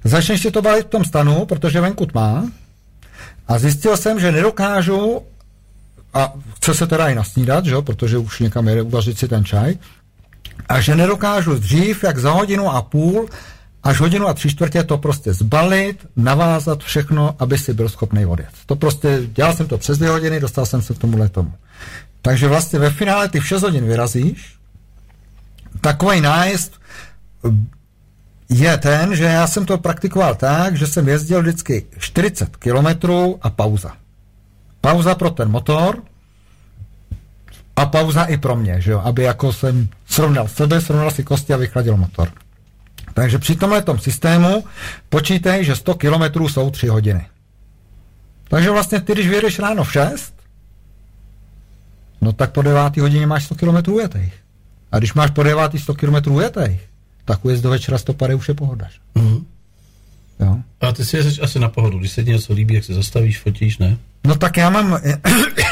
[0.05, 2.51] Začneš si to balit v tom stanu, protože venku tmá,
[3.49, 5.23] a zjistil jsem, že nedokážu,
[6.15, 9.75] a chce se teda i nasnídat, že protože už někam jde uvařit si ten čaj,
[10.69, 13.29] a že nedokážu dřív, jak za hodinu a půl,
[13.83, 18.51] až hodinu a tři čtvrtě to prostě zbalit, navázat všechno, aby si byl schopný odjet.
[18.67, 21.53] To prostě, dělal jsem to přes dvě hodiny, dostal jsem se k tomu tomu.
[22.23, 24.55] Takže vlastně ve finále ty v 6 hodin vyrazíš,
[25.81, 26.81] takový nájezd
[28.49, 33.51] je ten, že já jsem to praktikoval tak, že jsem jezdil vždycky 40 kilometrů a
[33.51, 33.93] pauza.
[34.81, 36.03] Pauza pro ten motor
[37.77, 41.55] a pauza i pro mě, že jo, aby jako jsem srovnal sebe, srovnal si kosti
[41.55, 42.29] a vychladil motor.
[43.15, 44.65] Takže při tomhle systému
[45.09, 47.27] počítej, že 100 km jsou 3 hodiny.
[48.49, 50.35] Takže vlastně ty, když vyjedeš ráno v 6,
[52.21, 54.35] no tak po 9 hodině máš 100 km ujetých.
[54.93, 56.88] A když máš po 9 100 km ujetých,
[57.29, 58.89] tak ujezd do večera 100 pary už je pohoda.
[59.15, 59.45] Mm-hmm.
[60.41, 60.57] Jo.
[60.81, 63.39] A ty si jezdeš asi na pohodu, když se ti něco líbí, jak se zastavíš,
[63.39, 63.97] fotíš, ne?
[64.25, 64.99] No tak já mám,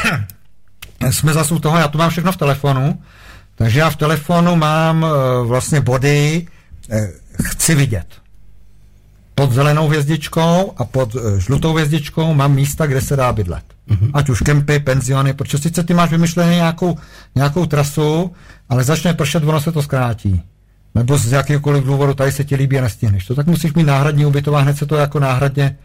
[1.11, 3.01] jsme zase u toho, já to mám všechno v telefonu,
[3.55, 6.47] takže já v telefonu mám uh, vlastně body,
[6.91, 6.99] uh,
[7.43, 8.07] chci vidět.
[9.35, 13.63] Pod zelenou hvězdičkou a pod uh, žlutou hvězdičkou mám místa, kde se dá bydlet.
[13.89, 14.11] Mm-hmm.
[14.13, 16.97] Ať už kempy, penziony, protože sice ty máš vymyšlený nějakou,
[17.35, 18.31] nějakou trasu,
[18.69, 20.41] ale začne pršet, ono se to zkrátí.
[20.97, 24.25] Nebo z jakýkoliv důvodu tady se ti líbí a nestihneš to, tak musíš mít náhradní
[24.25, 25.77] ubytová, hned se to jako náhradně,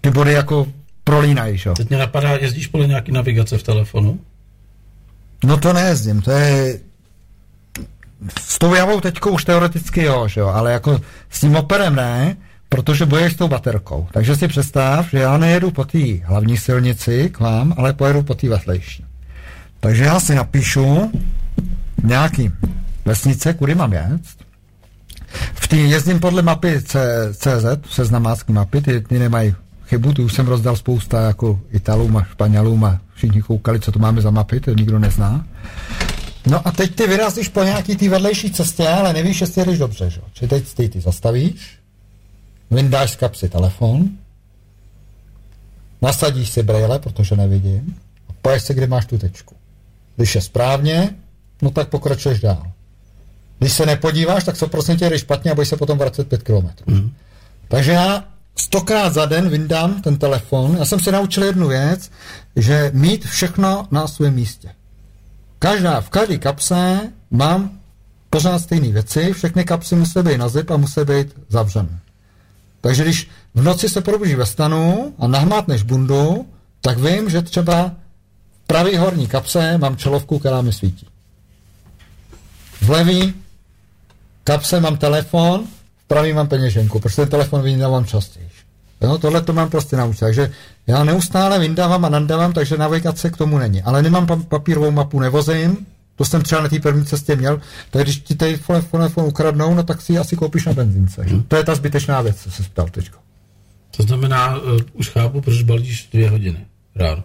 [0.00, 0.66] ty body jako
[1.04, 1.74] prolínají, jo.
[1.74, 4.20] Teď mě napadá, jezdíš podle nějaký navigace v telefonu?
[5.44, 6.78] No to nejezdím, to je...
[8.40, 11.00] S tou javou teďkou už teoreticky jo, že jo, ale jako
[11.30, 12.36] s tím operem ne,
[12.68, 14.06] protože boješ s tou baterkou.
[14.12, 18.34] Takže si představ, že já nejedu po té hlavní silnici k vám, ale pojedu po
[18.34, 19.04] té vedlejší.
[19.80, 21.12] Takže já si napíšu
[22.02, 22.50] nějaký
[23.04, 24.43] vesnice, kudy mám jet.
[25.54, 29.54] V té jezdím podle mapy C, CZ, seznamácký mapy, ty, ty nemají
[29.86, 33.98] chybu, tu už jsem rozdal spousta jako Italům a Španělům a všichni koukali, co tu
[33.98, 35.46] máme za mapy, to nikdo nezná.
[36.46, 40.10] No a teď ty vyrazíš po nějaký té vedlejší cestě, ale nevíš, jestli jedeš dobře,
[40.10, 40.20] že?
[40.32, 41.78] Či teď ty, ty zastavíš,
[42.70, 44.08] vyndáš z kapsy telefon,
[46.02, 47.96] nasadíš si brejle, protože nevidím,
[48.28, 49.54] a poješ se, kde máš tu tečku.
[50.16, 51.14] Když je správně,
[51.62, 52.73] no tak pokračuješ dál.
[53.64, 56.68] Když se nepodíváš, tak 100% jdeš špatně a budeš se potom vracet 5 km.
[56.86, 57.12] Mm.
[57.68, 58.24] Takže já
[58.56, 60.76] stokrát za den vyndám ten telefon.
[60.78, 62.10] Já jsem si naučil jednu věc,
[62.56, 64.68] že mít všechno na svém místě.
[65.58, 67.00] Každá, v každé kapse
[67.30, 67.70] mám
[68.30, 71.98] pořád stejné věci, všechny kapsy musí být na zip a musí být zavřené.
[72.80, 76.46] Takže když v noci se probudíš ve stanu a nahmátneš bundu,
[76.80, 77.92] tak vím, že třeba
[78.64, 81.06] v pravý horní kapse mám čelovku, která mi svítí.
[82.80, 83.43] V levý
[84.44, 85.64] kapse mám telefon,
[86.04, 88.48] v pravý mám peněženku, protože ten telefon vyndávám častěji.
[89.00, 90.20] Jo, tohle to mám prostě naučit.
[90.20, 90.52] Takže
[90.86, 93.82] já neustále vyndávám a nandávám, takže navigace k tomu není.
[93.82, 95.86] Ale nemám papírovou mapu, nevozím,
[96.16, 98.58] to jsem třeba na té první cestě měl, tak když ti tady
[98.90, 101.22] telefon ukradnou, no tak si asi koupíš na benzince.
[101.22, 101.42] Hmm.
[101.42, 103.18] To je ta zbytečná věc, co se ptal teďko.
[103.96, 106.66] To znamená, uh, už chápu, proč balíš dvě hodiny
[106.96, 107.22] ráno.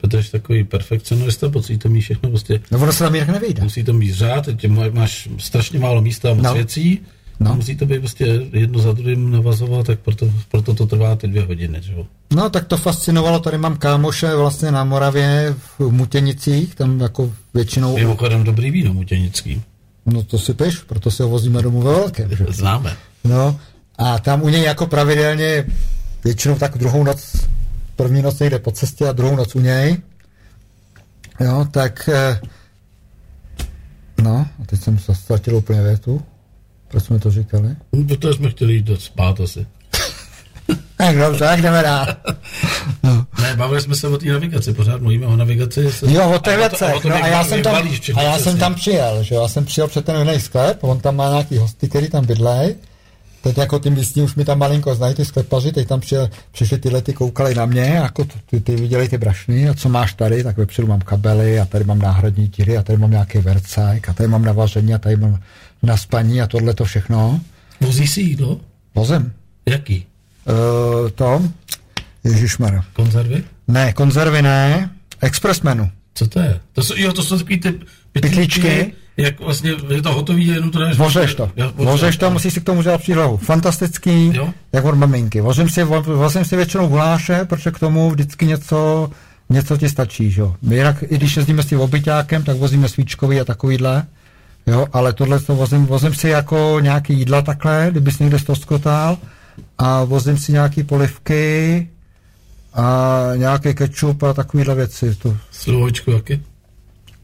[0.00, 2.60] Protože takový perfekcionista, musí to mít všechno prostě...
[2.70, 3.62] No ono se tam jinak nevyjde.
[3.62, 6.54] Musí to mít řád, teď máš strašně málo místa a moc no.
[6.54, 7.00] věcí,
[7.40, 7.54] No.
[7.54, 11.42] Musí to být prostě jedno za druhým navazovat, tak proto, proto to trvá ty dvě
[11.42, 11.78] hodiny.
[11.82, 11.94] Že?
[12.34, 17.96] No, tak to fascinovalo, tady mám kámoše vlastně na Moravě v Mutěnicích, tam jako většinou...
[17.96, 19.62] Mimochodem dobrý víno mutěnický.
[20.06, 22.36] No to si peš, proto si ho vozíme domů ve velkém.
[22.36, 22.46] Že?
[22.48, 22.96] Známe.
[23.24, 23.60] No,
[23.98, 25.64] a tam u něj jako pravidelně
[26.24, 27.36] většinou tak druhou noc,
[27.98, 29.96] první noc někde po cestě a druhou noc u něj.
[31.40, 32.08] Jo, tak...
[32.12, 32.40] Eh,
[34.22, 36.22] no, a teď jsem ztratil úplně větu.
[36.88, 37.76] Proč jsme to říkali?
[37.92, 39.66] No, protože jsme chtěli jít spát asi.
[40.96, 42.06] tak dobře, tak jdeme dál.
[43.02, 43.26] No.
[43.42, 45.92] Ne, bavili jsme se o té navigaci, pořád mluvíme o navigaci.
[45.92, 46.12] Se...
[46.12, 47.04] Jo, o těch věcech.
[47.04, 47.74] No, a já jsem tam,
[48.14, 51.16] a já jsem tam přijel, že já jsem přijel před ten jiný sklep, on tam
[51.16, 52.74] má nějaký hosty, který tam bydlej.
[53.48, 56.78] Teď jako tím místní už mi tam malinko znají ty sklepaři, teď tam přijel, přišli
[56.78, 60.44] tyhle ty koukali na mě, jako ty, ty viděli ty brašny a co máš tady,
[60.44, 64.12] tak vepředu mám kabely a tady mám náhradní tíry a tady mám nějaký vercajk a
[64.12, 65.40] tady mám navaření a tady mám
[65.82, 67.40] na spaní a tohle to všechno.
[67.80, 68.60] Vozí si jídlo?
[68.94, 69.32] Vozem.
[69.66, 70.06] Jaký?
[70.48, 71.42] Uh, to,
[72.24, 72.84] ježišmar.
[72.92, 73.44] Konzervy?
[73.68, 74.90] Ne, konzervy ne,
[75.20, 75.90] express menu.
[76.14, 76.60] Co to je?
[76.72, 77.74] To jsou, jo, to jsou takový ty
[78.12, 78.92] pytlíčky.
[79.18, 80.96] Jak vlastně je to hotový, jenom to dáš...
[80.98, 81.50] Vořeš to.
[81.56, 83.36] Jo, vořeš to, musíš si k tomu dělat přílohu.
[83.36, 84.52] Fantastický, jo?
[84.72, 85.40] jak od maminky.
[85.40, 89.10] Vozím si, vozím si většinou guláše, protože k tomu vždycky něco,
[89.50, 90.54] něco ti stačí, jo.
[90.62, 94.06] Jinak, i když jezdíme s tím obyťákem, tak vozíme svíčkový a takovýhle.
[94.66, 99.18] Jo, ale tohle to vozím, vozím si jako nějaký jídla takhle, kdyby si někde stoskotal
[99.78, 101.88] a vozím si nějaký polivky
[102.74, 105.14] a nějaký kečup a takovýhle věci.
[105.14, 105.36] To...
[105.50, 106.42] Slovočku jaký?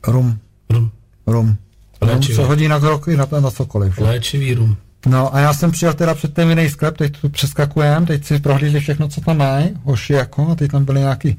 [0.07, 0.38] Rum.
[0.70, 0.90] Rum.
[1.26, 1.57] Rum.
[2.05, 3.98] Rum se hodí na kroky na, na cokoliv.
[3.98, 4.76] Léčivý rum.
[5.07, 8.38] No a já jsem přijel teda před ten jiný sklep, teď tu přeskakujem, teď si
[8.38, 11.38] prohlídli všechno, co tam mají, hoši jako, a teď tam byly nějaký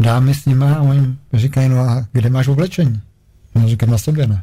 [0.00, 3.00] dámy s nimi a oni říkají, no a kde máš oblečení?
[3.54, 4.42] No říkám, na sobě ne.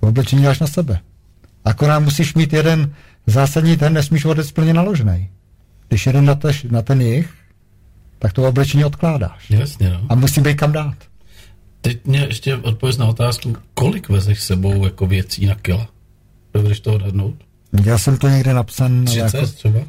[0.00, 1.00] Oblečení dáš na sebe.
[1.64, 2.94] Akorát musíš mít jeden
[3.26, 5.28] zásadní ten, nesmíš vodec plně naložený.
[5.88, 7.30] Když jeden na, tež, na ten jich,
[8.18, 9.50] tak to oblečení odkládáš.
[9.50, 10.00] Jasně, no.
[10.08, 10.94] A musí být kam dát.
[11.82, 15.88] Teď mě ještě odpověz na otázku, kolik vezeš sebou jako věcí na kila?
[16.54, 17.34] Dovedeš to odhadnout?
[17.84, 19.04] Já jsem to někde napsan.
[19.04, 19.46] 30 jako...
[19.46, 19.80] třeba?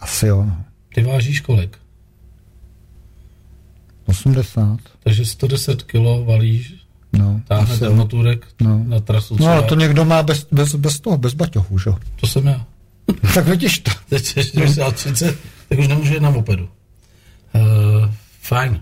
[0.00, 0.44] Asi jo.
[0.44, 0.64] No.
[0.94, 1.78] Ty vážíš kolik?
[4.06, 4.78] 80.
[5.04, 6.74] Takže 110 kilo valíš
[7.12, 8.84] No, Táhne ten motorek no.
[8.84, 9.36] na trasu.
[9.40, 11.90] No, ale to někdo má bez, bez, bez toho, bez baťohu, že?
[12.20, 12.66] To jsem já.
[13.34, 13.90] tak vidíš to.
[14.08, 15.38] Teď je 40,
[15.68, 16.68] tak už nemůže jít na mopedu.
[17.54, 18.10] Uh,
[18.40, 18.80] fajn.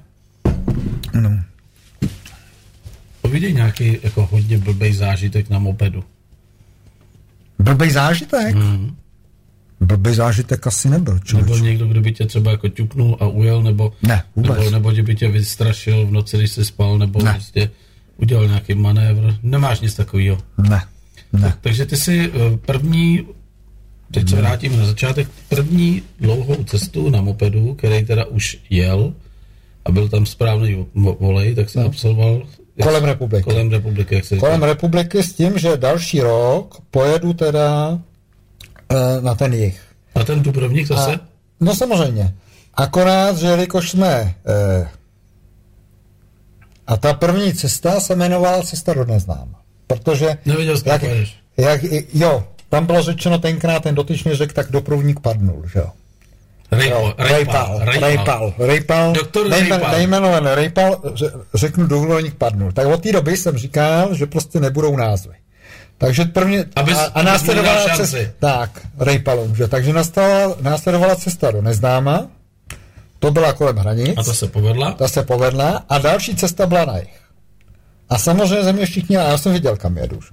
[1.15, 1.31] No.
[3.27, 6.05] Povídej nějaký jako hodně blbej zážitek na mopedu.
[7.59, 8.55] Blbej zážitek?
[8.55, 8.97] Mm.
[9.81, 11.19] Blbý zážitek asi nebyl.
[11.19, 11.49] Člověč.
[11.49, 14.59] Nebyl někdo, kdo by tě třeba jako ťuknul a ujel, nebo, ne, vůbec.
[14.59, 17.33] nebo, nebo by tě vystrašil v noci, když jsi spal, nebo ne.
[17.33, 17.71] prostě
[18.17, 19.35] udělal nějaký manévr.
[19.43, 20.39] Nemáš nic takového.
[20.59, 20.83] Ne.
[21.33, 21.41] ne.
[21.41, 23.27] Tak, takže ty jsi eh, první
[24.11, 25.29] teď se vrátím na začátek.
[25.49, 29.15] První dlouhou cestu na mopedu, který teda už jel
[29.85, 33.43] a byl tam správný vo- volej, tak se absolvoval jak- Kolem republiky.
[33.43, 34.67] Kolem republiky, jak se Kolem říká.
[34.67, 37.99] republiky s tím, že další rok pojedu teda
[38.89, 39.81] eh, na ten jich.
[40.15, 41.13] A ten Dubrovník zase?
[41.13, 41.21] A,
[41.61, 42.35] no samozřejmě.
[42.75, 44.35] Akorát, že jelikož jsme...
[44.47, 44.89] Eh,
[46.87, 49.61] a ta první cesta se jmenovala Cesta do neznáma.
[49.87, 50.39] Protože...
[50.47, 51.03] Nevěděl jsi, jak,
[51.57, 51.81] jak,
[52.15, 55.91] jo, tam bylo řečeno tenkrát, ten dotyčný řekl, tak dopravník padnul, že jo.
[56.71, 59.91] Rejpal, Rejpal, Rejpal, Rejpal, Doktor nejmen- Rejpal.
[59.93, 62.73] nejmenovaný Rejpal, ře- řeknu dovolník padnul.
[62.73, 65.35] Tak od té doby jsem říkal, že prostě nebudou názvy.
[65.99, 71.63] Takže prvně, Abys- a, a následovala cesta, tak, Rejpalům, že, takže nastala, následovala cesta do
[71.63, 72.27] neznáma,
[73.19, 74.93] to byla kolem hranic, A to se povedla?
[74.93, 77.21] ta se povedla, a další cesta byla na jich.
[78.09, 80.21] A samozřejmě ze mě všichni, a já jsem viděl, kam jedu.
[80.21, 80.29] že.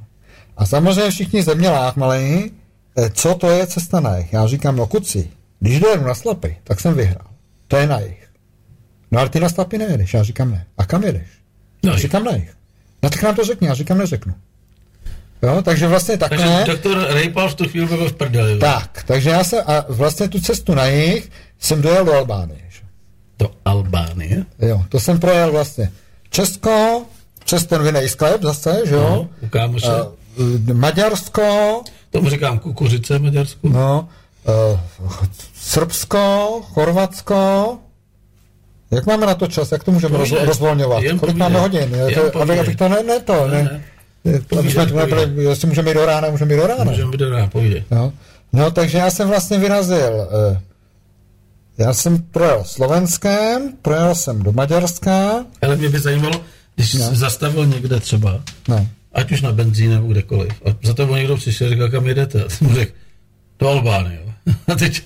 [0.58, 2.52] A samozřejmě všichni ze mě láhmali,
[2.98, 4.34] eh, co to je cesta na jich.
[4.34, 5.30] Já říkám, no kuci,
[5.64, 7.28] když dojedu na slapy, tak jsem vyhrál.
[7.68, 8.30] To je na jich.
[9.12, 10.14] No ale ty na slapy nejedeš.
[10.14, 10.66] Já říkám ne.
[10.78, 11.28] A kam jedeš?
[11.84, 12.54] No, Já říkám na jich.
[13.04, 14.34] No tak nám to řekni, já říkám neřeknu.
[15.44, 16.66] Jo, takže vlastně takže takhle.
[16.66, 18.60] doktor Rejpal v tu chvíli byl v prdeli.
[18.60, 22.62] Tak, takže já se, a vlastně tu cestu na jich jsem dojel do Albánie.
[22.70, 22.82] že.
[23.40, 24.46] Do Albánie.
[24.60, 25.92] Jo, to jsem projel vlastně
[26.30, 27.06] Česko,
[27.46, 29.02] přes ten vinej sklep zase, že jo?
[29.02, 29.30] No,
[29.68, 30.14] u.
[30.38, 33.70] Uh, Maďarsko, Tomu říkám kukuřice Maďarsku.
[33.70, 34.10] no,
[35.56, 37.78] Srbsko, Chorvatsko.
[38.92, 39.72] Jak máme na to čas?
[39.72, 41.04] Jak to můžeme roz, rozvolňovat?
[41.04, 41.90] Jen Kolik máme hodin?
[42.32, 43.64] To, abych, abych to ne, ne to, ne.
[43.64, 43.82] Ne,
[44.32, 44.42] ne.
[44.60, 46.84] Aby jsme, nebyli, jestli můžeme jít do rána, můžeme jít do rána.
[46.84, 47.84] Můžeme být dobrá, povídej.
[47.92, 48.14] No.
[48.54, 50.28] no, takže já jsem vlastně vyrazil.
[50.54, 50.62] eh,
[51.78, 56.42] Já jsem projel Slovenskem, projel jsem do Maďarska, Ale mě by zajímalo,
[56.76, 57.16] když No.
[57.16, 61.68] zastavil někde třeba, no, ať už na benzín nebo kdekoliv, a za tebou někdo přišel
[61.68, 62.44] a říkal, kam jedete?
[62.44, 62.92] A mu řekl,
[63.60, 64.20] do Albánie.
[64.68, 65.04] A teď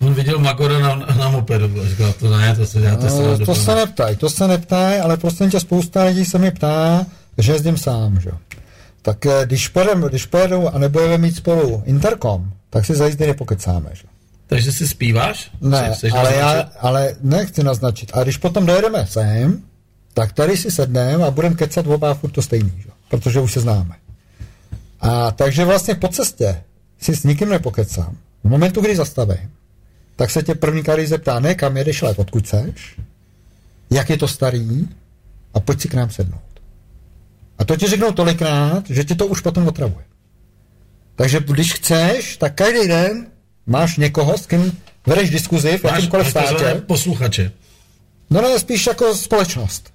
[0.00, 3.38] on viděl Magora na, na mopedu a říkal, to ne, to se děláte se No,
[3.38, 7.06] to se neptaj, to se neptaj, ale prostě tě spousta lidí se mi ptá,
[7.38, 8.28] že jezdím sám, že?
[8.28, 8.38] jo.
[9.02, 13.26] Tak eh, když, pojedem, když pojedu a nebudeme mít spolu interkom, tak si za jízdy
[13.26, 14.02] nepokecáme, že?
[14.46, 15.50] Takže si zpíváš?
[15.60, 16.72] Ne, Chceš ale já naznačit?
[16.80, 18.10] ale nechci naznačit.
[18.14, 19.62] A když potom dojedeme sem,
[20.14, 22.88] tak tady si sedneme a budeme kecat oba furt to stejný, že?
[23.08, 23.94] protože už se známe.
[25.00, 26.62] A takže vlastně po cestě
[27.00, 28.16] si s nikým nepokecám.
[28.44, 29.50] V momentu, kdy zastavím,
[30.16, 32.96] tak se tě první každý zeptá, ne kam jedeš, ale odkud seš,
[33.90, 34.88] jak je to starý
[35.54, 36.42] a pojď si k nám sednout.
[37.58, 40.04] A to ti řeknou tolikrát, že ti to už potom otravuje.
[41.16, 43.26] Takže když chceš, tak každý den
[43.66, 46.80] máš někoho, s kým vedeš diskuzi v Máš, jakýmkoliv máš takzvané státě.
[46.80, 47.52] posluchače.
[48.30, 49.92] No ne, spíš jako společnost.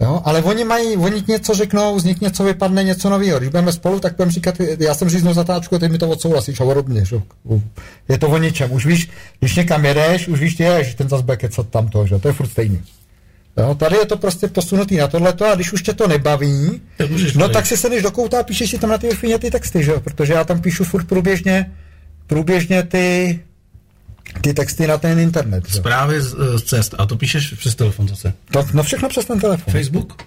[0.00, 3.38] Jo, ale oni mají, oni něco řeknou, z nich něco vypadne, něco nového.
[3.38, 6.64] Když budeme spolu, tak budeme říkat, já jsem říznul zatáčku, ty mi to odsouhlasíš a
[6.64, 7.04] podobně.
[7.04, 7.20] Že?
[8.08, 8.72] Je to o ničem.
[8.72, 12.18] Už víš, když někam jedeš, už víš, ty, že ten zase bude kecat tamto, že?
[12.18, 12.82] to je furt stejný.
[13.56, 17.10] Jo, tady je to prostě posunutý na tohleto a když už tě to nebaví, Tak
[17.34, 19.84] no tak si sedneš do kouta a píšeš si tam na ty wi ty texty,
[19.84, 19.90] že?
[19.90, 20.00] jo?
[20.00, 21.72] protože já tam píšu furt průběžně,
[22.26, 23.40] průběžně ty,
[24.40, 25.68] ty texty na ten internet.
[25.68, 25.76] Že?
[25.76, 26.94] Zprávy z, z cest.
[26.98, 28.32] A to píšeš přes telefon zase.
[28.50, 29.72] To, no všechno přes ten telefon.
[29.72, 30.22] Facebook?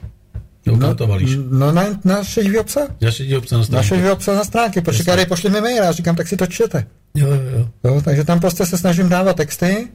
[0.65, 1.37] Jo, kam to valíš?
[1.49, 2.89] No na, na šedivý obsah.
[3.01, 3.87] Naše ti obce na Na stránku.
[3.87, 6.85] šedivý obsah na stránky, protože tady pošli mi mail, já říkám, tak si to čtete.
[7.15, 8.01] Jo, jo, jo.
[8.01, 9.87] Takže tam prostě se snažím dávat texty,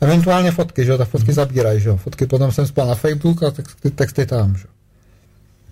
[0.00, 1.96] eventuálně fotky, že jo, tak fotky zabírají, že jo.
[1.96, 4.70] Fotky potom jsem spal na Facebook a tak ty texty tam, že jo.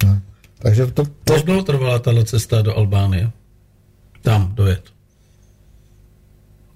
[0.08, 0.20] No.
[0.58, 3.30] Takže to, to, Proč dlouho trvala tahle cesta do Albánie?
[4.22, 4.82] Tam, dojet.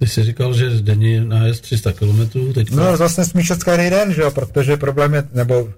[0.04, 4.22] Ty jsi říkal, že denní nájezd 300 km, teď no vlastně smíšet každý den, že
[4.22, 5.68] jo, protože problém je, nebo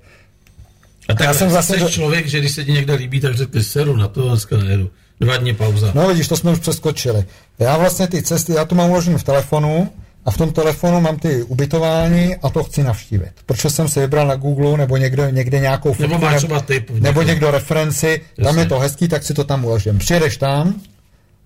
[1.09, 3.67] A tak já jsem vlastně jsi člověk, že když se ti někde líbí, tak řekneš,
[3.67, 4.91] seru na to, dneska nejedu.
[5.21, 5.93] Dva dny pauza.
[5.95, 7.25] No vidíš, to jsme už přeskočili.
[7.59, 9.93] Já vlastně ty cesty, já to mám uložené v telefonu
[10.25, 13.31] a v tom telefonu mám ty ubytování a to chci navštívit.
[13.47, 16.61] Protože jsem si vybral na Google nebo někde, někde nějakou Nebo fotku, máš ne- třeba
[16.61, 16.91] tip.
[16.91, 19.99] nebo někdo referenci, tam je to hezký, tak si to tam uložím.
[19.99, 20.75] Přijedeš tam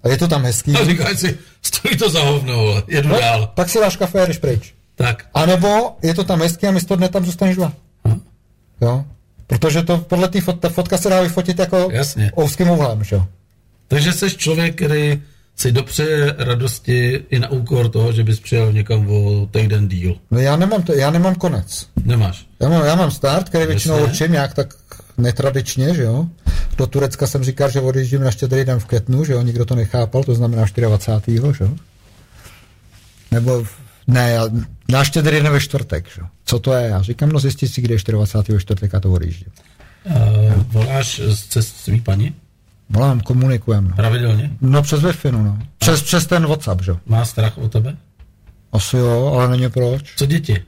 [0.02, 3.52] a je to tam hezký, A říkáš si, stojí to za hovno, jedu no, dál.
[3.54, 4.74] tak si dáš kafe a jdeš pryč.
[4.94, 5.26] Tak.
[5.34, 7.72] A nebo je to tam hezký a místo dne tam zůstaneš dva.
[8.08, 8.20] Hm.
[8.80, 9.04] Jo?
[9.46, 12.32] Protože to podle té fot, ta fotka se dá vyfotit jako Jasně.
[12.38, 13.26] ouským úhlem, že jo?
[13.88, 15.22] Takže jsi člověk, který
[15.56, 20.16] si dopřeje radosti i na úkor toho, že bys přijel někam o týden díl.
[20.30, 21.86] No já nemám, to, já nemám konec.
[22.04, 22.46] Nemáš.
[22.60, 24.74] Já mám, já mám start, který většinou určím nějak tak
[25.20, 26.26] netradičně, že jo.
[26.76, 29.74] Do Turecka jsem říkal, že odjíždím na štědrý den v květnu, že jo, nikdo to
[29.74, 31.42] nechápal, to znamená 24.
[31.58, 31.70] že jo.
[33.30, 33.64] Nebo,
[34.06, 34.38] ne,
[34.88, 36.26] na štědrý den ve čtvrtek, že jo.
[36.44, 36.88] Co to je?
[36.88, 38.56] Já říkám, no zjistit si, kde je 24.
[38.56, 39.48] ve čtvrtek a to odjíždím.
[40.04, 40.14] Uh,
[40.68, 42.34] voláš z cest svý paní?
[42.90, 43.96] Volám, komunikujeme, no.
[43.96, 44.50] Pravidelně?
[44.60, 45.58] No přes wi no, no.
[45.78, 46.92] Přes přes, přes ten WhatsApp, že?
[47.06, 47.96] Má strach o tebe?
[48.72, 50.14] Asi jo, ale není proč.
[50.16, 50.62] Co děti?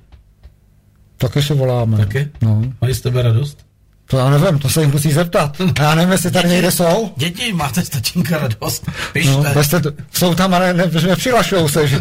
[1.17, 1.97] Taky se voláme.
[1.97, 2.29] Taky?
[2.43, 2.63] No.
[2.81, 3.67] Mají z tebe radost?
[4.07, 5.57] To já nevím, to se jim musí zeptat.
[5.81, 7.13] Já nevím, jestli tady někde jsou.
[7.17, 8.87] Děti, máte z tatínka radost?
[9.13, 9.31] Pište.
[9.55, 9.81] No, jste,
[10.13, 12.01] jsou tam, ale ne, nepřihlašují se, že.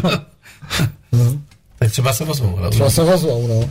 [1.12, 1.34] No.
[1.78, 2.58] Tak třeba se ozvou.
[2.58, 3.70] ale- Třeba se ozvou, no.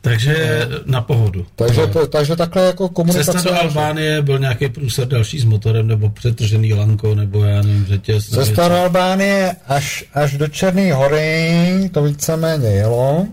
[0.00, 1.46] Takže na pohodu.
[1.56, 3.32] Takže, to, takže takhle jako komunikace.
[3.32, 7.86] Cesta do Albánie byl nějaký průser další s motorem, nebo přetržený lanko, nebo já nevím,
[7.86, 8.28] řetěz.
[8.28, 13.26] Cesta do Albánie až, až do Černé hory to víceméně jelo.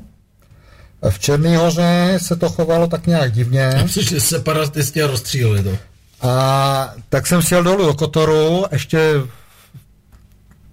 [1.09, 3.69] V Černé hoře se to chovalo tak nějak divně.
[3.69, 5.77] A přišli separatisti a rozstříleli to.
[6.21, 9.11] A tak jsem sjel dolů do Kotoru, ještě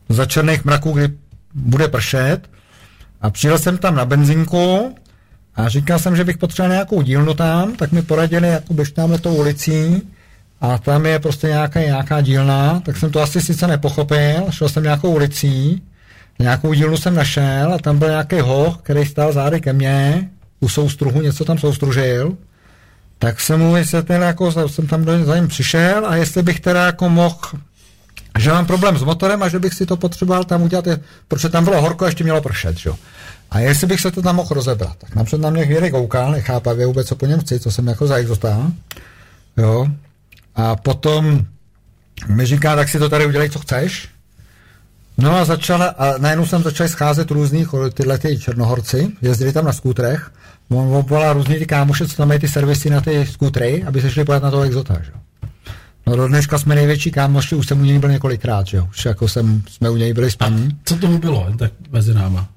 [0.08, 1.08] za černých mraků, kdy
[1.54, 2.40] bude pršet.
[3.20, 4.96] A přijel jsem tam na benzinku
[5.54, 9.18] a říkal jsem, že bych potřeboval nějakou dílnu tam, tak mi poradili, jako běž tamhle
[9.18, 10.02] tou ulicí
[10.60, 14.82] a tam je prostě nějaká, nějaká dílna, tak jsem to asi sice nepochopil, šel jsem
[14.82, 15.82] nějakou ulicí,
[16.38, 20.30] nějakou dílnu jsem našel a tam byl nějaký hoch, který stál zády ke mně,
[20.60, 22.36] u soustruhu něco tam soustružil,
[23.18, 26.86] tak jsem mu vysvětlil, jako jsem tam do, za ním přišel a jestli bych teda
[26.86, 27.38] jako mohl
[28.38, 30.88] že mám problém s motorem a že bych si to potřeboval tam udělat,
[31.28, 32.96] protože tam bylo horko a ještě mělo pršet, jo.
[33.50, 34.96] A jestli bych se to tam mohl rozebrat.
[34.98, 38.06] Tak napřed na mě chvíli koukal, nechápavě vůbec, co po něm chci, co jsem jako
[38.06, 38.72] za exota.
[39.56, 39.86] Jo.
[40.54, 41.46] A potom
[42.28, 44.08] mi říká, tak si to tady udělej, co chceš.
[45.18, 49.72] No a začal, a najednou jsem začal scházet různých, tyhle ty černohorci, jezdili tam na
[49.72, 50.32] skútrech,
[50.68, 54.10] on obvolal různý ty kámoše, co tam mají ty servisy na ty skútry, aby se
[54.10, 55.12] šli pojet na toho exota, že?
[56.06, 58.86] No do dneška jsme největší kámoši, už jsem u něj byl několikrát, že jo?
[58.90, 60.78] Už jako jsem, jsme u něj byli s paní.
[60.84, 62.48] Co tomu bylo, jen tak mezi náma?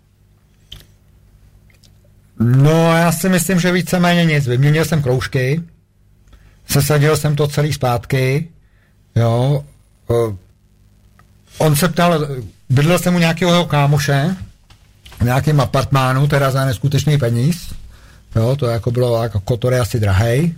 [2.39, 4.47] No, já si myslím, že víceméně nic.
[4.47, 5.61] Vyměnil jsem kroužky,
[6.67, 8.47] sesadil jsem to celý zpátky,
[9.15, 9.63] jo.
[11.57, 12.27] On se ptal,
[12.69, 14.35] bydlel jsem u nějakého jeho kámoše,
[15.19, 17.73] v nějakém apartmánu, teda za neskutečný peníz,
[18.35, 20.55] jo, to jako bylo, jako kotor je asi drahej,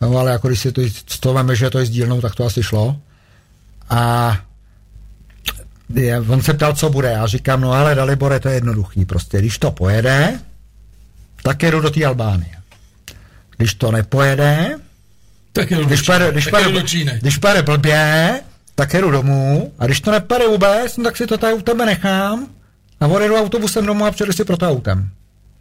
[0.00, 0.82] no, ale jako když si to,
[1.20, 2.96] toho veme, že to je sdílnou, tak to asi šlo.
[3.90, 4.36] A
[5.94, 7.08] je, on se ptal, co bude.
[7.08, 9.04] Já říkám, no ale Dalibore, to je jednoduchý.
[9.04, 10.40] Prostě, když to pojede,
[11.42, 12.54] tak jedu do té Albánie.
[13.56, 14.78] Když to nepojede,
[15.52, 16.82] Tak jedu když pojede, když pojede,
[17.20, 18.40] když pojede blbě,
[18.74, 21.86] tak jedu domů a když to nepade vůbec, no tak si to tady u tebe
[21.86, 22.46] nechám
[23.00, 25.08] a odjedu autobusem domů a přijedu si pro to autem.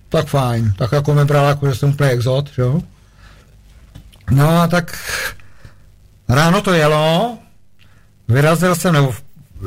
[0.10, 2.82] Tak fajn, tak jako mi bral, jako že jsem úplně exot, jo.
[4.32, 4.98] No a tak
[6.30, 7.38] ráno to jelo,
[8.28, 9.14] vyrazil jsem, nebo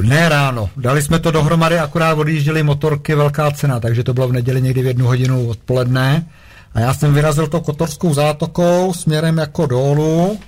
[0.03, 4.33] ne ráno, dali jsme to dohromady, akorát odjížděly motorky, velká cena, takže to bylo v
[4.33, 6.27] neděli někdy v jednu hodinu odpoledne.
[6.75, 10.39] A já jsem vyrazil to kotorskou zátokou směrem jako dolů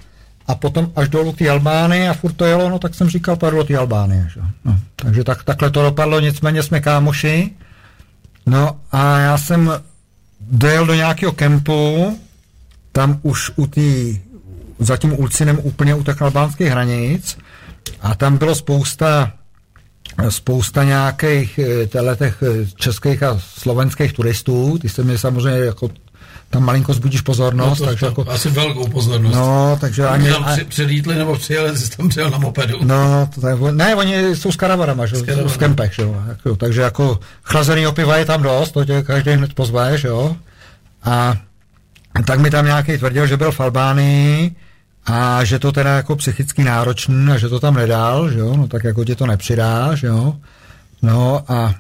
[0.48, 3.56] a potom až dolů ty Albány a furt to jelo, no tak jsem říkal, pojdu
[3.56, 4.28] do té Albánie.
[4.34, 4.40] Že?
[4.64, 7.50] No, takže tak, takhle to dopadlo, nicméně jsme kámoši.
[8.46, 9.72] No a já jsem
[10.40, 12.18] dojel do nějakého kempu,
[12.92, 14.18] tam už u tý,
[14.78, 17.38] za tím Ulcinem úplně u těch albánských hranic
[18.00, 19.32] a tam bylo spousta
[20.28, 22.42] spousta nějakých eh, těch
[22.74, 25.90] českých a slovenských turistů, ty se mi samozřejmě jako
[26.50, 29.34] tam malinko zbudíš pozornost, No to, takže to, jako, asi velkou pozornost.
[29.34, 32.78] no, takže Ani, ani, tam při, přilítli nebo přijeli, jsi tam přijel na mopedu.
[32.82, 35.48] No, to tak, ne, oni jsou s karavanama, že, karavanama.
[35.54, 39.30] v kempech, že jo, jako, takže jako chlazený piva je tam dost, to tě každý
[39.30, 40.36] hned pozve, že jo,
[41.04, 41.34] a
[42.26, 44.56] tak mi tam nějaký tvrdil, že byl v Albánii
[45.06, 48.68] a že to teda jako psychicky náročný a že to tam nedal, že jo, no
[48.68, 50.34] tak jako tě to nepřidá, že jo,
[51.02, 51.74] no a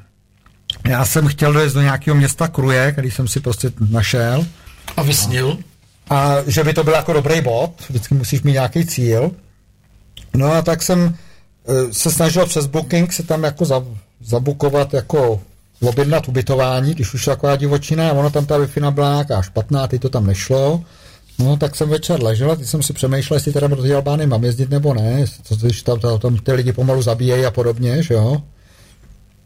[0.86, 4.46] já jsem chtěl dojet do nějakého města Kruje, který jsem si prostě našel,
[4.98, 5.58] A vysnil.
[6.10, 9.30] a že by to byl jako dobrý bod, vždycky musíš mít nějaký cíl.
[10.36, 11.14] No a tak jsem
[11.68, 13.84] eh, se snažil přes Booking se tam jako za,
[14.24, 15.40] zabukovat jako
[15.80, 19.86] objednat ubytování, když už je taková divočina a ono tam ta wi byla nějaká špatná,
[19.86, 20.84] teď to tam nešlo.
[21.38, 24.26] No, tak jsem večer ležel a teď jsem si přemýšlel, jestli teda do té Albány
[24.26, 28.02] mám jezdit nebo ne, to, když tam, tam, tam ty lidi pomalu zabíjejí a podobně,
[28.02, 28.42] že jo.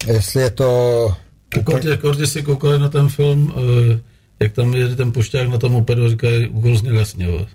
[0.07, 1.15] Jestli je to...
[1.65, 4.01] Kortě, kortě si koukali na ten film, eh,
[4.43, 7.47] jak tam jede ten pošťák na tom mopedu a říkají hrozně lesně, vole.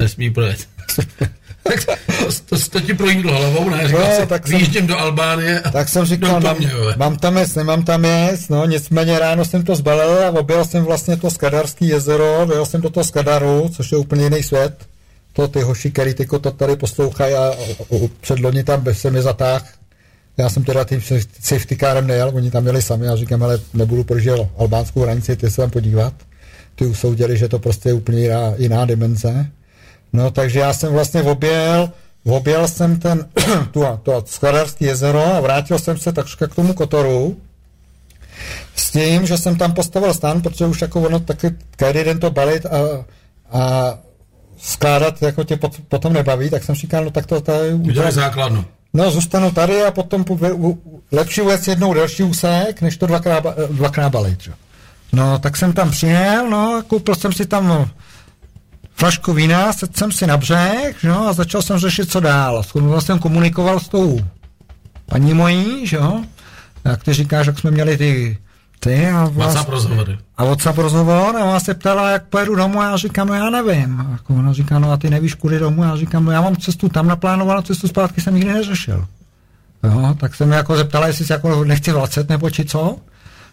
[0.00, 0.58] nesmí projet.
[1.62, 3.88] tak to, to, to, ti projídlo hlavou, ne?
[3.88, 5.60] Říkal No, si, tak jsem- do Albánie.
[5.60, 6.94] a Tak jsem říkal, mám, mně, vole.
[6.98, 10.84] mám tam jes, nemám tam jes, no nicméně ráno jsem to zbalil a objel jsem
[10.84, 14.74] vlastně to Skadarský jezero, dojel jsem do toho Skadaru, což je úplně jiný svět.
[15.32, 17.50] To ty hoši, který tyko to tady poslouchají a
[17.88, 19.64] o- o- předloni tam se mi zatáh.
[20.36, 21.00] Já jsem teda tím
[21.40, 25.50] safety kárem nejel, oni tam jeli sami a říkám, ale nebudu prožil albánskou hranici, ty
[25.50, 26.14] se tam podívat.
[26.74, 29.46] Ty usoudili, že to prostě je úplně jiná, jiná dimenze.
[30.12, 31.90] No, takže já jsem vlastně objel
[32.24, 33.28] objel jsem ten,
[33.70, 37.36] tu, to Skladarský jezero a vrátil jsem se takřka k tomu kotoru
[38.76, 42.30] s tím, že jsem tam postavil stan, protože už jako ono taky každý den to
[42.30, 43.04] balit a,
[43.50, 43.94] a
[44.58, 48.64] skládat jako tě pot, potom nebaví, tak jsem říkal, no tak to tady udělej základnu.
[48.94, 50.24] No, zůstanu tady a potom
[51.12, 54.40] lepší věc jednou delší úsek, než to dvakrát, dvakrát balit.
[54.40, 54.52] Že?
[55.12, 57.90] No, tak jsem tam přijel, no, koupil jsem si tam
[58.94, 62.64] flašku vína, sedl jsem si na břeh, no, a začal jsem řešit, co dál.
[62.96, 64.20] A jsem komunikoval s tou
[65.06, 66.24] paní mojí, že jo,
[66.84, 68.38] jak ty říkáš, jak jsme měli ty
[68.82, 70.18] ty a vlastně, WhatsApp rozhovory.
[70.36, 73.50] A WhatsApp rozhovor a ona se ptala, jak pojedu domů a já říkám, no já
[73.50, 74.00] nevím.
[74.00, 75.82] A jako ona říká, no a ty nevíš, kudy domů.
[75.82, 79.06] A já říkám, no já mám cestu tam naplánovanou, cestu zpátky jsem nikdy neřešil.
[79.82, 82.96] Jo, tak jsem jako zeptala, jestli si jako nechci vracet nebo či co.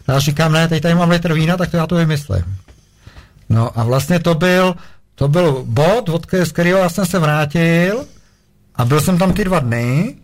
[0.08, 2.44] A já říkám, ne, teď tady mám litr vína, tak to já to vymyslím.
[3.48, 4.74] No a vlastně to byl,
[5.14, 8.04] to byl bod, od z kterého já jsem se vrátil
[8.74, 10.14] a byl jsem tam ty dva dny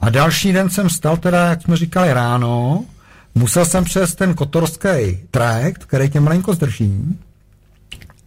[0.00, 2.84] a další den jsem stal teda, jak jsme říkali, ráno
[3.34, 7.18] musel jsem přes ten kotorský trajekt, který tě malinko zdrží,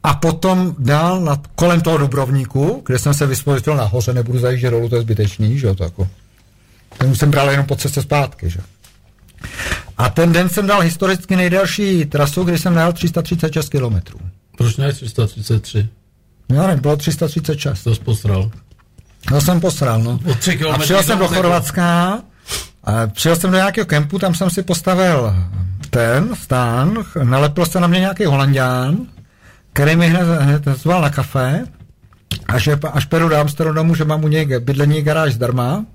[0.04, 4.90] a potom dál nad, kolem toho Dubrovníku, kde jsem se vyspojitil nahoře, nebudu zajíždět dolů,
[4.90, 6.08] to je zbytečný, že jo, to jako.
[6.98, 8.60] Ten jsem bral jenom po cestě zpátky, že
[9.98, 13.96] A ten den jsem dal historicky nejdelší trasu, kdy jsem najel 336 km.
[14.58, 15.90] Proč ne 333?
[16.50, 17.84] Já nevím, bylo 336.
[17.84, 18.52] To jsi posral.
[19.30, 20.20] To jsem posral, no.
[20.74, 22.20] A přijel jsem do Chorvatska,
[23.08, 25.36] přijel jsem do nějakého kempu, tam jsem si postavil
[25.90, 28.98] ten stán, nalepil se na mě nějaký holandián,
[29.74, 31.66] který mi hned, hned zval na kafe,
[32.48, 35.86] až, je, až peru do Amsterdamu, že mám u něj bydlení garáž zdarma.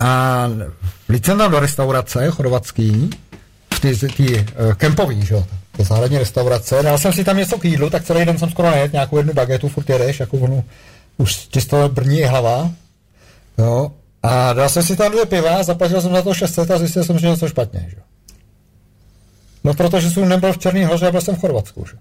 [0.00, 0.46] A
[1.08, 3.10] vlít jsem tam do restaurace chorvatský,
[3.80, 5.46] ty, ty uh, kempový, že jo,
[5.76, 6.82] to zahradní restaurace.
[6.82, 9.32] Dal jsem si tam něco k jídlu, tak celý den jsem skoro nejet, nějakou jednu
[9.32, 10.64] bagetu, furt jedeš, jako onu,
[11.16, 12.70] už toho brní hlava.
[13.58, 13.92] Jo,
[14.22, 17.18] a dal jsem si tam dvě piva, zaplatil jsem za to 600 a zjistil jsem,
[17.18, 17.86] že něco špatně.
[17.88, 17.96] Že?
[19.64, 21.84] No protože jsem nebyl v Černý hoře a byl jsem v Chorvatsku.
[21.86, 21.96] Že?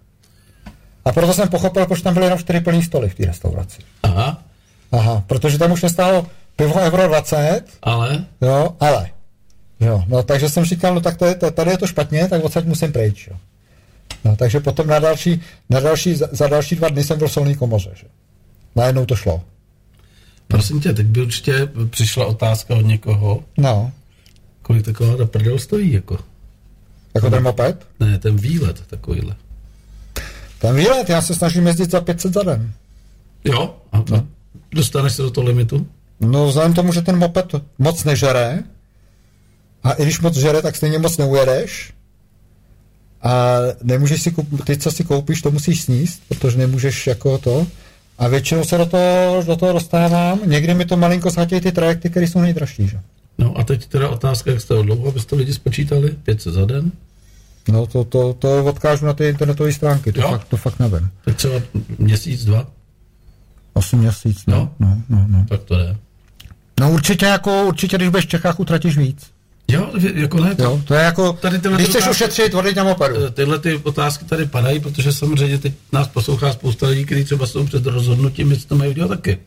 [1.06, 3.82] A proto jsem pochopil, proč tam byly jenom čtyři plný stoly v té restauraci.
[4.04, 4.42] Aha.
[4.92, 7.62] Aha, protože tam už nestálo pivo euro 20.
[7.82, 8.26] Ale?
[8.42, 9.10] Jo, ale.
[9.80, 12.92] Jo, no takže jsem říkal, no tak tady, tady je to špatně, tak odsaď musím
[12.92, 13.28] pryč.
[13.28, 13.38] Jo.
[14.24, 17.32] No, takže potom na další, na další, za, za další dva dny jsem byl v
[17.32, 17.92] solný komoře.
[17.94, 18.08] Že?
[18.76, 19.44] Najednou to šlo.
[20.48, 23.44] Prosím tě, teď by určitě přišla otázka od někoho.
[23.58, 23.92] No.
[24.62, 26.18] Kolik taková prdel stojí, jako?
[27.16, 27.88] Jako ten moped?
[28.00, 29.36] Ne, ten výlet takovýhle.
[30.60, 32.72] Ten výlet, já se snažím jezdit za 500 za den.
[33.46, 33.78] Jo?
[33.92, 34.28] A to, no.
[34.72, 35.88] dostaneš se do toho limitu?
[36.20, 38.64] No, vzhledem tomu, že ten moped moc nežere,
[39.84, 41.94] a i když moc žere, tak stejně moc neujedeš.
[43.22, 47.68] A nemůžeš si koupit, ty, co si koupíš, to musíš sníst, protože nemůžeš jako to.
[48.18, 50.40] A většinou se do toho, do toho dostávám.
[50.46, 52.88] Někdy mi to malinko zhatějí ty trajekty, které jsou nejdražší.
[52.88, 53.00] Že?
[53.38, 56.16] No a teď teda otázka, jak jste dlouho, abyste lidi spočítali?
[56.24, 56.92] 500 za den?
[57.68, 61.10] No to, to, to odkážu na ty internetové stránky, to, fakt, to fakt nevím.
[61.26, 61.54] Tak třeba
[62.00, 62.68] měsíc, dva?
[63.76, 64.56] Asi měsíc, no.
[64.80, 65.46] No, no, no, no.
[65.50, 65.98] Tak to je.
[66.80, 69.32] No určitě jako, určitě, když budeš v Čechách, utratíš víc.
[69.72, 70.56] Jo, jako ne.
[70.56, 73.16] To, jo, to je jako, tady tyhle když chceš ušetřit, odejď na mopedu.
[73.26, 77.48] Eh, tyhle ty otázky tady padají, protože samozřejmě teď nás poslouchá spousta lidí, kteří třeba
[77.48, 79.38] jsou před rozhodnutím, jestli to mají udělat taky.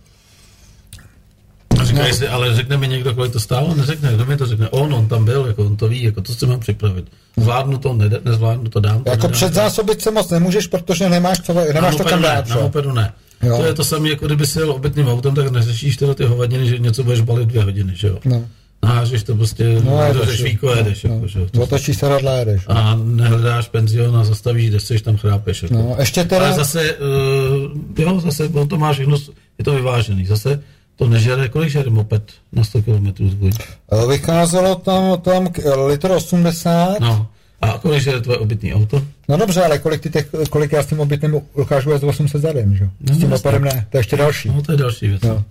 [1.80, 2.16] A říkají no.
[2.16, 3.74] si, ale řekne mi někdo, kolik to stálo?
[3.74, 4.68] Neřekne, kdo mi to řekne?
[4.68, 7.04] On, on tam byl, jako on to ví, jako to si mám připravit.
[7.36, 11.54] Zvládnu to, ne, nezvládnu to, dám to, Jako předzásobit se moc nemůžeš, protože nemáš, co,
[11.72, 12.48] nemáš to kam dát.
[12.48, 13.12] Na mopedu ne.
[13.42, 13.56] Jo.
[13.56, 16.66] To je to samé, jako kdyby si jel obytným autem, tak neřešíš tyhle ty hovadiny,
[16.66, 18.18] že něco budeš balit dvě hodiny, že jo?
[18.24, 18.46] No
[18.82, 21.04] nahážeš to prostě, no, dořeš víko, jedeš.
[21.04, 22.62] No, jako, že, to, otočíš se radla, jedeš.
[22.66, 25.62] A nehledáš penzion a zastavíš, kde jsi, tam chrápeš.
[25.62, 25.74] Jako.
[25.74, 26.46] No, ještě teda...
[26.46, 29.16] Ale zase, uh, jo, zase, on to máš všechno,
[29.58, 30.26] je to vyvážený.
[30.26, 30.62] Zase
[30.96, 33.50] to nežere, kolik žere moped na 100 km tvůj?
[33.92, 35.48] Eh, vycházelo tam, tam
[35.86, 37.00] litr 80.
[37.00, 37.26] No.
[37.60, 39.02] A kolik žere tvoje obytný auto?
[39.28, 42.52] No dobře, ale kolik, ty těch, kolik já s tím obytným dokážu jezdit 800 za
[42.52, 42.88] den, že?
[43.00, 44.48] No, s tím opadem ne, to je ještě další.
[44.48, 45.22] No, to je další věc.
[45.22, 45.44] No.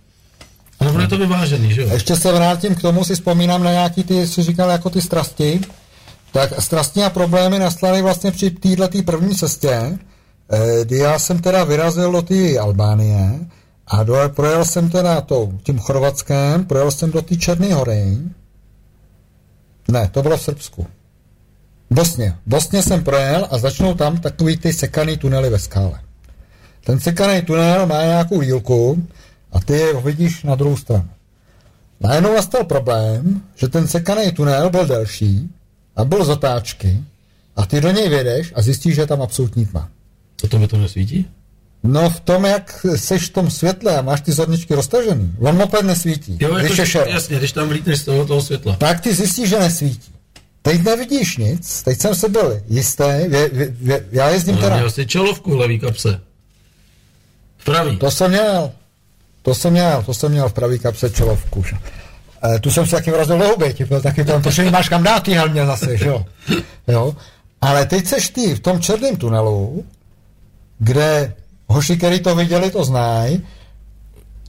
[0.80, 1.90] Ale ono je to vyvážený, že jo?
[1.94, 5.62] Ještě se vrátím k tomu, si vzpomínám na nějaký ty, si říkal, jako ty strasti.
[6.32, 11.64] Tak strasti a problémy nastaly vlastně při této první cestě, eh, kdy já jsem teda
[11.64, 13.40] vyrazil do té Albánie
[13.88, 18.18] a do, projel jsem teda to, tím Chorvatskem, projel jsem do té Černé hory.
[19.88, 20.88] Ne, to bylo v Srbsku.
[21.90, 22.36] Bosně.
[22.46, 26.00] Bosně jsem projel a začnou tam takový ty sekaný tunely ve skále.
[26.86, 29.04] Ten sekaný tunel má nějakou dílku,
[29.52, 31.10] a ty ho vidíš na druhou stranu.
[32.02, 35.50] Najednou nastal problém, že ten sekaný tunel byl delší
[35.96, 37.04] a byl z otáčky
[37.56, 39.90] a ty do něj vědeš a zjistíš, že je tam absolutní tma.
[40.50, 41.26] To mi to nesvítí?
[41.84, 45.82] No v tom, jak seš v tom světle a máš ty zorničky roztažený, on moped
[45.86, 46.38] nesvítí.
[46.42, 47.06] Jo, když je šel.
[47.08, 48.76] jasně, když tam vlítneš z toho, toho světla.
[48.76, 50.12] Tak ty zjistíš, že nesvítí.
[50.62, 54.76] Teď nevidíš nic, teď jsem se byl jistý, vě, vě, vě, já jezdím No, teda.
[54.76, 56.22] měl jsi čelovku v levý kapse.
[57.58, 57.98] V pravý.
[57.98, 58.72] To jsem měl,
[59.50, 61.64] to jsem měl, to jsem měl v pravý kapse čelovku.
[61.64, 61.76] že.
[62.56, 65.04] E, tu jsem si taky vrazil do huby, ti byl taky tam, protože máš kam
[65.04, 66.26] dát helmě zase, že jo.
[66.88, 67.16] jo.
[67.62, 69.86] Ale teď seš ty v tom černém tunelu,
[70.80, 71.34] kde
[71.68, 73.44] hoši, který to viděli, to znají,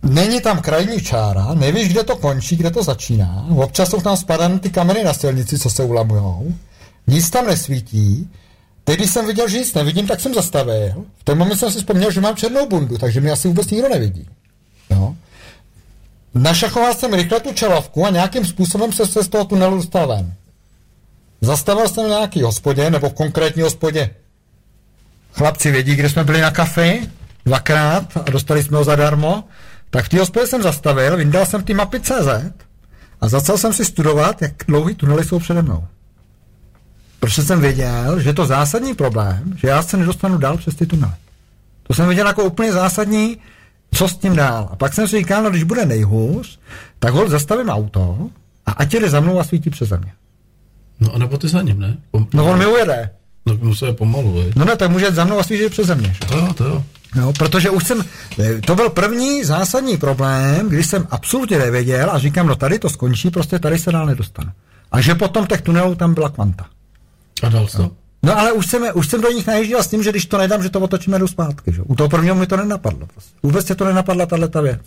[0.03, 3.47] Není tam krajní čára, nevíš, kde to končí, kde to začíná.
[3.57, 6.55] Občas jsou tam spadané ty kameny na silnici, co se ulamujou.
[7.07, 8.31] Nic tam nesvítí.
[8.85, 11.05] Teď, když jsem viděl, že nic nevidím, tak jsem zastavil.
[11.19, 13.89] V ten moment jsem si vzpomněl, že mám černou bundu, takže mě asi vůbec nikdo
[13.89, 14.27] nevidí.
[14.91, 15.15] Jo.
[16.35, 20.35] Našachoval jsem rychle tu čelovku a nějakým způsobem se, se z toho tunelu dostal ven.
[21.41, 24.11] Zastavil jsem nějaký hospodě, nebo konkrétní hospodě.
[25.33, 26.99] Chlapci vědí, kde jsme byli na kafe,
[27.47, 29.45] dvakrát a dostali jsme ho zadarmo.
[29.91, 32.29] Tak v té hospodě jsem zastavil, vyndal jsem ty mapy CZ
[33.21, 35.85] a začal jsem si studovat, jak dlouhý tunely jsou přede mnou.
[37.21, 40.87] Protože jsem věděl, že je to zásadní problém, že já se nedostanu dál přes ty
[40.87, 41.13] tunely.
[41.83, 43.39] To jsem viděl jako úplně zásadní,
[43.95, 44.69] co s tím dál.
[44.73, 46.59] A pak jsem si říkal, no když bude nejhůř,
[46.99, 48.19] tak ho zastavím auto
[48.67, 50.13] a ať jde za mnou a svítí přeze mě.
[51.01, 51.97] No a nebo ty za ním, ne?
[52.11, 53.11] Pom- No on mi ujede.
[53.47, 54.53] No musel pomalu, vej.
[54.57, 56.13] No ne, tak může za mnou a svítit přeze mě.
[56.21, 56.29] že?
[56.29, 56.85] To jo, to jo.
[57.15, 58.05] No, protože už jsem,
[58.67, 63.31] to byl první zásadní problém, když jsem absolutně nevěděl a říkám, no tady to skončí,
[63.31, 64.51] prostě tady se dál nedostanu.
[64.93, 66.67] A že potom těch tunelů tam byla kvanta.
[67.43, 67.91] A dal jsi to?
[68.23, 70.63] No ale už jsem, už jsem do nich najížděl s tím, že když to nedám,
[70.63, 71.73] že to otočíme jdu zpátky.
[71.73, 71.83] Že?
[71.83, 73.07] U toho prvního mi to nenapadlo.
[73.07, 73.31] Prostě.
[73.43, 74.81] Vůbec se to nenapadla tahle věc.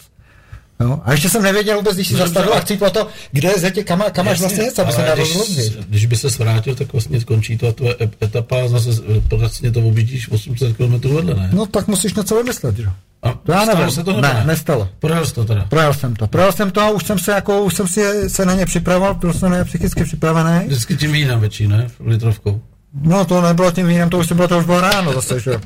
[0.80, 3.84] No, a ještě jsem nevěděl vůbec, když si zastavil a chci to, kde je zetě,
[3.84, 7.22] kam, kam máš vlastně něco, aby se dalo když, když by se vrátil, tak vlastně
[7.22, 8.90] skončí to a tvoje etapa a zase
[9.30, 11.50] vlastně to objíždíš 800 km vedle, ne?
[11.54, 12.90] No tak musíš něco vymyslet, že?
[13.24, 13.92] a To já nevím.
[13.92, 14.90] se to nebo ne, nestalo.
[15.00, 15.66] Projel jsi to teda.
[15.70, 16.28] Projel jsem to.
[16.28, 19.14] Projel jsem to a už jsem se jako, už jsem si se na ně připravoval,
[19.14, 20.66] byl jsem na ně psychicky připravený.
[20.68, 21.88] Vždycky tím vínem větší, ne?
[22.00, 22.62] Litrovkou.
[23.02, 25.60] No to nebylo tím vínem, to už bylo, to už bylo ráno zase, že jo.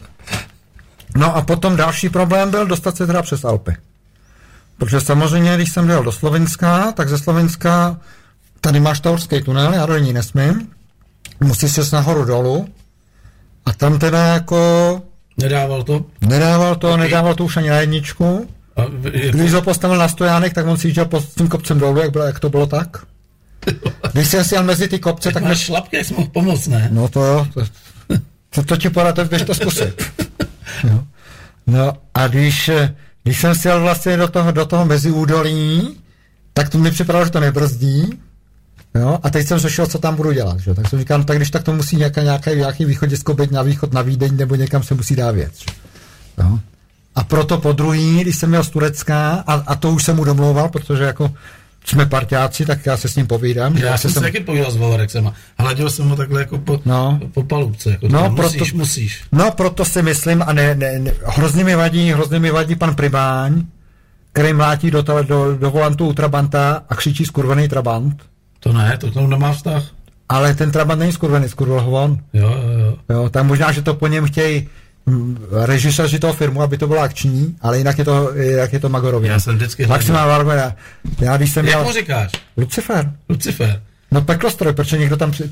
[1.18, 3.76] No a potom další problém byl dostat se teda přes Alpy.
[4.78, 7.98] Protože samozřejmě, když jsem jel do Slovenska, tak ze Slovenska
[8.62, 10.68] tady máš Taurský tunel, já do ní nesmím.
[11.40, 12.68] Musíš se nahoru dolů.
[13.66, 15.02] A tam teda jako
[15.38, 16.06] Nedával to?
[16.22, 18.50] nedával to, nedával to už ani na jedničku.
[18.76, 22.00] A v- Když ho postavil na stojánek, tak on si jel pod tím kopcem dolů,
[22.02, 22.98] jak, bylo, jak to bylo tak.
[24.14, 26.90] Když jsem si jel mezi ty kopce, tak tak máš šlapky, jsi mohl pomoct, ne?
[26.92, 27.62] No to jo, to,
[28.50, 30.04] to, to ti poradí, běž to zkusit.
[30.84, 31.04] Jo.
[31.68, 35.98] No a když, eh, když jsem si jel vlastně do toho, do toho meziúdolí,
[36.54, 38.20] tak to mi připadalo, že to nebrzdí.
[38.96, 40.60] Jo, a teď jsem řešil, co tam budu dělat.
[40.60, 40.74] Že?
[40.74, 43.62] Tak jsem říkal, no, tak když tak to musí nějaká, nějaký, nějaký východisko být na
[43.62, 45.54] východ, na Vídeň, nebo někam se musí dát věc.
[45.60, 45.66] Že?
[46.38, 46.60] Jo.
[47.16, 50.24] A proto po druhý, když jsem měl z Turecka, a, a to už jsem mu
[50.24, 51.34] domlouval, protože jako
[51.86, 53.78] jsme parťáci, tak já se s ním povídám.
[53.78, 55.34] že Já jsem se taky povídal s Valorexem a
[55.64, 57.20] hladil jsem ho takhle jako po, No.
[57.34, 57.90] po palubce.
[57.92, 59.24] Jako No, musíš, proto- musíš.
[59.32, 62.96] No, proto si myslím, a ne, ne, ne hrozně mi vadí, hrozně mi vadí pan
[62.96, 63.64] Pribáň,
[64.34, 68.24] který mlátí do, do, do volantu u Trabanta a křičí skurvený Trabant.
[68.60, 69.84] To ne, to k tomu nemá vztah.
[70.30, 72.20] Ale ten Trabant není skurvený, skurvel ho on.
[72.34, 72.96] Jo, jo, jo.
[73.10, 74.68] Jo, tak možná, že to po něm chtějí
[75.52, 79.32] režiséři toho firmu, aby to bylo akční, ale jinak je to, jinak je to Magorově.
[79.32, 80.28] Já jsem vždycky hledal.
[80.28, 80.76] má já,
[81.20, 81.88] já když jsem Jak měl...
[81.88, 82.32] mu říkáš?
[82.58, 83.12] Lucifer.
[83.30, 83.82] Lucifer.
[84.12, 85.44] No peklostroj, protože někdo tam při,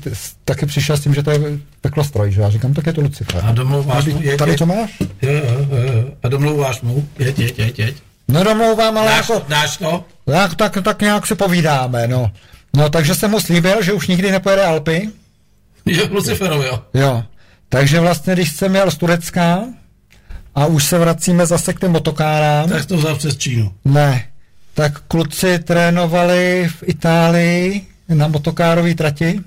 [0.44, 1.40] taky přišel s tím, že to je
[1.80, 3.40] peklostroj, že já říkám, tak je to Lucifer.
[3.44, 4.90] A domlouváš tady, mu, jeď, tady to máš?
[5.22, 6.04] Jo, jo, jo.
[6.22, 7.08] A domlouváš mu?
[7.18, 7.96] Jeď, jeď, jeď, jeď.
[8.28, 9.42] Nedomlouvám, ale Dáš, jako...
[9.48, 10.04] dáš to?
[10.24, 12.30] Tak, tak, tak nějak se povídáme, no.
[12.76, 15.08] No, takže jsem mu slíbil, že už nikdy nepojede Alpy.
[15.86, 16.82] Jo, Luciferovi, jo.
[16.94, 17.24] Jo.
[17.68, 19.64] Takže vlastně, když jsem jel z Turecka
[20.54, 23.72] a už se vracíme zase k těm motokárám, Tak to vzal přes Čínu.
[23.84, 24.24] ne,
[24.74, 29.40] tak kluci trénovali v Itálii na motokárové trati,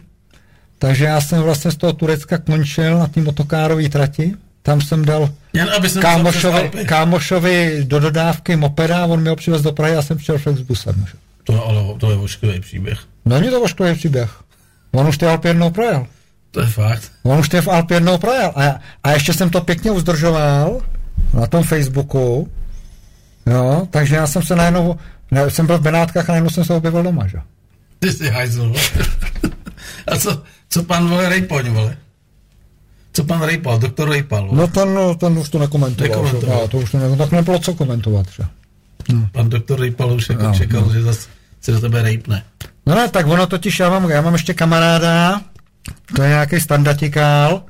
[0.80, 4.34] takže já jsem vlastně z toho Turecka končil na té motokárové trati.
[4.62, 9.62] Tam jsem dal Jen aby jsem kámošovi, kámošovi do dodávky mopeda, on mi ho přivez
[9.62, 11.06] do Prahy a jsem přijel však s busem.
[11.44, 13.00] To, ale to je ošklivý příběh.
[13.26, 14.32] Není to ošklivý příběh.
[14.92, 16.08] On už ty Alpy jednou projel.
[16.52, 17.12] To je fakt.
[17.24, 18.52] On už ty v Alpy jednou projel.
[18.56, 20.82] A, a ještě jsem to pěkně uzdržoval
[21.34, 22.50] na tom Facebooku.
[23.46, 24.96] Jo, takže já jsem se najednou,
[25.32, 27.38] ne, jsem byl v Benátkách a najednou jsem se objevil doma, že?
[28.00, 28.74] Ty jsi hajzl.
[30.08, 31.98] A co, co pan vole Rejpoň, vole?
[33.14, 34.58] Co pan Rejpal, doktor Rejpal, vole?
[34.62, 36.10] No ten, no, ten už to nekomentoval.
[36.24, 36.58] Nekomentoval.
[36.58, 36.62] Že?
[36.62, 38.44] No, to už to ne, tak nebylo co komentovat, že?
[39.32, 41.28] Pan doktor Rejpal už jako No, čekal, že zase
[41.62, 42.44] se do tebe rejpne.
[42.86, 45.42] No ne, tak ono totiž, já mám, já mám ještě kamaráda,
[46.16, 47.64] to je nějaký standardikál,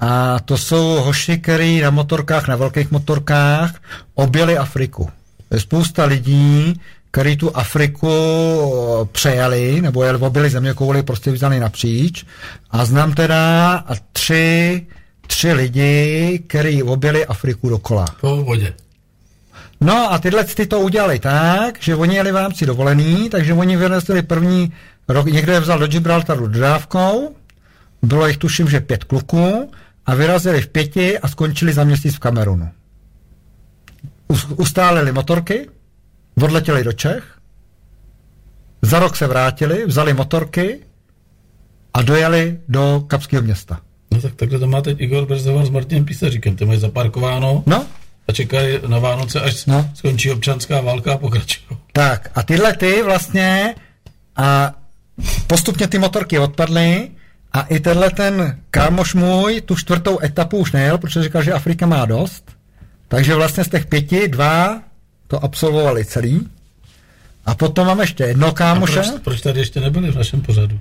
[0.00, 3.74] A to jsou hoši, který na motorkách, na velkých motorkách
[4.14, 5.08] objeli Afriku.
[5.50, 8.10] Je spousta lidí, který tu Afriku
[9.12, 12.24] přejeli, nebo jeli, objeli země kouli, prostě vzali napříč.
[12.70, 14.86] A znám teda tři,
[15.26, 18.06] tři lidi, který objeli Afriku dokola.
[18.20, 18.72] Po vodě.
[19.80, 23.76] No a tyhle ty to udělali tak, že oni jeli v rámci dovolený, takže oni
[23.76, 24.72] vyrazili první
[25.08, 27.34] rok, někdo je vzal do Gibraltaru dodávkou,
[28.06, 29.70] bylo jich tuším, že pět kluků
[30.06, 32.68] a vyrazili v pěti a skončili za měsíc v Kamerunu.
[34.56, 35.68] Ustálili motorky,
[36.42, 37.38] odletěli do Čech,
[38.82, 40.80] za rok se vrátili, vzali motorky
[41.94, 43.80] a dojeli do Kapského města.
[44.10, 47.62] No tak takhle to má teď Igor Brzovan s Martinem Písaříkem, ty mají zaparkováno.
[47.66, 47.86] No,
[48.28, 49.90] a čekají na Vánoce, až no.
[49.94, 51.78] skončí občanská válka a pokračují.
[51.92, 53.74] Tak a tyhle ty vlastně
[54.36, 54.74] a
[55.46, 57.10] postupně ty motorky odpadly
[57.54, 61.86] a i tenhle ten kámoš můj tu čtvrtou etapu už nejel, protože říkal, že Afrika
[61.86, 62.50] má dost.
[63.08, 64.82] Takže vlastně z těch pěti, dva
[65.26, 66.48] to absolvovali celý.
[67.46, 69.00] A potom mám ještě jedno kámoše.
[69.00, 70.80] A proč, proč tady ještě nebyli v našem pořadu?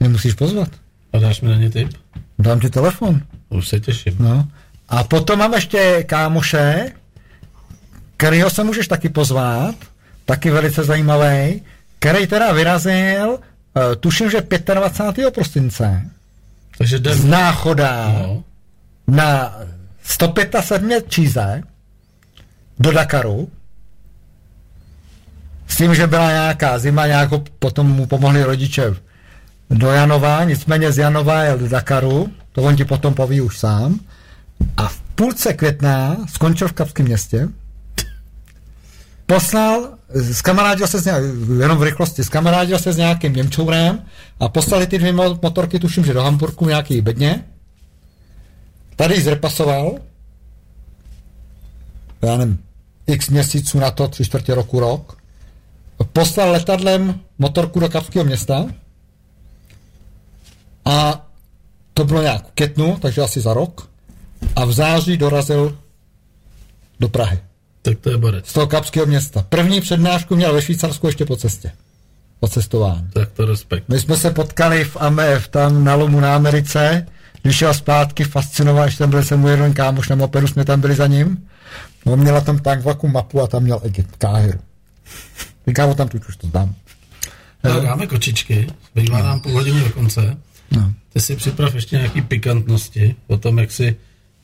[0.00, 0.68] Mě musíš pozvat.
[1.12, 1.92] A dáš mi na ně tip?
[2.38, 3.20] Dám ti telefon.
[3.48, 4.16] Už se těším.
[4.18, 4.48] No.
[4.88, 6.92] A potom mám ještě kámoše,
[8.16, 9.74] kterýho se můžeš taky pozvat,
[10.24, 11.62] taky velice zajímavý,
[11.98, 13.38] který teda vyrazil,
[14.00, 14.42] tuším, že
[14.74, 15.34] 25.
[15.34, 16.02] prosince,
[16.78, 17.14] Takže den...
[17.14, 18.44] z náchoda no.
[19.06, 19.56] na
[20.02, 21.62] 175 číze
[22.78, 23.48] do Dakaru,
[25.68, 28.94] s tím, že byla nějaká zima, nějakou potom mu pomohli rodiče
[29.70, 34.00] do Janova, nicméně z Janova jel do Dakaru, to on ti potom poví už sám,
[34.76, 37.48] a v půlce května skončil v Kapském městě,
[39.26, 39.95] poslal,
[40.32, 44.02] skamarádil se s nějakým, jenom v rychlosti, skamarádil se s nějakým Němčourem
[44.40, 47.44] a poslali ty dvě motorky, tuším, že do Hamburku nějaký bedně.
[48.96, 49.98] Tady zrepasoval,
[52.22, 52.58] já nevím,
[53.06, 55.18] x měsíců na to, tři čtvrtě roku, rok.
[56.12, 58.66] Poslal letadlem motorku do Kapského města
[60.84, 61.26] a
[61.94, 62.52] to bylo nějak v
[63.00, 63.88] takže asi za rok
[64.56, 65.78] a v září dorazil
[67.00, 67.45] do Prahy.
[67.86, 68.46] Tak to je borec.
[68.46, 69.46] Z toho kapského města.
[69.48, 71.72] První přednášku měl ve Švýcarsku ještě po cestě.
[72.40, 73.08] Po cestování.
[73.12, 73.88] Tak to respekt.
[73.88, 77.06] My jsme se potkali v AMF, tam na lomu na Americe,
[77.42, 80.80] když šel zpátky, fascinoval, že tam byl se můj jeden kámoš na mopedu, jsme tam
[80.80, 81.48] byli za ním.
[82.04, 84.58] On měl tam tank vaku mapu a tam měl Egypt, Káhiru.
[85.66, 86.74] Říkám, tam tu už to dám.
[87.64, 90.36] No, dáme kočičky, zbývá nám půl hodiny do konce.
[90.70, 90.92] No.
[91.12, 93.96] Ty si připrav ještě nějaký pikantnosti o tom, jak si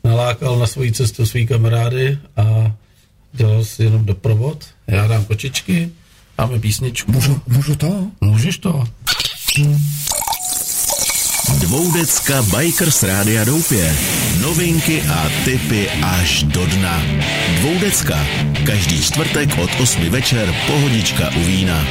[0.05, 2.73] nalákal na svoji cestu svý kamarády a
[3.33, 4.65] dělal si jenom doprovod.
[4.87, 5.91] Já dám kočičky,
[6.39, 7.13] dáme písničku.
[7.13, 8.07] Můžu, můžu to?
[8.21, 8.85] Můžeš to.
[11.59, 13.97] Dvoudecka Bikers Rádia Doupě.
[14.41, 17.03] Novinky a tipy až do dna.
[17.61, 18.27] Dvoudecka.
[18.67, 21.87] Každý čtvrtek od 8 večer pohodička u vína.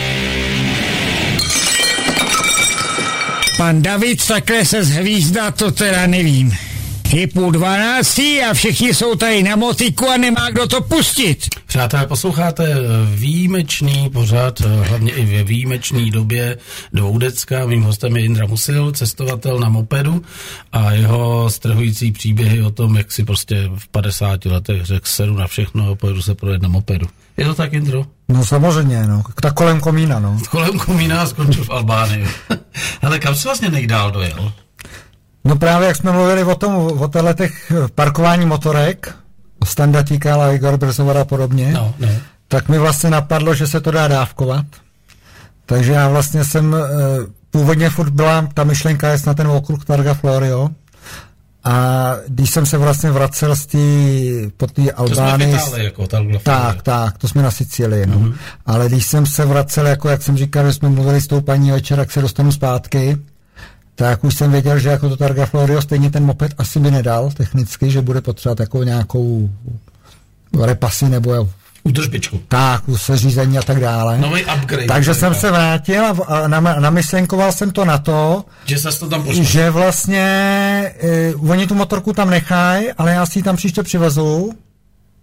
[3.57, 6.57] Pan David takhle se zhvízdá, to teda nevím.
[7.13, 11.45] Je půl dvanáctý a všichni jsou tady na motiku a nemá kdo to pustit.
[11.65, 12.75] Přátelé, posloucháte
[13.15, 16.57] výjimečný pořad, hlavně i ve výjimečné době
[16.93, 17.65] dvoudecka.
[17.65, 20.21] Mým hostem je Indra Musil, cestovatel na mopedu
[20.71, 25.47] a jeho strhující příběhy o tom, jak si prostě v 50 letech řekl sedu na
[25.47, 27.07] všechno a pojedu se projet na mopedu.
[27.37, 28.05] Je to tak, Indro?
[28.29, 29.23] No samozřejmě, no.
[29.41, 30.37] Tak kolem komína, no.
[30.49, 32.27] Kolem komína skončil v Albánii.
[33.01, 34.53] Ale kam se vlastně nejdál dojel?
[35.43, 39.15] No právě jak jsme mluvili o tom, o těch parkování motorek,
[39.59, 42.07] o Standatíka, Igor Brzovara a podobně, no, no.
[42.47, 44.65] tak mi vlastně napadlo, že se to dá dávkovat.
[45.65, 46.87] Takže já vlastně jsem, eh,
[47.51, 50.69] původně furt byla ta myšlenka jest na ten okruh Targa Florio,
[51.63, 53.77] a když jsem se vlastně vracel z té,
[54.57, 55.53] po té Albánii...
[55.53, 56.07] To jsme jako
[56.43, 58.15] Tak, tak, to jsme na Sicílii, no.
[58.15, 58.33] Mm-hmm.
[58.65, 61.71] Ale když jsem se vracel, jako jak jsem říkal, že jsme mluvili s tou paní
[61.71, 63.17] večer, jak se dostanu zpátky,
[64.01, 67.31] tak už jsem věděl, že jako to Targa Florio stejně ten moped asi by nedal
[67.31, 69.49] technicky, že bude potřebovat jako nějakou
[70.63, 71.49] repasy nebo
[71.83, 72.41] Udržbičku.
[72.47, 74.17] Tak, seřízení a tak dále.
[74.17, 74.85] Nový upgrade.
[74.85, 76.47] Takže jsem se vrátil a
[76.79, 79.43] namyšlenkoval jsem to na to, že, se to tam pošlo.
[79.43, 80.93] že vlastně
[81.39, 84.51] uh, oni tu motorku tam nechají, ale já si ji tam příště přivezu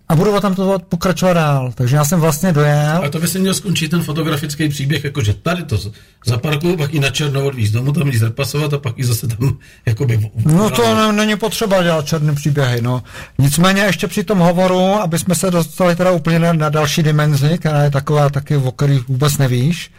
[0.09, 1.73] a budu tam to pokračovat dál.
[1.75, 3.01] Takže já jsem vlastně dojel.
[3.05, 5.79] A to by se měl skončit ten fotografický příběh, jakože tady to
[6.27, 9.57] zaparkuju, pak i na černo odvíz domů, tam ji zrepasovat a pak i zase tam
[9.87, 10.31] jakoby...
[10.45, 13.03] No to není potřeba dělat černé příběhy, no.
[13.39, 17.59] Nicméně ještě při tom hovoru, aby jsme se dostali teda úplně na, na další dimenzi,
[17.59, 19.93] která je taková taky, o kterých vůbec nevíš,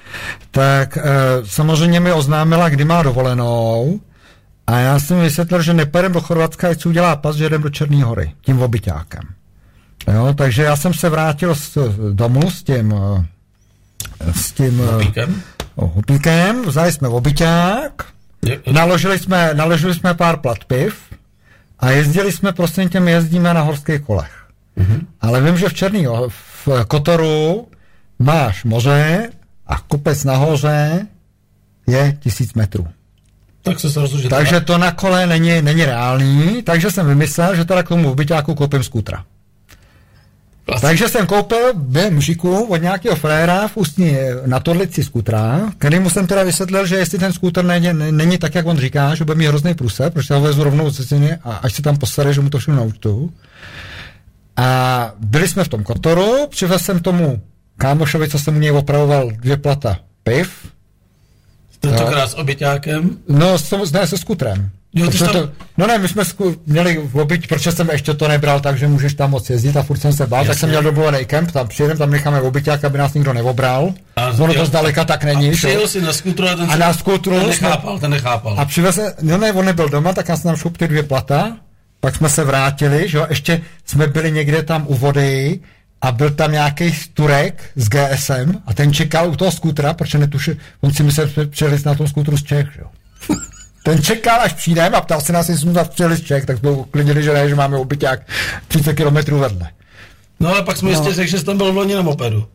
[0.52, 1.02] tak e,
[1.46, 4.00] samozřejmě mi oznámila, kdy má dovolenou
[4.68, 7.70] A já jsem vysvětlil, že nepojedeme do Chorvatska, ať si udělá pas, že jdem do
[7.70, 9.39] Černé hory, tím obyťákem.
[10.14, 11.78] Jo, takže já jsem se vrátil z
[12.14, 12.94] domu s tím
[14.32, 15.42] s tím hupíkem,
[15.76, 17.92] hupíkem vzali jsme obyťák,
[18.72, 20.96] naložili jsme, naložili jsme pár plat piv
[21.80, 24.46] a jezdili jsme, prosím těm jezdíme na horských kolech.
[24.78, 25.06] Mm-hmm.
[25.22, 27.68] Ale vím, že v Černý, v Kotoru
[28.20, 29.30] máš moře
[29.68, 31.08] a kopec nahoře
[31.88, 32.88] je tisíc metrů.
[33.62, 37.84] Tak se rozhodl, Takže to na kole není, není reálný, takže jsem vymyslel, že teda
[37.84, 39.26] k tomu byťáku koupím skútra.
[40.70, 40.90] Vlastně.
[40.90, 41.74] Takže jsem koupil
[42.10, 47.20] mužiku od nějakého fréra v ústní na torlici skutra, mu jsem teda vysvětlil, že jestli
[47.20, 50.42] ten skúter není, není tak, jak on říká, že bude mít hrozný průse, protože ho
[50.42, 50.96] vezu rovnou z
[51.44, 53.34] a až se tam postaré, že mu to všechno naučtu.
[54.58, 57.42] A byli jsme v tom kotoru, přivez jsem tomu
[57.78, 60.52] kámošovi, co jsem u něj opravoval, dvě plata piv.
[61.80, 63.18] Tentokrát s obyťákem?
[63.30, 64.70] No, s, ne, se skutrem.
[64.94, 65.34] Jo, tam...
[65.34, 69.14] to, no ne, my jsme zku, měli obyť, proč jsem ještě to nebral, takže můžeš
[69.14, 70.50] tam moc jezdit a furt jsem se bál, Jasně.
[70.50, 73.94] tak jsem měl dovolený kemp, tam přijedem, tam necháme obyťák, aby nás nikdo neobral.
[74.16, 75.50] A, ono to zdaleka tak není.
[75.50, 78.56] A přijel si na skutru a ten, a na skutru ten nechápal, ten nechápal.
[78.58, 81.58] A přivez, no ne, on nebyl doma, tak já jsem tam šup ty dvě plata,
[82.00, 85.60] pak jsme se vrátili, že jo, ještě jsme byli někde tam u vody,
[86.02, 90.56] a byl tam nějaký Turek z GSM a ten čekal u toho skutra, protože netušil,
[90.82, 92.88] on si myslel, že přijeli na tom skutru z Čech, jo.
[93.90, 96.72] Ten čekal, až přijdeme a ptal se nás, jestli jsme zapřeli z Čech, tak jsme
[96.72, 98.22] uklidili, že ne, že máme obyťák
[98.68, 99.70] 30 km vedle.
[100.40, 100.98] No ale pak jsme no.
[100.98, 102.48] jistě řekli, že jsi tam byl v loni na mopedu.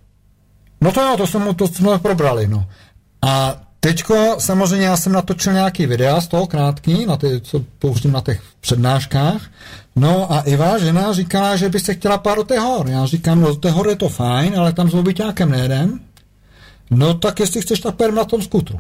[0.81, 2.67] No to jo, to, jsem, to jsme probrali, no.
[3.23, 8.13] A teďko samozřejmě já jsem natočil nějaký videa z toho krátký, na ty, co pouštím
[8.13, 9.43] na těch přednáškách.
[9.97, 12.89] No a Iva, žena, říká, že by se chtěla pár do té hor.
[12.89, 16.01] Já říkám, no do té hory je to fajn, ale tam s obyťákem nejedem.
[16.91, 18.79] No tak jestli chceš, tak na tom skutru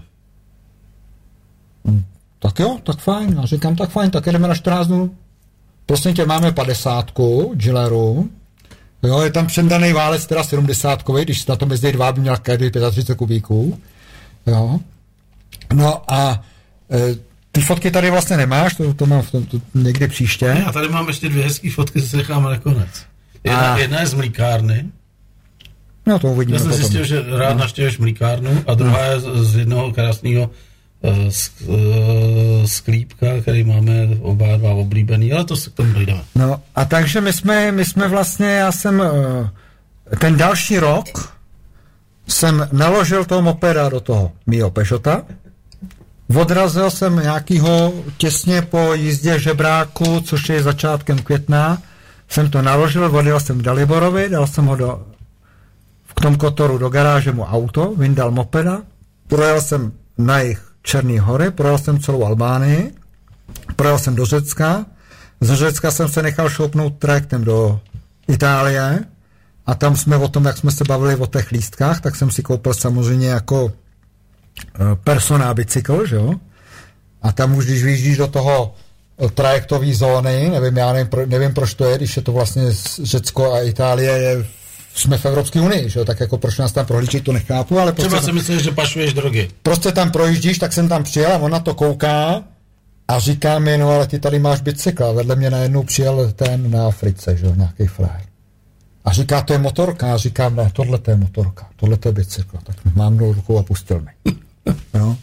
[2.45, 3.41] tak jo, tak fajn.
[3.43, 5.17] A říkám, tak fajn, tak jdeme na 14 dnů.
[5.87, 7.13] Prosím tě, máme 50
[7.55, 8.31] Gilleru,
[9.03, 12.71] Jo, je tam předaný válec, teda 70 když na tom jezdí dva, by měl každý
[12.71, 13.81] 35 kubíků.
[14.47, 14.81] Jo.
[15.73, 16.45] No a
[16.91, 17.17] e,
[17.53, 20.63] ty fotky tady vlastně nemáš, to, to mám v tom, to někdy příště.
[20.67, 22.89] Já tady mám ještě dvě hezké fotky, co si necháme nakonec.
[23.45, 23.79] Jedna, a...
[23.79, 24.85] jedna je z mlíkárny.
[26.07, 26.81] No to uvidíme Já jsem potom.
[26.81, 27.59] zjistil, že rád no.
[27.59, 29.13] naštěvuješ mlíkárnu a druhá no.
[29.13, 30.51] je z, jednoho krásného
[32.67, 36.21] sklípka, který máme oba dva oblíbený, ale to se k tomu dojdeme.
[36.35, 41.35] No a takže my jsme, my jsme vlastně, já jsem eh, ten další rok
[42.29, 45.23] jsem naložil toho mopeda do toho mýho Peugeota,
[46.37, 51.79] odrazil jsem nějakýho těsně po jízdě žebráku, což je začátkem května,
[52.29, 55.07] jsem to naložil, odjel jsem k Daliborovi, dal jsem ho do,
[56.07, 58.83] v tom kotoru do garáže mu auto, vyndal mopeda,
[59.29, 62.95] projel jsem na jich Černé hory, projel jsem celou Albánii,
[63.77, 64.87] projel jsem do Řecka,
[65.41, 67.81] z Řecka jsem se nechal šoupnout trajektem do
[68.29, 69.05] Itálie
[69.67, 72.43] a tam jsme o tom, jak jsme se bavili o těch lístkách, tak jsem si
[72.43, 73.73] koupil samozřejmě jako
[74.75, 76.35] eh, personá bicykl, že jo?
[77.23, 78.75] A tam už, když vyjíždíš do toho
[79.19, 82.63] eh, trajektové zóny, nevím, já nevím, nevím, proč to je, když je to vlastně
[83.03, 84.47] Řecko a Itálie je
[84.95, 86.05] jsme v Evropské unii, že jo?
[86.05, 89.13] tak jako proč nás tam prohlíží, to nechápu, ale Třeba prostě si myslíš, že pašuješ
[89.13, 89.51] drogy.
[89.63, 92.43] Prostě tam projíždíš, tak jsem tam přijel a on na to kouká
[93.09, 95.05] a říká mi, no ale ty tady máš bicykl.
[95.05, 98.09] A vedle mě najednou přijel ten na Africe, že jo, nějaký fly.
[99.05, 100.15] A říká, to je motorka.
[100.15, 102.59] A říkám, ne, tohle to je motorka, tohle to je bicykl.
[102.65, 104.33] Tak mám do rukou a pustil mi.
[104.95, 105.17] No.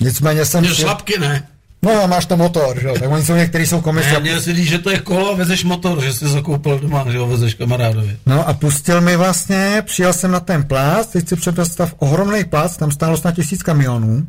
[0.00, 0.64] Nicméně jsem...
[0.64, 0.76] Přijel...
[0.76, 1.48] šlapky ne.
[1.82, 4.12] No a máš tam motor, že Tak oni jsou někteří jsou komise.
[4.12, 7.04] Ne, měl si říct, že to je kolo a vezeš motor, že jsi zakoupil doma,
[7.10, 8.16] že ho vezeš kamarádovi.
[8.26, 12.76] No a pustil mi vlastně, přijel jsem na ten plác, teď si představ ohromný plác,
[12.76, 14.26] tam stálo snad tisíc kamionů,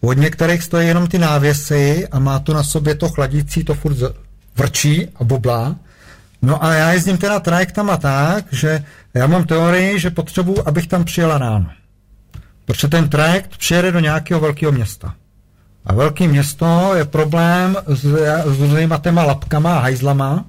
[0.00, 3.96] od některých stojí jenom ty návěsy a má to na sobě to chladící, to furt
[4.56, 5.76] vrčí a bublá.
[6.42, 11.04] No a já jezdím teda trajektama tak, že já mám teorii, že potřebuji, abych tam
[11.04, 11.66] přijela ráno.
[12.64, 15.14] Protože ten trajekt přijede do nějakého velkého města.
[15.86, 18.04] A velké město je problém s,
[18.44, 20.44] s různýma těma lapkama a hajzlama.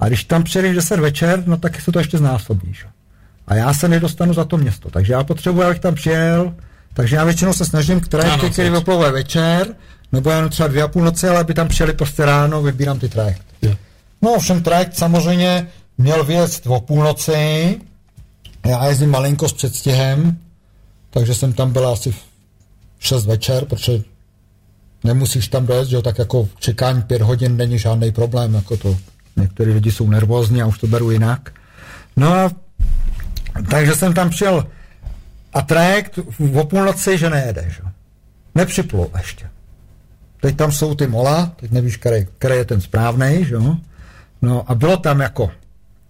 [0.00, 2.86] A když tam přijedeš 10 večer, no tak se to ještě znásobíš.
[3.46, 4.90] A já se nedostanu za to město.
[4.90, 6.54] Takže já potřebuji, abych tam přijel.
[6.94, 9.66] Takže já většinou se snažím k trajekty, který vyplouvá večer,
[10.12, 13.08] nebo jenom třeba dvě a půl noci, ale aby tam přijeli prostě ráno, vybírám ty
[13.08, 13.44] trajekty.
[13.62, 13.76] Yeah.
[14.22, 15.68] No ovšem trajekt samozřejmě
[15.98, 17.80] měl vyjet o půlnoci,
[18.66, 20.38] já jezdím malinko s předstihem,
[21.10, 22.18] takže jsem tam byl asi v
[22.98, 24.02] 6 večer, protože
[25.04, 28.96] nemusíš tam dojet, že jo, tak jako čekání pět hodin není žádný problém, jako to
[29.36, 31.52] někteří lidi jsou nervózní a už to beru jinak.
[32.16, 32.50] No a
[33.70, 34.66] takže jsem tam přijel
[35.52, 36.18] a trajekt
[36.54, 37.82] o půlnoci, že nejede, že
[38.54, 39.46] Nepřiplul ještě.
[40.40, 43.76] teď tam jsou ty mola, teď nevíš, který, který je ten správný, že jo?
[44.42, 45.50] No a bylo tam jako,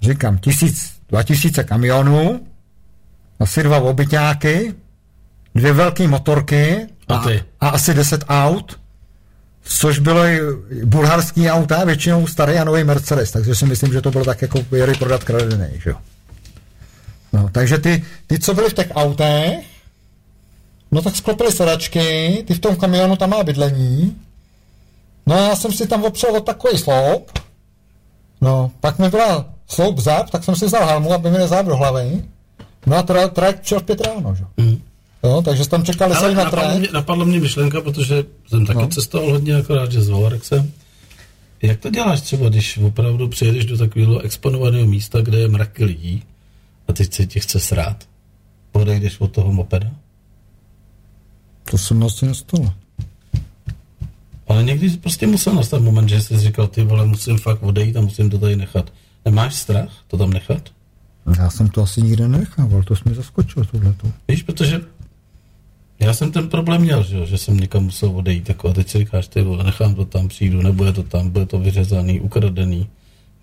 [0.03, 2.41] říkám, tisíc, dva tisíce kamionů,
[3.41, 4.75] asi dva obyťáky,
[5.55, 7.45] dvě velké motorky A ty?
[7.61, 8.81] a asi deset aut,
[9.65, 10.41] což bylo i
[10.85, 14.61] bulharský auta, většinou starý a nový Mercedes, takže si myslím, že to bylo tak jako
[14.73, 15.97] jeli prodat kradený, že jo.
[17.33, 19.67] No, takže ty, ty, co byli v těch autech,
[20.91, 24.17] no tak sklopili sedačky, ty v tom kamionu tam má bydlení,
[25.27, 27.39] no já jsem si tam opřel o takový sloup,
[28.41, 31.77] no, pak mi byla sloup zap, tak jsem si vzal helmu, aby mi nezáp do
[31.77, 32.25] hlavy,
[32.87, 34.45] no a tra, trajekt přijel v pět ráno, že?
[34.57, 34.83] Mm.
[35.25, 36.79] Jo, takže tam čekali celý na trajekt.
[36.79, 38.83] mě, napadla mě myšlenka, protože jsem taky No.
[38.85, 38.89] no.
[38.91, 40.71] cestoval hodně, akorát, že s Volarexem.
[41.63, 46.23] Jak to děláš třeba, když opravdu přijedeš do takového exponovaného místa, kde je mraky lidí
[46.89, 48.05] a teď se ti chce srát?
[48.73, 49.91] Odejdeš od toho mopeda?
[51.71, 52.73] To se mnou asi nestalo.
[54.49, 58.01] Ale někdy prostě musel nastat moment, že jsi říkal, ty vole, musím fakt odejít a
[58.01, 58.93] musím to tady nechat.
[59.25, 60.63] Nemáš strach to tam nechat?
[61.39, 64.09] Já jsem to asi nikde nenechával, to jsi mi zaskočil tohleto.
[64.29, 64.81] Víš, protože
[66.01, 68.89] já jsem ten problém měl, že, jo, že jsem někam musel odejít, jako a teď
[68.91, 72.89] si říkáš, ty vole, nechám to tam, přijdu, nebude to tam, bude to vyřezaný, ukradený,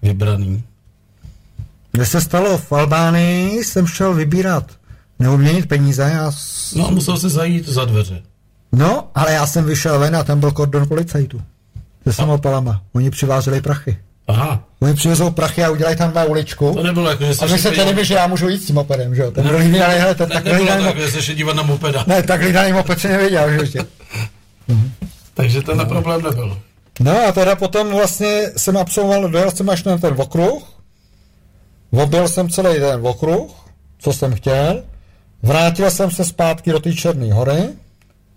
[0.02, 0.64] vybraný.
[1.94, 4.72] Mně se stalo v Albánii, jsem šel vybírat
[5.20, 6.32] nebo měnit peníze, já...
[6.32, 8.22] s- No a musel se zajít za dveře.
[8.72, 11.42] No, ale já jsem vyšel ven a tam byl kordon policajtů.
[12.04, 12.82] Se samopalama.
[12.94, 13.98] Oni přiváželi prachy.
[14.28, 16.74] Aha, Oni přivezou prachy a udělají tam dva uličku.
[16.74, 19.16] to nebylo jako, že se A vysvětlili mi, že já můžu jít s tím mopedem,
[19.16, 19.32] že jo.
[19.32, 22.04] Ten druhý mi dali, hele, ten ne, tak nebylo tak, že se dívat na mopeda.
[22.08, 23.86] Ne, tak hlídaný moped si nevěděl, že ještě.
[25.34, 26.58] Takže tenhle problém nebyl.
[27.00, 30.64] No a teda potom vlastně jsem absolvoval, dojel jsem až na ten okruh,
[31.92, 33.52] objel jsem celý ten okruh,
[34.00, 34.84] co jsem chtěl,
[35.44, 37.64] vrátil jsem se zpátky do té Černé hory,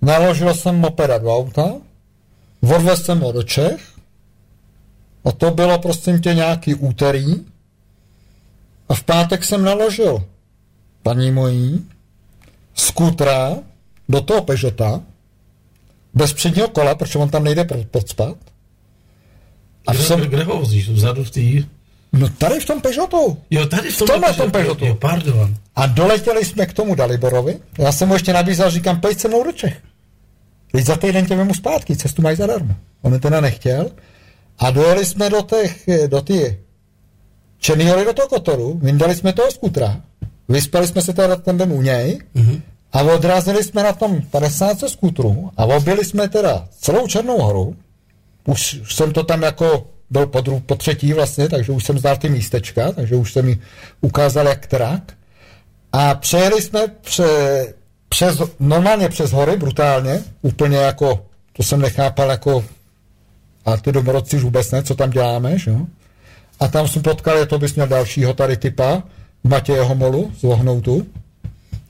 [0.02, 1.72] naložil jsem mopeda do auta,
[2.74, 3.93] odvezl jsem ho do Čech
[5.24, 7.34] a to bylo prosím tě nějaký úterý
[8.88, 10.24] a v pátek jsem naložil
[11.02, 11.86] paní mojí
[12.74, 13.56] skutra
[14.08, 15.00] do toho Peugeota
[16.14, 18.36] bez předního kola, protože on tam nejde podspat.
[19.86, 20.88] A Kde, jsem, kde, ho vozíš?
[20.88, 21.40] Vzadu v té...
[22.12, 23.38] no tady v tom Peugeotu.
[23.50, 24.86] Jo, tady v tom, tomhle tom Peugeotu.
[24.86, 25.56] Jo, pardon.
[25.76, 27.58] A doletěli jsme k tomu Daliborovi.
[27.78, 29.82] Já jsem mu ještě nabízel, říkám, pojď se mnou do Čech.
[30.72, 32.74] Teď za týden tě vemu zpátky, cestu mají zadarmo.
[33.02, 33.90] On teda nechtěl.
[34.58, 36.58] A dojeli jsme do těch, do ty
[37.58, 40.00] Černý hory do toho Kotoru, vyndali jsme toho skutra,
[40.48, 42.62] vyspali jsme se teda ten den u něj Mhm.
[42.92, 47.76] a odrazili jsme na tom 50 skutru a objeli jsme teda celou Černou horu.
[48.46, 51.98] Už, už jsem to tam jako byl po, dru, po třetí vlastně, takže už jsem
[51.98, 53.58] znal ty místečka, takže už jsem mi
[54.00, 55.12] ukázal jak trak.
[55.92, 57.26] A přejeli jsme pře,
[58.08, 62.64] přes, normálně přes hory, brutálně, úplně jako, to jsem nechápal jako,
[63.64, 65.78] a ty domorodci už vůbec ne, co tam děláme, že jo?
[66.60, 69.02] A tam jsem potkal, to bys měl dalšího tady typa,
[69.44, 71.06] Matěje Homolu z Vohnoutu.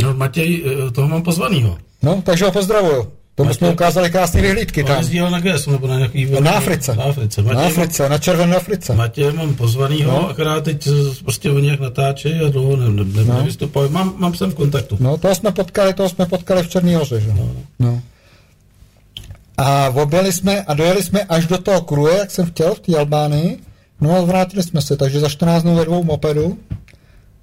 [0.02, 1.78] No, Matěj, eh, toho mám pozvanýho.
[2.02, 3.08] No, takže ho pozdravuju.
[3.34, 4.98] Tomu Matěj- jsme ukázali krásné vyhlídky On tam.
[4.98, 6.26] jezdil na GS nebo na nějaký...
[6.40, 6.96] Na Africe.
[6.96, 7.42] Na Africe.
[7.42, 8.94] Na Matěj, Africe, na červené Africe.
[8.94, 10.28] Matěj mám pozvanýho, No.
[10.30, 10.88] akorát teď
[11.22, 13.34] prostě oni jak natáčejí a dlouho ne, ne, ne, No.
[13.38, 13.90] nevystupují.
[13.90, 14.96] Mám, mám jsem v kontaktu.
[15.00, 17.32] No, toho jsme potkali, toho jsme potkali v Černý hoře, že?
[17.38, 17.48] No.
[17.78, 18.00] no.
[19.58, 22.98] A objeli jsme a dojeli jsme až do toho kruje, jak jsem chtěl, v té
[22.98, 23.60] Albánii.
[24.00, 26.58] No a vrátili jsme se, takže za 14 dnů ve dvou mopedu.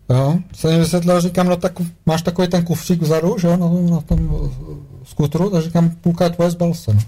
[0.10, 1.74] Jo, jsem jim vysvětlil, říkám, no tak
[2.06, 4.50] máš takový ten kufřík vzadu, že jo, na, tom- na tom uh,
[5.04, 7.00] skutru, tak říkám, půlka je tvoje zbal se, no.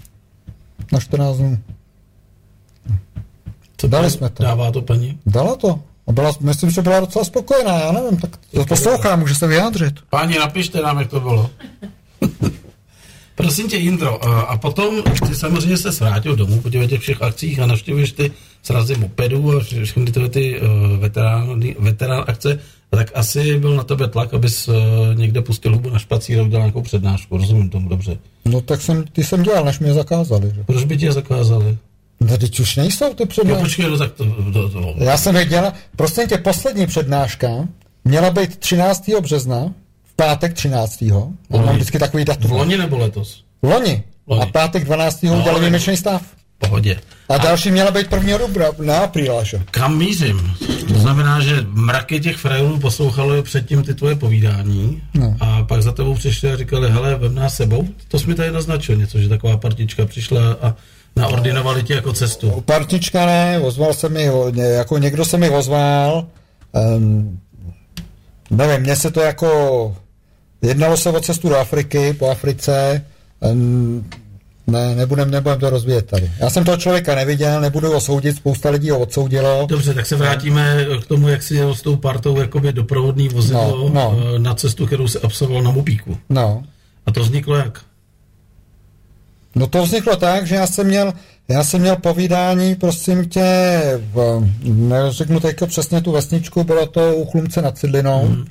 [0.92, 1.58] Na 14 dnů.
[3.76, 4.42] Co Dali jsme to.
[4.42, 5.18] Dává to paní?
[5.26, 5.80] Dala to.
[6.06, 9.94] A byla, myslím, že byla docela spokojená, já nevím, tak to poslouchám, může se vyjádřit.
[10.10, 11.50] Páni, napište nám, jak to bylo.
[13.34, 17.66] Prosím tě, Jindro, a- potom ty samozřejmě se vrátil domů po těch všech akcích a
[17.66, 18.30] navštěvuješ ty
[18.62, 20.66] srazy mopedů a vše- všechny tyhle ty uh,
[20.98, 22.58] veterán, veterán akce,
[22.90, 24.74] tak asi byl na tebe tlak, abys uh,
[25.14, 28.18] někde pustil hubu na špacír a udělal nějakou přednášku, rozumím tomu dobře.
[28.44, 30.64] No tak jsem, ty jsem dělal, než mě zakázali, že?
[30.64, 31.78] Proč by tě zakázali?
[32.20, 33.62] No teď už nejsou ty přednášky.
[33.64, 37.48] počkej, no tak to, to, to, Já jsem věděl, prosím tě, poslední přednáška
[38.04, 39.04] měla být 13.
[39.20, 39.72] března,
[40.16, 41.02] pátek 13.
[41.02, 41.66] Já Loni.
[41.66, 42.50] mám vždycky takový v datum.
[42.52, 43.44] loni nebo letos?
[43.62, 44.02] Loni.
[44.26, 44.42] Loni.
[44.42, 45.22] A pátek 12.
[45.22, 46.22] No, udělali výjimečný stav.
[46.58, 46.96] Pohodě.
[47.28, 48.38] A další měla být 1.
[48.38, 49.62] dubna, na apríla, že?
[49.70, 50.54] Kam mířím?
[50.88, 55.36] To znamená, že mraky těch frajlů poslouchali předtím ty tvoje povídání No.
[55.40, 57.88] a pak za tebou přišli a říkali, hele, vem nás sebou.
[58.08, 60.74] To jsi mi tady naznačil něco, že taková partička přišla a
[61.16, 62.60] naordinovali tě jako cestu.
[62.60, 66.26] Partička ne, ozval se mi, jako někdo se mi ozval,
[66.96, 67.40] um,
[68.50, 69.96] nevím, mně se to jako,
[70.64, 73.02] jednalo se o cestu do Afriky, po Africe,
[74.66, 76.30] Ne, nebudem, nebudem to rozvíjet tady.
[76.38, 79.66] Já jsem toho člověka neviděl, nebudu ho soudit, spousta lidí ho odsoudilo.
[79.68, 83.76] Dobře, tak se vrátíme k tomu, jak si jel s tou partou jakoby doprovodný vozidlo
[83.78, 84.18] No, no.
[84.34, 86.16] eh, na cestu, kterou se absolvoval na Mupíku.
[86.28, 86.62] No.
[87.06, 87.80] A to vzniklo jak?
[89.54, 91.12] No to vzniklo tak, že já jsem měl,
[91.48, 93.42] já jsem měl povídání, prosím tě,
[94.14, 98.44] v, neřeknu teďka přesně tu vesničku, bylo to u Chlumce nad Cidlinou, hmm.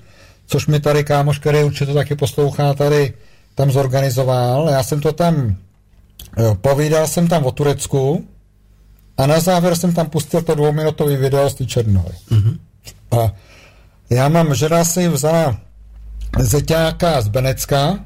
[0.46, 3.14] Což mi tady kámoš, který určitě taky poslouchá, tady
[3.56, 4.70] tam zorganizoval.
[4.70, 5.56] Já jsem to tam,
[6.38, 8.26] jo, povídal jsem tam o Turecku
[9.18, 12.14] a na závěr jsem tam pustil to dvouminutový video z té Černohy.
[12.30, 12.60] Mhm.
[13.12, 13.32] A
[14.10, 15.58] já mám, žena si vzala
[16.40, 18.00] zeťáka z Benecka,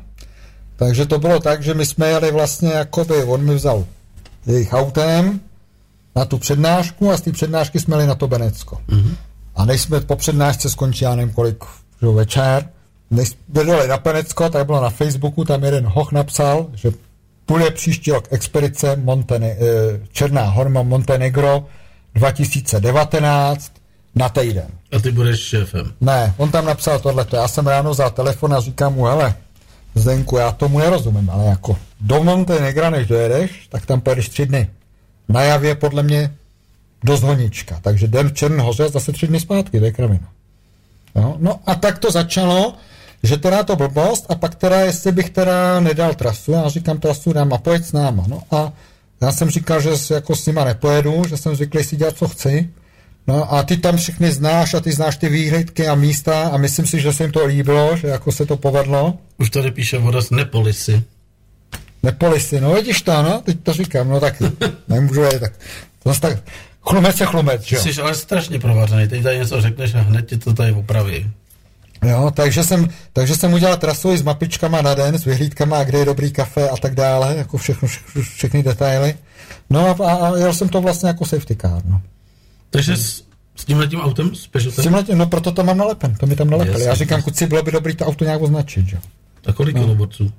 [0.76, 3.86] takže to bylo tak, že my jsme jeli vlastně jakoby, on mi vzal
[4.46, 5.40] jejich autem
[6.16, 8.82] na tu přednášku a z té přednášky jsme jeli na to Benecko.
[8.90, 9.16] Mm-hmm.
[9.56, 11.64] A než jsme po přednášce skončí, já nevím kolik,
[12.02, 12.70] že večer,
[13.12, 16.92] než jeli na Benecko, tak bylo na Facebooku, tam jeden hoch napsal, že
[17.46, 19.58] půjde příští rok expedice Montene, eh,
[20.12, 21.66] Černá horma Montenegro
[22.16, 23.72] 2019
[24.16, 24.68] na týden.
[24.92, 25.94] A ty budeš šéfem.
[26.02, 27.36] Ne, on tam napsal tohleto.
[27.36, 29.36] Já jsem ráno vzal telefon a říkám mu, hele,
[29.96, 34.70] Zdenku, já tomu nerozumím, ale jako do Montenegra, než dojedeš, tak tam pojedeš tři dny.
[35.30, 36.34] Na javě podle mě
[37.04, 40.28] dost honička, takže den v Černohoře zase tři dny zpátky, to je kravina.
[41.18, 42.74] No, no a tak to začalo,
[43.24, 47.34] že teda to blbost a pak teda, jestli bych teda nedal trasu, já říkám trasu
[47.34, 48.24] dám a pojď s náma.
[48.28, 48.72] No a
[49.22, 52.28] já jsem říkal, že s- jako s nima nepojedu, že jsem zvyklý si dělat, co
[52.28, 52.70] chci.
[53.28, 56.86] No a ty tam všechny znáš a ty znáš ty výhlídky a místa a myslím
[56.88, 59.18] si, že se jim to líbilo, že jako se to povedlo.
[59.38, 61.04] Už tady píše voda z Nepolisy.
[62.04, 64.36] Nepolisy, no vidíš to, no, teď to říkám, no tak
[64.88, 65.54] nemůžu je, tak
[66.06, 66.38] zase tak
[66.90, 67.82] chlumec je chlumec, že jo.
[67.82, 69.08] Jsi ale strašně provařený.
[69.08, 71.32] Teď tady něco řekneš a hned ti to tady opraví.
[72.08, 75.98] Jo, takže jsem, takže jsem udělal trasu i s mapičkama na den, s vyhlídkama, kde
[76.00, 79.16] je dobrý kafe a tak dále, jako všechno, všechno všechny detaily.
[79.70, 82.02] No a, a, a jel jsem to vlastně jako safety car, no.
[82.70, 83.24] Takže s,
[83.56, 86.36] s tímhletím autem, s S Peugeotem, tím letím, no proto to mám nalepen, to mi
[86.36, 86.74] tam nalepili.
[86.74, 86.88] Jasně.
[86.90, 89.00] Já říkám, kuci, bylo by dobrý to auto nějak označit, jo.
[89.46, 89.82] a kolik No.
[89.82, 90.32] kiloborců?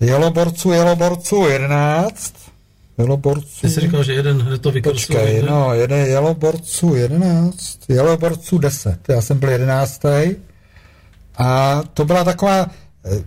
[0.00, 2.34] Jeloborců, jeloborců 11.
[2.98, 3.60] Jeloborců...
[3.60, 5.18] Ty jsi říkal, že jeden hned to vykreslil.
[5.20, 5.50] Počkej, někde?
[5.50, 8.98] no, jeden jeloborců 11, jeloborců 10.
[9.08, 10.02] Já jsem byl 11.
[11.38, 12.66] A to byla taková...
[13.06, 13.24] eh,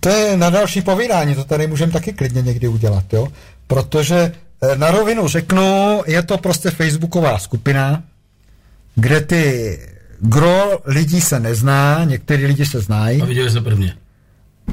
[0.00, 3.28] To je na další povídání, to tady můžeme taky klidně někdy udělat, jo?
[3.66, 8.02] Protože eh, na rovinu řeknu, je to prostě facebooková skupina,
[8.94, 9.78] kde ty
[10.20, 13.22] gro lidí se nezná, některý lidi se znají.
[13.22, 13.96] A viděli se prvně.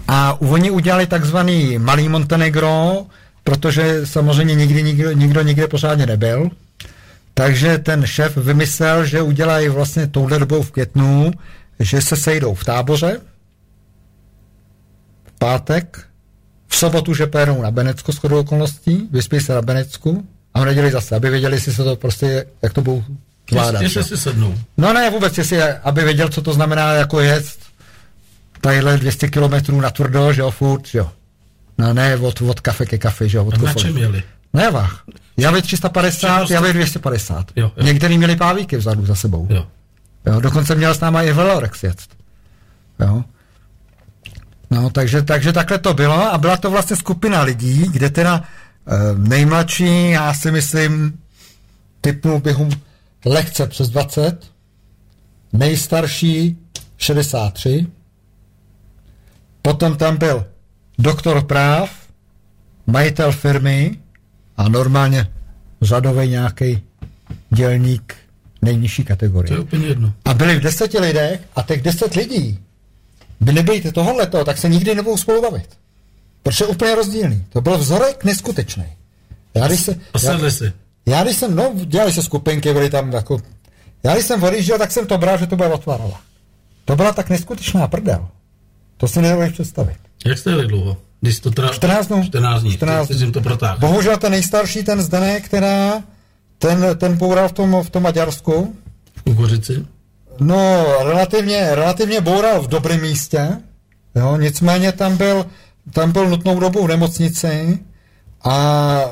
[0.07, 3.05] A oni udělali takzvaný malý Montenegro,
[3.43, 6.49] protože samozřejmě nikdy nikdo, nikdo nikde pořádně nebyl.
[7.33, 11.31] Takže ten šéf vymyslel, že udělají vlastně touhle dobou v květnu,
[11.79, 13.21] že se sejdou v táboře
[15.23, 16.05] v pátek,
[16.67, 20.91] v sobotu, že pojedou na Benecko shodou okolností, vyspí se na Benecku a v neděli
[20.91, 23.03] zase, aby věděli, jestli se to prostě, jak to budou
[23.51, 23.81] zvládat.
[23.81, 24.55] Jestli si sednou.
[24.77, 27.45] No ne, vůbec, jestli, aby věděl, co to znamená jako jet
[28.61, 31.11] tadyhle 200 kilometrů na tvrdo, že jo, furt, že jo.
[31.81, 34.23] No ne, od, od kafe ke kafe, že jo, od na čem jeli?
[34.53, 35.03] No javách.
[35.37, 37.51] Javy 350, Všechno javy 250.
[37.55, 37.83] Jo, jo.
[37.83, 39.47] Některý měli pávíky vzadu za sebou.
[39.49, 39.67] Jo.
[40.25, 41.97] Jo, dokonce měl s náma i Velorex jet.
[42.99, 43.23] Jo.
[44.71, 48.43] No, takže, takže takhle to bylo a byla to vlastně skupina lidí, kde teda
[48.87, 51.19] eh, nejmladší, já si myslím,
[52.01, 52.69] typnul bych mu
[53.25, 54.51] lehce přes 20,
[55.53, 56.57] nejstarší
[56.97, 57.87] 63,
[59.61, 60.45] potom tam byl
[61.01, 61.89] doktor práv,
[62.87, 63.97] majitel firmy
[64.57, 65.27] a normálně
[65.81, 66.81] řadový nějaký
[67.49, 68.15] dělník
[68.61, 69.53] nejnižší To kategorie.
[69.53, 70.13] je úplně jedno.
[70.25, 72.59] A byli v deseti lidech a těch deset lidí
[73.39, 75.69] by nebyli tohohle, tak se nikdy nebudou spolu bavit.
[76.43, 77.45] Protože je úplně rozdílný.
[77.49, 78.85] To byl vzorek neskutečný.
[79.53, 80.39] Já když, se, já,
[81.05, 83.41] já když jsem, no, dělali se skupinky, byli tam jako,
[84.03, 86.21] já když jsem odjížděl, tak jsem to bral, že to bude otvarala.
[86.85, 88.27] To byla tak neskutečná prdel.
[89.01, 89.97] To si nedovedeš představit.
[90.25, 90.97] Jak jste jeli dlouho?
[91.21, 91.69] Když to teda...
[91.69, 92.23] 14 dnů.
[92.23, 92.71] 14 dní.
[92.71, 93.31] 14 14 dní.
[93.31, 93.79] to protáhl.
[93.79, 96.03] Bohužel ten nejstarší, ten Zdenek, která,
[96.57, 98.75] ten, ten boural v tom, v tom Maďarsku,
[99.15, 99.85] V Kukuřici.
[100.39, 103.49] No, relativně, relativně boural v dobrém místě,
[104.15, 105.45] jo, nicméně tam byl,
[105.93, 107.79] tam byl nutnou dobu v nemocnici
[108.41, 108.55] a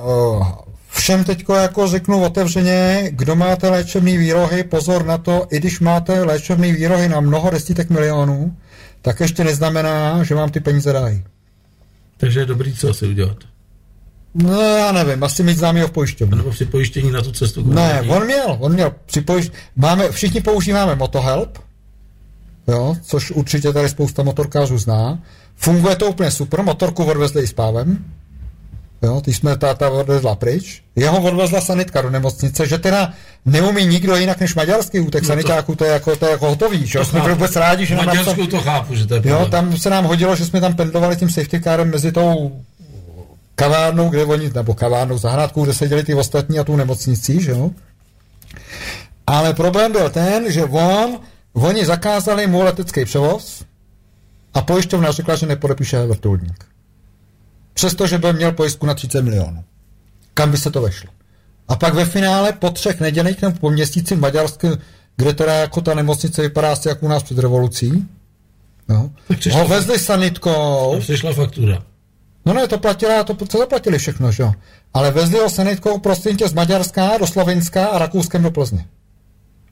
[0.02, 0.45] o,
[0.90, 6.24] všem teďko jako řeknu otevřeně, kdo máte léčebný výrohy, pozor na to, i když máte
[6.24, 8.56] léčebný výrohy na mnoho desítek milionů,
[9.02, 11.24] tak ještě neznamená, že vám ty peníze dají.
[12.18, 13.38] Takže je dobrý, co asi udělat.
[14.34, 16.36] No, já nevím, asi mít známýho v pojišťovně.
[16.36, 17.74] Nebo při pojištění na tu cestu.
[17.74, 19.52] Ne, on měl, on měl připojiš...
[19.76, 21.58] Máme, všichni používáme Motohelp,
[22.68, 25.20] jo, což určitě tady spousta motorkářů zná.
[25.56, 28.06] Funguje to úplně super, motorku odvezli i s pávem.
[29.02, 30.82] Jo, ty jsme táta odvezla pryč.
[30.96, 33.14] Jeho odvezla sanitka do nemocnice, že teda
[33.46, 36.88] neumí nikdo jinak než maďarský útek no sanitáků, to je jako, to je jako hotový.
[36.88, 37.06] Že?
[37.06, 40.06] Jsme vůbec rádi, že nám Maďarskou to chápu, že to je Jo, tam se nám
[40.06, 42.62] hodilo, že jsme tam pendlovali tím safety carem mezi tou
[43.56, 47.72] kavárnou, kde oni, nebo kavárnou, zahrádkou, kde seděli ty ostatní a tu nemocnicí, že jo.
[49.28, 51.20] Ale problém byl ten, že on,
[51.54, 53.64] oni zakázali mu letecký převoz
[54.54, 56.66] a pojišťovna řekla, že nepodepíše vrtulník.
[57.80, 59.64] Přestože byl měl pojistku na 30 milionů.
[60.34, 61.10] Kam by se to vešlo?
[61.68, 64.68] A pak ve finále po třech nedělích nebo po měsíci v Maďarsku,
[65.18, 68.08] kde teda jako ta nemocnice vypadá asi jako u nás před revolucí,
[68.90, 69.12] no,
[69.52, 70.96] ho vezli sanitkou.
[71.00, 71.84] Přišla faktura.
[72.46, 74.54] No ne, to platila, to, co zaplatili všechno, že jo.
[74.94, 78.86] Ale vezli ho sanitkou prostě z Maďarska do Slovenska a Rakouskem do Plzně.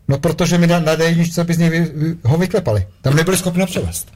[0.08, 2.88] No protože mi na, na D1 by z něj vy, vy, ho vyklepali.
[3.02, 4.08] Tam nebyli schopni ho převést.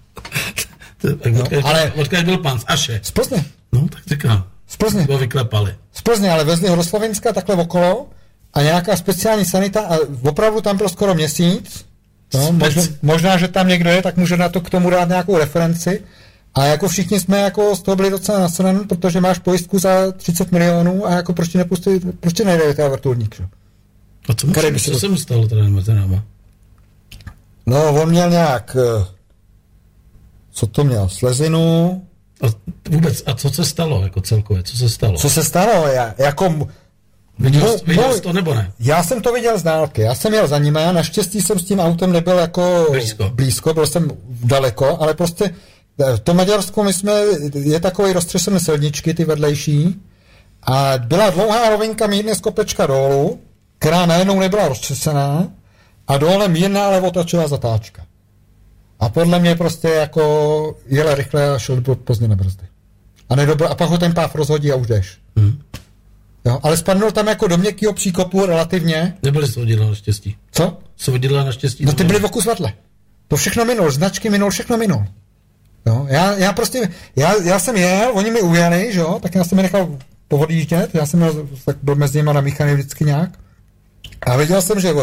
[1.31, 2.99] no, ale odkud byl pan z Aše?
[3.03, 3.45] Z Plzně.
[3.71, 4.43] No, tak říkám.
[4.67, 5.07] Z Plzně.
[5.11, 5.75] Ho vyklepali.
[5.91, 8.07] Z Plzně, ale vezli ho do Slovenska takhle okolo
[8.53, 11.85] a nějaká speciální sanita a opravdu tam byl skoro měsíc.
[12.33, 15.37] No, možná, možná, že tam někdo je, tak může na to k tomu dát nějakou
[15.37, 16.03] referenci.
[16.53, 20.51] A jako všichni jsme jako z toho byli docela nasraný, protože máš pojistku za 30
[20.51, 21.89] milionů a jako proč ti nepustí,
[22.19, 23.47] proč ti nejde ten vrtulník, že?
[24.29, 26.23] A co, mu, co se mu stalo teda mezi náma?
[27.65, 29.05] No, on měl nějak, eh,
[30.51, 32.01] co to měl, slezinu.
[32.41, 32.45] A
[32.89, 35.17] vůbec, a co se stalo jako celkově, co se stalo?
[35.17, 36.67] Co se stalo, já, jako...
[37.39, 38.71] Viděl, mo, viděl jsi to nebo ne?
[38.79, 41.63] Já jsem to viděl z dálky, já jsem jel za ním a naštěstí jsem s
[41.63, 44.11] tím autem nebyl jako blízko, blízko byl jsem
[44.43, 45.53] daleko, ale prostě
[45.97, 47.11] v tom Maďarsku my jsme,
[47.53, 50.01] je takový roztřesené silničky, ty vedlejší,
[50.63, 53.39] a byla dlouhá rovinka mírně z kopečka dolů,
[53.79, 55.47] která najednou nebyla rozčesená
[56.07, 58.05] a dole mírná levotačová zatáčka.
[59.01, 62.63] A podle mě prostě jako jela rychle a šel pozdě na brzdy.
[63.29, 65.17] A, nedobl, a pak ho ten páv rozhodí a už jdeš.
[65.37, 65.61] Hmm.
[66.45, 69.17] Jo, ale spadnul tam jako do měkkého příkopu relativně.
[69.23, 70.35] Nebyly svodidla naštěstí.
[70.51, 70.77] Co?
[70.97, 71.85] Svodidla naštěstí.
[71.85, 72.73] No ty byly v oku vedle.
[73.27, 75.05] To všechno minul, značky minul, všechno minul.
[75.85, 79.43] Jo, já, já prostě, já, já jsem jel, oni mi ujeli, že jo, tak já
[79.43, 79.97] jsem je nechal
[80.27, 83.29] povodíždět, já jsem měl, tak byl mezi nimi namíchaný vždycky nějak.
[84.21, 84.93] A viděl jsem, že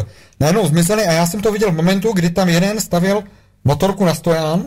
[0.41, 3.23] najednou zmizeli a já jsem to viděl v momentu, kdy tam jeden stavil
[3.65, 4.63] motorku na stojan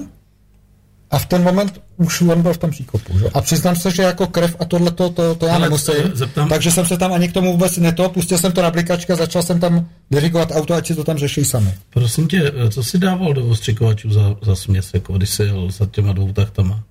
[1.11, 3.19] a v ten moment už on byl v tom příkopu.
[3.19, 3.29] Že?
[3.33, 5.95] A přiznám se, že jako krev a tohle to, to, to já Ale nemusím.
[6.13, 6.49] Zeptám...
[6.49, 9.43] Takže jsem se tam ani k tomu vůbec neto, pustil jsem to na blikačka, začal
[9.43, 11.73] jsem tam dirigovat auto, ať si to tam řeší sami.
[11.89, 15.85] Prosím tě, co si dával do ostřikovačů za, za směs, jako když jsi jel za
[15.85, 16.83] těma dvou taktama?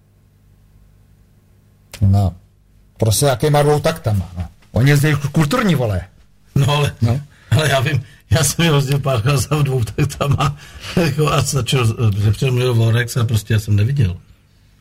[2.00, 2.34] No,
[2.98, 4.44] prostě jakýma dvou taktama, no.
[4.72, 6.00] Oni jezdí kulturní vole.
[6.54, 7.20] No ale, no.
[7.50, 10.56] ale já vím, já jsem je rozdíl párkrát za dvou taktama
[10.96, 11.86] jako a začal,
[12.22, 14.16] že přemluvil Vorex a prostě já jsem neviděl.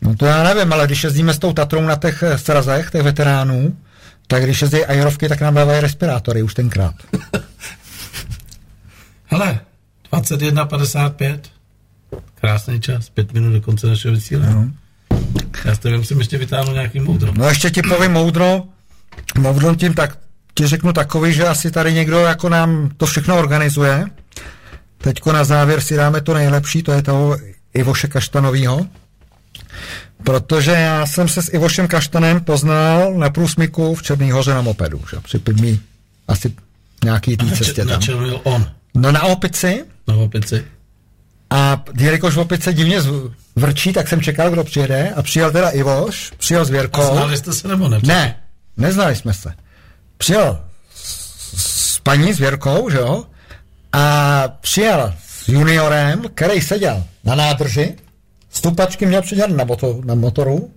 [0.02, 3.02] No to já nevím, ale když jezdíme s tou Tatrou na těch eh, srazech, těch
[3.02, 3.78] veteránů,
[4.28, 6.96] tak když jezdí aerovky, tak nám dávají respirátory už tenkrát.
[9.26, 9.60] Hele,
[10.14, 11.40] 21.55.
[12.36, 14.54] Krásný čas, pět minut do konce našeho vysílání.
[14.54, 14.72] No.
[15.66, 17.34] Já s tebe musím ještě vytáhnout nějaký moudro.
[17.38, 18.64] No ještě ti povím moudro.
[19.38, 20.18] Moudro tím tak
[20.60, 24.06] ti řeknu takový, že asi tady někdo jako nám to všechno organizuje.
[24.98, 27.38] Teďko na závěr si dáme to nejlepší, to je toho
[27.74, 28.86] Ivoše Kaštanovýho.
[30.24, 35.02] Protože já jsem se s Ivošem Kaštanem poznal na průsmyku v Černý hoře na mopedu,
[35.12, 35.18] že?
[35.20, 35.80] při mý
[36.28, 36.54] asi
[37.04, 38.02] nějaký tý cestě tam.
[38.08, 38.72] Na on?
[38.96, 39.86] No na Opici.
[40.08, 40.66] Na Opici.
[41.50, 42.98] A jelikož v Opice divně
[43.56, 47.02] vrčí, tak jsem čekal, kdo přijede a přijel teda Ivoš, přijel s Věrkou.
[47.02, 48.00] A znali jste se nebo ne?
[48.04, 48.36] Ne,
[48.78, 49.54] neznali jsme se
[50.20, 50.60] přijel
[50.96, 53.26] s paní, s Věrkou, že jo,
[53.92, 57.96] a přijel s juniorem, který seděl na nádrži,
[58.50, 60.72] stupačky měl přidělat na, moto, na motoru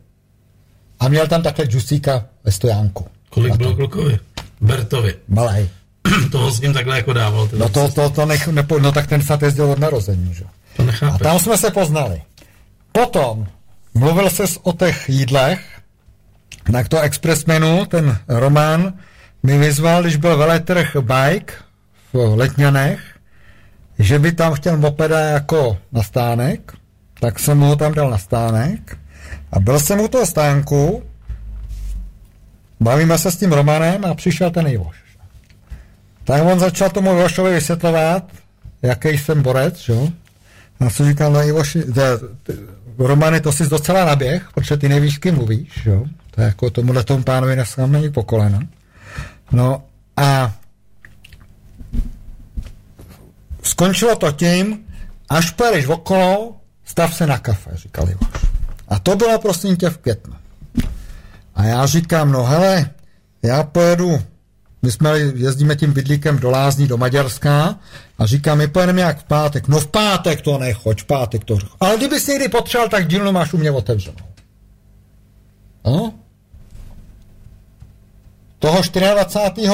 [1.00, 3.06] a měl tam takhle džusíka ve stojánku.
[3.30, 4.18] Kolik bylo klukovi?
[4.60, 5.14] Bertovi.
[5.28, 5.68] Malej.
[6.32, 7.48] Toho s ním takhle jako dával.
[7.56, 10.44] No to, to, to nech, nepo, no tak ten sat jezdil od narození, že?
[10.76, 11.06] To.
[11.12, 12.22] A tam jsme se poznali.
[12.92, 13.46] Potom
[13.94, 15.60] mluvil ses o těch jídlech,
[16.72, 18.92] tak to expressmenu, ten román,
[19.42, 21.54] mi vyzval, když byl veletrh bike
[22.12, 23.00] v Letňanech,
[23.98, 26.72] že by tam chtěl mopeda jako na stánek,
[27.20, 28.98] tak jsem mu ho tam dal na stánek
[29.52, 31.02] a byl jsem u toho stánku,
[32.80, 34.96] bavíme se s tím Romanem a přišel ten Ivoš.
[36.24, 38.24] Tak on začal tomu Ivošovi vysvětlovat,
[38.82, 39.94] jaký jsem borec, že?
[40.80, 41.84] A jsem říkal, no Ivoši,
[42.98, 46.04] Romany, to jsi docela naběh, protože ty nevíš, kým mluvíš, jo?
[46.30, 48.60] To je jako tomuhle tomu pánovi dneska není po kolena.
[49.52, 49.82] No
[50.16, 50.52] a
[53.62, 54.84] skončilo to tím,
[55.28, 58.28] až pojedeš okolo, stav se na kafe, říkal Ivoš.
[58.88, 60.34] A to bylo prosím tě v květnu.
[61.54, 62.90] A já říkám, no hele,
[63.42, 64.22] já pojedu,
[64.82, 67.78] my jsme jezdíme tím bydlíkem do Lázní, do Maďarska
[68.18, 69.68] a říkám, my pojedeme jak v pátek.
[69.68, 71.58] No v pátek to nechoď, v pátek to.
[71.80, 74.26] Ale kdyby si někdy potřeboval, tak dílnu máš u mě otevřenou.
[75.84, 76.14] No?
[78.62, 79.72] Toho 24.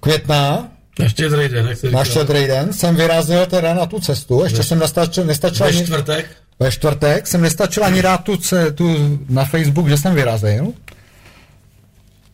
[0.00, 0.68] května
[0.98, 4.64] na štědrý den, jak Na štědrý den jsem vyrazil teda na tu cestu, ještě ve,
[4.64, 6.26] jsem nestačil, nestačil ve čtvrtek?
[6.60, 8.36] Ve čtvrtek jsem nestačil ani dát tu,
[8.74, 10.72] tu na Facebook, že jsem vyrazil.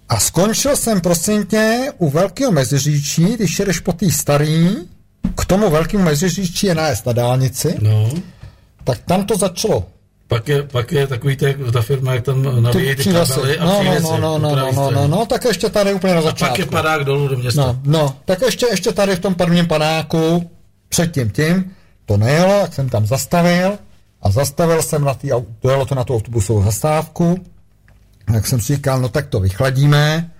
[0.08, 4.76] A skončil jsem, prosím tě, u Velkého Meziříčí, když jedeš po té starý,
[5.36, 8.10] k tomu Velkému Meziříčí je nájezd na dálnici, no.
[8.84, 9.86] tak tam to začalo.
[10.32, 13.82] Pak je, pak je takový te, ta firma, jak tam navíjí ty kabely a no,
[13.82, 16.44] no, no, no, no, no, no, no, no, tak ještě tady úplně na začátku.
[16.44, 17.62] A pak je padák dolů do města.
[17.62, 20.50] No, no, tak ještě, ještě tady v tom prvním padáku,
[20.88, 21.70] před tím tím,
[22.06, 23.78] to nejelo, jak jsem tam zastavil
[24.22, 25.30] a zastavil jsem na tý,
[25.62, 27.44] dojelo to na tu autobusovou zastávku,
[28.32, 30.30] jak jsem si říkal, no tak to vychladíme,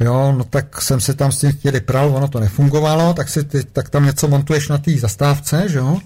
[0.00, 3.44] jo, no tak jsem se tam s tím chtěli pral, ono to nefungovalo, tak, si
[3.44, 5.98] ty, tak tam něco montuješ na té zastávce, že jo,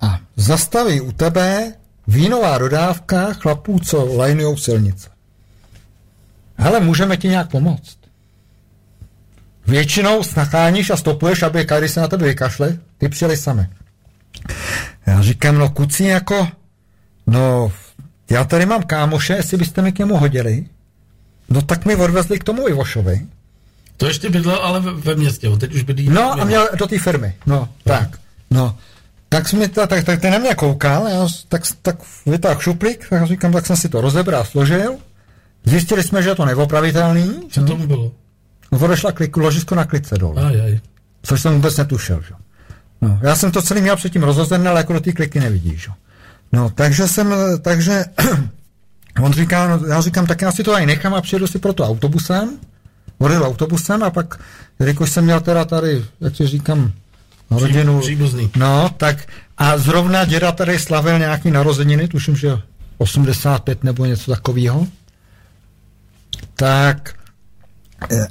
[0.00, 1.72] a zastaví u tebe
[2.08, 5.10] vínová dodávka chlapů, co lajnujou silnice.
[6.56, 7.98] Hele, můžeme ti nějak pomoct.
[9.66, 13.68] Většinou snacháníš a stopuješ, aby kary se na tebe vykašle, ty přijeli sami.
[15.06, 16.48] Já říkám, no kucí jako,
[17.26, 17.72] no
[18.30, 20.66] já tady mám kámoše, jestli byste mi k němu hodili,
[21.48, 23.26] no tak mi odvezli k tomu Ivošovi.
[23.96, 26.08] To ještě bydlel ale ve městě, teď už bydlí.
[26.08, 28.18] No a měl do té firmy, no, no, tak,
[28.50, 28.76] no.
[29.28, 31.96] Tak, jsme ta, tak, tak ten na mě koukal, já, tak, tak
[32.26, 34.96] vytáhl šuplík, tak říkám, tak jsem si to rozebral, složil.
[35.64, 37.40] Zjistili jsme, že je to neopravitelný.
[37.50, 38.12] Co tomu bylo?
[38.70, 40.38] Odešla kliku, ložisko na klice dolů.
[40.38, 40.80] Aj, aj.
[41.22, 42.22] Což jsem vůbec netušil.
[42.28, 42.34] Že?
[43.00, 45.88] No, já jsem to celý měl předtím rozhozené, ale jako do té kliky nevidíš.
[46.52, 48.04] No, takže jsem, takže
[49.22, 51.84] on říká, no, já říkám, tak já si to tady nechám a přijedu si proto
[51.84, 52.58] autobusem.
[53.18, 54.40] Odjel autobusem a pak,
[54.78, 56.92] jelikož jsem měl teda tady, jak si říkám,
[57.50, 58.00] rodinu.
[58.00, 58.50] Příbuzný.
[58.56, 59.26] No, tak
[59.58, 62.58] a zrovna děda tady slavil nějaký narozeniny, tuším, že
[62.98, 64.86] 85 nebo něco takového.
[66.54, 67.14] Tak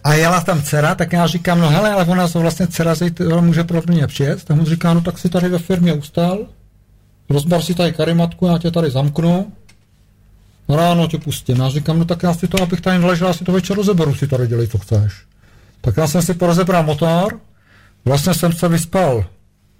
[0.03, 2.95] a jela tam dcera, tak já říkám, no hele, ale ona to vlastně dcera
[3.39, 4.43] může pro mě přijet.
[4.43, 6.39] Tak on říká, no tak si tady ve firmě ustal,
[7.29, 9.51] rozbar si tady karimatku, já tě tady zamknu,
[10.69, 11.59] ráno tě pustím.
[11.59, 14.15] Já říkám, no tak já si to, abych tady neležel, já si to večer rozeberu,
[14.15, 15.13] si tady dělej, co chceš.
[15.81, 17.39] Tak já jsem si porozebral motor,
[18.07, 19.25] vlastně jsem se vyspal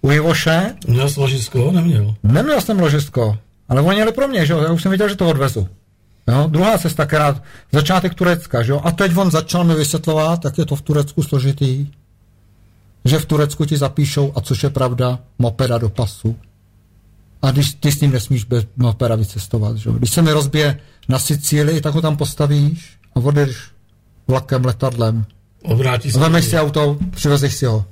[0.02, 0.76] u Ivoše.
[0.88, 1.72] Měl jsi ložisko?
[1.72, 2.16] Neměl.
[2.24, 3.38] Neměl jsem ložisko,
[3.70, 5.68] ale oni jeli pro mě, že jo, já už jsem viděl, že to odvezu.
[6.28, 6.48] Jo?
[6.48, 7.42] Druhá cesta, která
[7.72, 8.82] začátek Turecka, že jo?
[8.84, 11.88] A teď on začal mi vysvětlovat, jak je to v Turecku složitý,
[13.06, 16.36] že v Turecku ti zapíšou, a což je pravda, mopeda do pasu.
[17.42, 19.96] A když ty s ním nesmíš bez mopeda vycestovat, že jo?
[19.96, 20.80] Když se mi rozbije
[21.10, 23.58] na Sicílii, tak ho tam postavíš a odjedeš
[24.28, 25.26] vlakem, letadlem.
[25.64, 26.20] Obrátíš se.
[26.20, 27.86] Vemeš si auto, přivezeš si ho.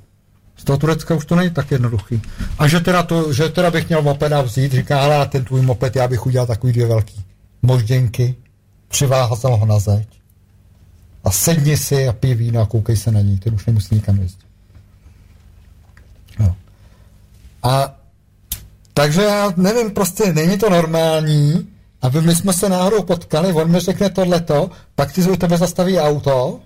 [0.56, 2.22] Z toho Turecka už to není tak jednoduchý.
[2.58, 5.96] A že teda, to, že teda bych měl mopeda vzít, říká, ale ten tvůj moped,
[5.96, 7.24] já bych udělal takový dvě velký
[7.62, 8.34] možděnky,
[8.88, 10.08] přivázel ho na zeď
[11.24, 14.18] a sedni si a pij víno a koukej se na ní, ty už nemusí nikam
[14.18, 14.46] jezdit.
[16.38, 16.56] No.
[17.62, 17.96] A
[18.94, 21.68] takže já nevím, prostě není to normální,
[22.02, 25.98] aby my jsme se náhodou potkali, on mi řekne tohleto, pak ti u tebe zastaví
[25.98, 26.60] auto.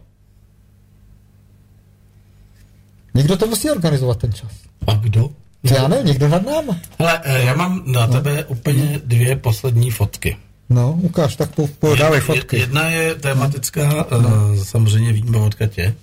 [3.14, 4.50] Někdo to musí organizovat ten čas.
[4.86, 5.30] A kdo?
[5.62, 6.76] Já nevím, někdo nad náma.
[6.98, 8.12] Hele, eh, já mám na no.
[8.12, 10.36] tebe úplně dvě poslední fotky.
[10.70, 12.58] No, ukáž, tak po, po dávej fotky.
[12.58, 14.18] Jedna je tematická, no.
[14.18, 15.94] uh, samozřejmě víme od Katě.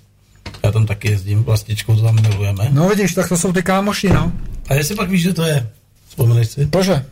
[0.62, 2.68] Já tam taky jezdím, vlastičkou to tam milujeme.
[2.70, 4.32] No vidíš, tak to jsou ty kámoši, no.
[4.68, 5.68] A jestli pak víš, že to je?
[6.08, 6.66] Vzpomeneš si?
[6.66, 7.04] Bože.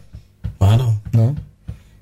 [0.61, 0.99] Ano.
[1.13, 1.37] No.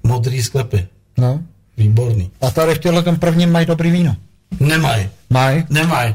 [0.03, 0.87] Modrý sklepy.
[1.19, 1.41] No.
[1.77, 2.31] Výborný.
[2.41, 4.17] A tady v těhle tom prvním mají dobrý víno.
[4.61, 5.09] Nemaj.
[5.31, 5.65] Maj?
[5.71, 6.15] Nemaj.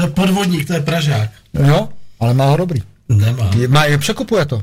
[0.00, 1.30] To je podvodník, to je Pražák.
[1.66, 1.88] Jo,
[2.20, 2.80] ale má ho dobrý.
[3.08, 3.50] Nemá.
[3.56, 4.62] Je, má, je, překupuje to.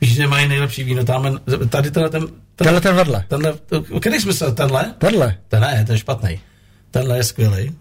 [0.00, 2.26] Víš, že mají nejlepší víno, tam, tady tenhle ten...
[2.56, 3.24] Tenhle ten vedle.
[3.28, 3.54] Tenhle,
[4.00, 4.94] který jsi myslel, tenhle?
[4.98, 5.36] Tenhle.
[5.48, 6.40] Ten ne, ten je špatný.
[6.90, 7.72] Tenhle je skvělý.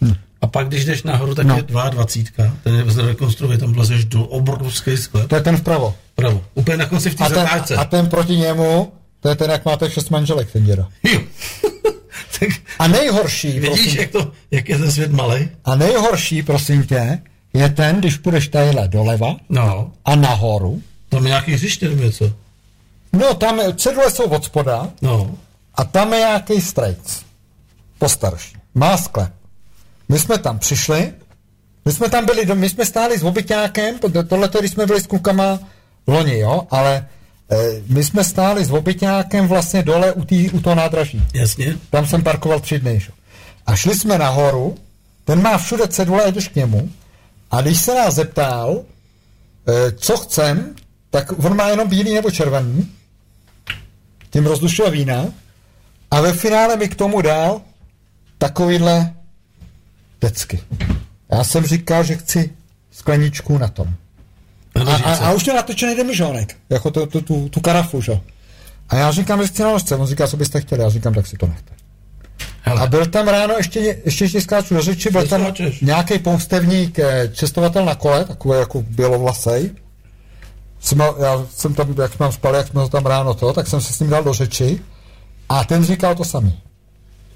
[0.00, 0.14] Hm.
[0.40, 1.56] A pak, když jdeš nahoru, tak no.
[1.56, 2.56] je 22.
[2.62, 5.28] Ten je zrekonstruuje, tam vlezeš do obrovský sklep.
[5.28, 5.94] To je ten vpravo.
[6.12, 6.44] Vpravo.
[6.54, 7.76] Úplně na konci v té zatáčce.
[7.76, 10.88] A ten proti němu, to je ten, jak máte šest manželek, ten děda.
[12.40, 15.48] tak, a nejhorší, Vidíš, prosím, jak, to, jak je ten svět malý?
[15.64, 17.22] A nejhorší, prosím tě,
[17.54, 19.92] je ten, když půjdeš tadyhle doleva no.
[20.04, 22.32] a nahoru, tam je nějaký hřiště nebo něco?
[23.12, 25.34] No, tam je, cedule jsou od spoda no.
[25.74, 27.24] a tam je nějaký strejc.
[27.98, 28.56] Postarší.
[28.74, 29.32] Má sklep.
[30.08, 31.12] My jsme tam přišli,
[31.84, 35.58] my jsme tam byli, my jsme stáli s obyťákem, tohle když jsme byli s klukama
[36.06, 37.06] loni, jo, ale
[37.88, 41.26] my jsme stáli s obytňákem vlastně dole u, tý, u toho nádraží.
[41.34, 41.76] Jasně.
[41.90, 43.00] Tam jsem parkoval tři dny.
[43.00, 43.08] Že?
[43.66, 44.74] A šli jsme nahoru,
[45.24, 46.90] ten má všude cedule, jdeš k němu.
[47.50, 48.82] A když se nás zeptal,
[49.68, 50.74] eh, co chcem,
[51.10, 52.90] tak on má jenom bílý nebo červený.
[54.30, 55.24] Tím rozdušil vína.
[56.10, 57.60] A ve finále mi k tomu dal
[58.38, 59.14] takovýhle
[60.18, 60.60] tecky.
[61.32, 62.50] Já jsem říkal, že chci
[62.90, 63.94] skleničku na tom.
[64.74, 68.20] A, a, a už měl natočený demižonek, jako to, to, tu, tu karafu, že?
[68.88, 69.96] A já říkám, že chci na nožce.
[69.96, 70.82] On říká, co byste chtěli.
[70.82, 71.72] Já říkám, tak si to nechte.
[72.62, 72.80] Hele.
[72.80, 75.46] A byl tam ráno, ještě, ještě, ještě skáču do řeči, byl tam
[75.82, 79.70] nějaký pomstevník, eh, cestovatel na kole, takový jako bělovlasej.
[80.80, 83.80] Jsem, já jsem tam, jak jsme tam spali, jak jsme tam ráno to, tak jsem
[83.80, 84.80] se s ním dal do řeči
[85.48, 86.60] a ten říkal to samý.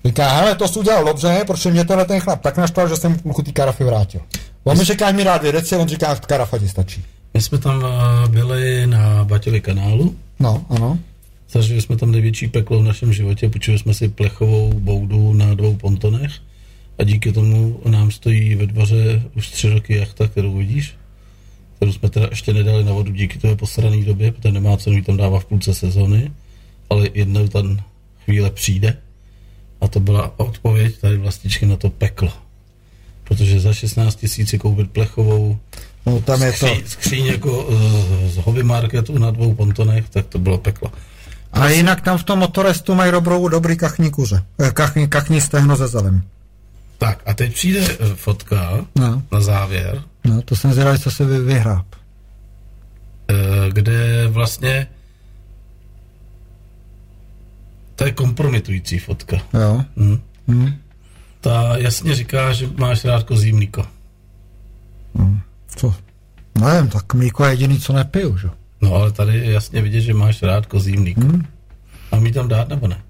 [0.05, 3.19] Říká, hele, to jsi udělal dobře, protože mě tenhle ten chlap tak naštval, že jsem
[3.19, 4.21] kluku ty karafy vrátil.
[4.65, 7.05] On mi říká, mi rád vědec, on říká, karafa ti stačí.
[7.35, 10.17] My jsme tam eh, byli na Batěli kanálu.
[10.41, 10.99] No, ano.
[11.51, 15.77] Zažili jsme tam největší peklo v našem životě, půjčili jsme si plechovou boudu na dvou
[15.77, 16.33] pontonech
[16.99, 20.95] a díky tomu nám stojí ve dvoře už tři roky jachta, kterou vidíš,
[21.77, 25.03] kterou jsme teda ještě nedali na vodu díky té posrané době, protože nemá cenu ji
[25.03, 26.33] tam dává v půlce sezóny,
[26.91, 27.79] ale jednou tam
[28.25, 28.97] chvíle přijde
[29.81, 32.33] a to byla odpověď tady vlastičky na to peklo.
[33.25, 35.59] Protože za 16 tisíc koupit plechovou
[36.09, 36.67] No, tam je to.
[36.87, 37.79] skříň jako uh,
[38.27, 40.93] z hobby marketu na dvou pontonech, tak to bylo peklo.
[41.53, 44.45] A jinak tam v tom motorestu mají dobrou, dobrý kachní kuře.
[44.61, 46.23] Eh, kachní, kachní stehno ze zelem.
[46.99, 49.23] Tak a teď přijde eh, fotka No.
[49.33, 51.87] na závěr, No, to jsem zvědavý, co se vy, vyhráp.
[53.31, 53.35] eh,
[53.73, 54.87] kde vlastně
[57.97, 59.37] to je kompromitující fotka.
[59.55, 59.85] Jo.
[59.97, 60.19] Hm.
[60.49, 60.73] Hm.
[61.41, 63.87] Ta jasně říká, že máš rád kozí mlíko.
[65.79, 65.95] Co?
[66.61, 68.49] Nevím, tak mlíko je jediný, co nepiju, že?
[68.81, 71.21] No ale tady je jasně vidět, že máš rád kozí mlíko.
[71.21, 71.47] Hm.
[72.13, 73.01] A mi tam dát nebo ne?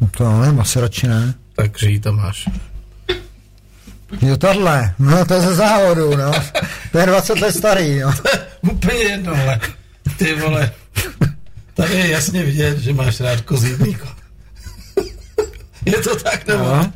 [0.00, 1.34] No to nevím, asi radši ne.
[1.56, 2.48] Takže ji tam máš.
[4.22, 6.32] Jo, tohle, no to je ze závodu, no.
[6.92, 8.12] To je 20 let starý, no.
[8.62, 9.60] Úplně jedno, ale
[10.18, 10.70] ty vole.
[11.74, 14.06] Tady je jasně vidět, že máš rád kozí mlíko.
[15.86, 16.76] je to tak nebo No.
[16.76, 16.92] ne?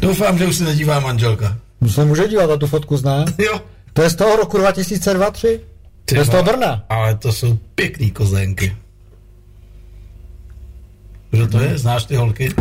[0.00, 1.58] Doufám, že už se nedívá manželka.
[1.88, 3.24] Se může dívat, na tu fotku zná.
[3.38, 3.60] Jo.
[3.92, 5.60] To je z toho roku 2002-3?
[6.04, 6.84] To je z toho Brna.
[6.88, 8.76] Ale to jsou pěkný kozenky.
[11.30, 11.78] Kdo to je?
[11.78, 12.52] Znáš ty holky?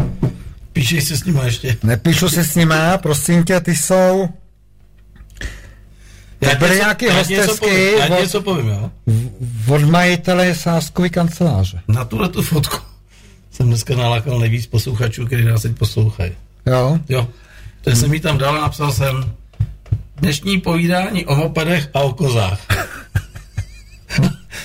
[0.74, 1.78] Píšeš si s nimi ještě.
[1.84, 4.30] Nepíšu si s nima, prosím tě, ty jsou
[6.42, 8.92] Já byly něco- nějaký já něco hostesky povím, Já od- něco povím, jo?
[9.76, 11.82] od majitele sáskový kanceláře.
[11.88, 12.78] Na tuhle tu fotku
[13.52, 16.32] jsem dneska nalákal nejvíc posluchačů, kteří nás teď poslouchají.
[16.66, 17.00] Jo?
[17.10, 17.28] Jo,
[17.82, 19.34] to jsem jí tam dal a napsal jsem
[20.18, 22.60] dnešní povídání o mopedech a o kozách.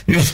[0.06, 0.24] jo,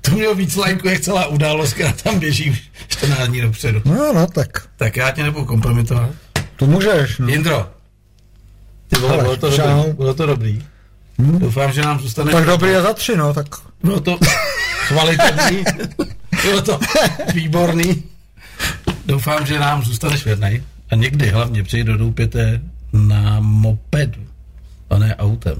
[0.00, 3.82] to mělo víc lajků, jak celá událost, která tam běží už 14 dní dopředu.
[3.84, 6.10] No, no, tak Tak já tě nebudu kompromitovat.
[6.56, 7.28] to můžeš, no.
[7.28, 7.70] Jindro,
[8.88, 9.62] ty vole, Ale, bylo to čau.
[9.66, 9.92] dobrý.
[9.92, 10.64] Bylo to dobrý.
[11.18, 12.32] Doufám, že nám zůstane...
[12.32, 13.46] Tak dobrý je za tři, no, tak
[13.82, 14.18] Bylo to
[14.88, 15.64] kvalitní,
[16.42, 16.78] bylo to
[17.34, 18.02] výborný.
[19.06, 20.62] Doufám, že nám zůstaneš věrnej.
[20.92, 22.60] A někdy hlavně přijde do Doupěte
[22.92, 24.20] na mopedu,
[24.90, 25.56] a ne autem.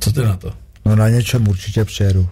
[0.00, 0.52] Co ty na to?
[0.84, 2.28] no na něčem určitě přijedu.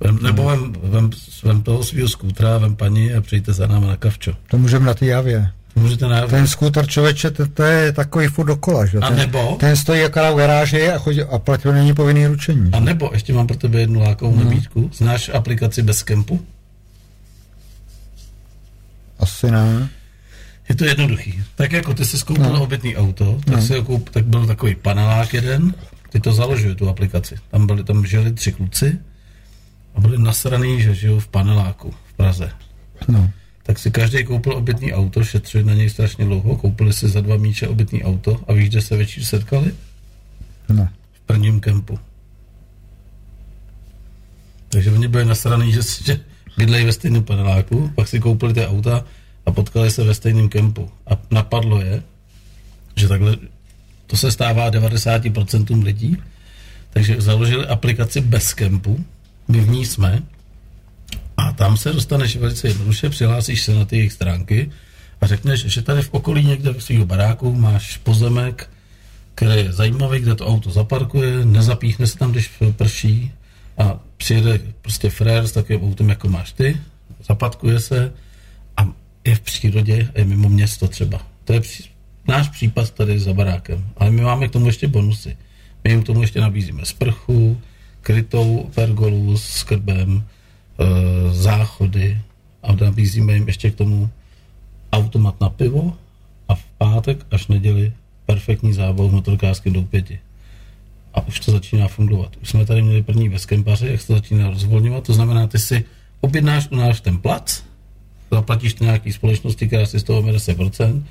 [0.00, 1.10] Vem, nebo vem, vem,
[1.44, 4.32] vem toho svého skútra, vem paní a přijďte za náma na kavčo.
[4.50, 5.50] To můžeme na té javě.
[5.76, 6.26] Můžete na...
[6.26, 8.98] Ten skúter člověče, to, to je takový furt dokola, že?
[8.98, 9.56] A ten, nebo?
[9.60, 12.70] Ten stojí akorát v garáži a, chodí, a platí, není povinný ručení.
[12.72, 14.44] A nebo ještě mám pro tebe jednu lákovou Mhm.
[14.44, 14.90] nabídku.
[14.94, 16.40] Znáš aplikaci bez kempu?
[19.18, 19.88] Asi ne.
[20.68, 21.42] Je to jednoduchý.
[21.54, 22.62] Tak jako ty jsi koupil no.
[22.62, 23.62] obytný auto, tak, No.
[23.62, 25.74] si koup, tak byl takový panelák jeden,
[26.10, 27.34] ty to založili, tu aplikaci.
[27.50, 28.98] Tam byli, tam žili tři kluci
[29.94, 32.50] a byli nasraný, že žijou v paneláku v Praze.
[33.08, 33.30] No.
[33.62, 37.36] Tak si každý koupil obytný auto, šetřili na něj strašně dlouho, koupili si za dva
[37.36, 39.72] míče obytný auto a víš, kde se večer setkali?
[40.68, 40.92] Ne.
[41.12, 41.98] V prvním kempu.
[44.68, 46.20] Takže oni byli nasraný, že, že
[46.56, 49.04] bydlejí ve stejném paneláku, pak si koupili ty auta
[49.48, 50.90] a potkali se ve stejném kempu.
[51.06, 52.02] A napadlo je,
[52.96, 53.36] že takhle
[54.06, 56.16] to se stává 90% lidí,
[56.90, 59.04] takže založili aplikaci bez kempu,
[59.48, 60.22] my v ní jsme
[61.36, 64.70] a tam se dostaneš velice jednoduše, přihlásíš se na ty jejich stránky
[65.20, 68.70] a řekneš, že tady v okolí někde v svého baráku máš pozemek,
[69.34, 73.32] který je zajímavý, kde to auto zaparkuje, nezapíchne se tam, když prší
[73.78, 76.76] a přijede prostě frér s takovým autem, jako máš ty,
[77.28, 78.12] zapatkuje se
[79.28, 81.20] je v přírodě a je mimo město třeba.
[81.44, 81.84] To je pří,
[82.28, 83.84] náš případ tady za barákem.
[83.96, 85.36] Ale my máme k tomu ještě bonusy.
[85.84, 87.60] My jim k tomu ještě nabízíme sprchu,
[88.00, 92.20] krytou pergolu s krbem, e, záchody
[92.62, 94.10] a nabízíme jim ještě k tomu
[94.92, 95.96] automat na pivo
[96.48, 97.92] a v pátek až neděli
[98.26, 100.18] perfektní zábava v motorkářském doupěti.
[101.14, 102.36] A už to začíná fungovat.
[102.42, 105.84] Už jsme tady měli první bezkempaře, jak se to začíná rozvolňovat, to znamená, ty si
[106.20, 107.67] objednáš u nás ten plac,
[108.30, 111.02] zaplatíš to nějaký společnosti, která si z toho 10%,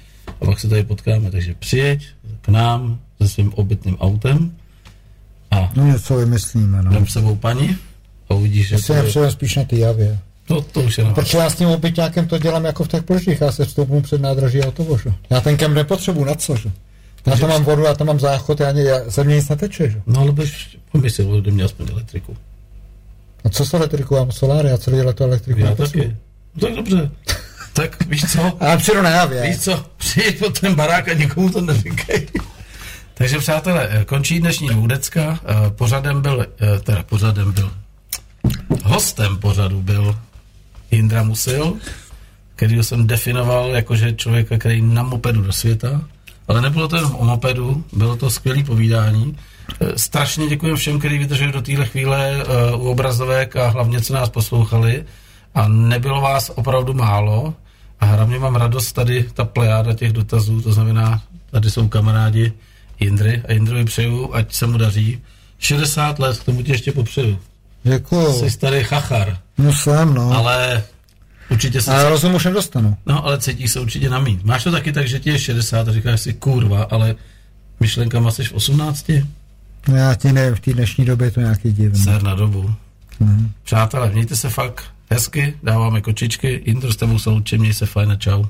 [0.42, 1.32] a pak se tady potkáme.
[1.32, 2.08] Takže přijeď
[2.42, 4.52] k nám se svým obytným autem
[5.52, 6.92] a No něco vymyslíme, no.
[6.92, 7.78] vem sebou paní
[8.30, 10.20] a uvidíš, že Já to, nepřeju spíš na ty javě.
[10.48, 13.04] to, to už je na Protože já s tím obyťákem to dělám jako v těch
[13.04, 14.74] pložích, já se vstoupnu před nádraží a
[15.04, 15.14] že?
[15.30, 16.72] Já ten kem nepotřebuji, na co, že?
[17.26, 20.02] Já tam mám vodu, já tam mám záchod, já, já ze mě nic neteče, že?
[20.08, 20.54] No ale bych
[20.92, 22.38] pomyslel, ode mě aspoň elektriku.
[23.44, 24.16] A co s elektrikou?
[24.16, 26.16] Já mám soláry, já celý leto elektriku Já taky.
[26.62, 27.12] No, tak dobře.
[27.74, 28.58] tak víš co?
[28.64, 29.42] A přijdu na javě.
[29.42, 29.86] Víš co?
[29.98, 32.28] Přijeď pod ten barák a nikomu to neříkej.
[33.14, 35.40] Takže přátelé, eh, končí dnešní dvoudecka.
[35.46, 37.72] Eh, Pořadem byl, eh, teda pořadem byl,
[38.84, 40.16] hostem pořadu byl
[40.92, 41.74] Indra Musil,
[42.56, 46.02] který jsem definoval jakože člověka, který na mopedu do světa,
[46.48, 49.38] ale nebylo to jenom o mopedu, bylo to skvělé povídání.
[49.96, 52.44] Strašně děkuji všem, kteří vydrželi do téhle chvíle
[52.78, 55.06] u obrazovek a hlavně, co nás poslouchali.
[55.58, 57.54] A nebylo vás opravdu málo.
[58.00, 61.22] A hlavně mám radost tady, ta plejáda těch dotazů, to znamená,
[61.52, 62.54] tady jsou kamarádi
[63.00, 65.22] Jindry a Jindrovi přeju, ať se mu daří.
[65.60, 67.40] 60 let, k tomu tě ještě popřeju.
[67.84, 68.34] Děkuju.
[68.34, 70.32] Jsi starý chachar, No jsem, no.
[70.32, 70.84] ale
[71.50, 71.92] určitě se...
[71.92, 72.98] Ale rozum už nedostanu.
[73.06, 74.40] No, ale cítíš se určitě na míň.
[74.44, 77.16] Máš to taky tak, že ti je 60 a říkáš si kurva, ale
[77.80, 79.12] myšlenkama jsi v 18?
[79.88, 82.00] No já ti nevím, v té dnešní době je to nějaký divný.
[82.04, 82.74] Ser na dobu.
[83.20, 83.52] Mhm.
[83.64, 88.12] Přátelé, mějte se fakt hezky, dáváme kočičky, Indro s tebou se loučím, měj se fajn
[88.12, 88.44] a čau.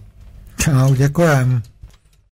[0.59, 1.61] Čau, děkujem.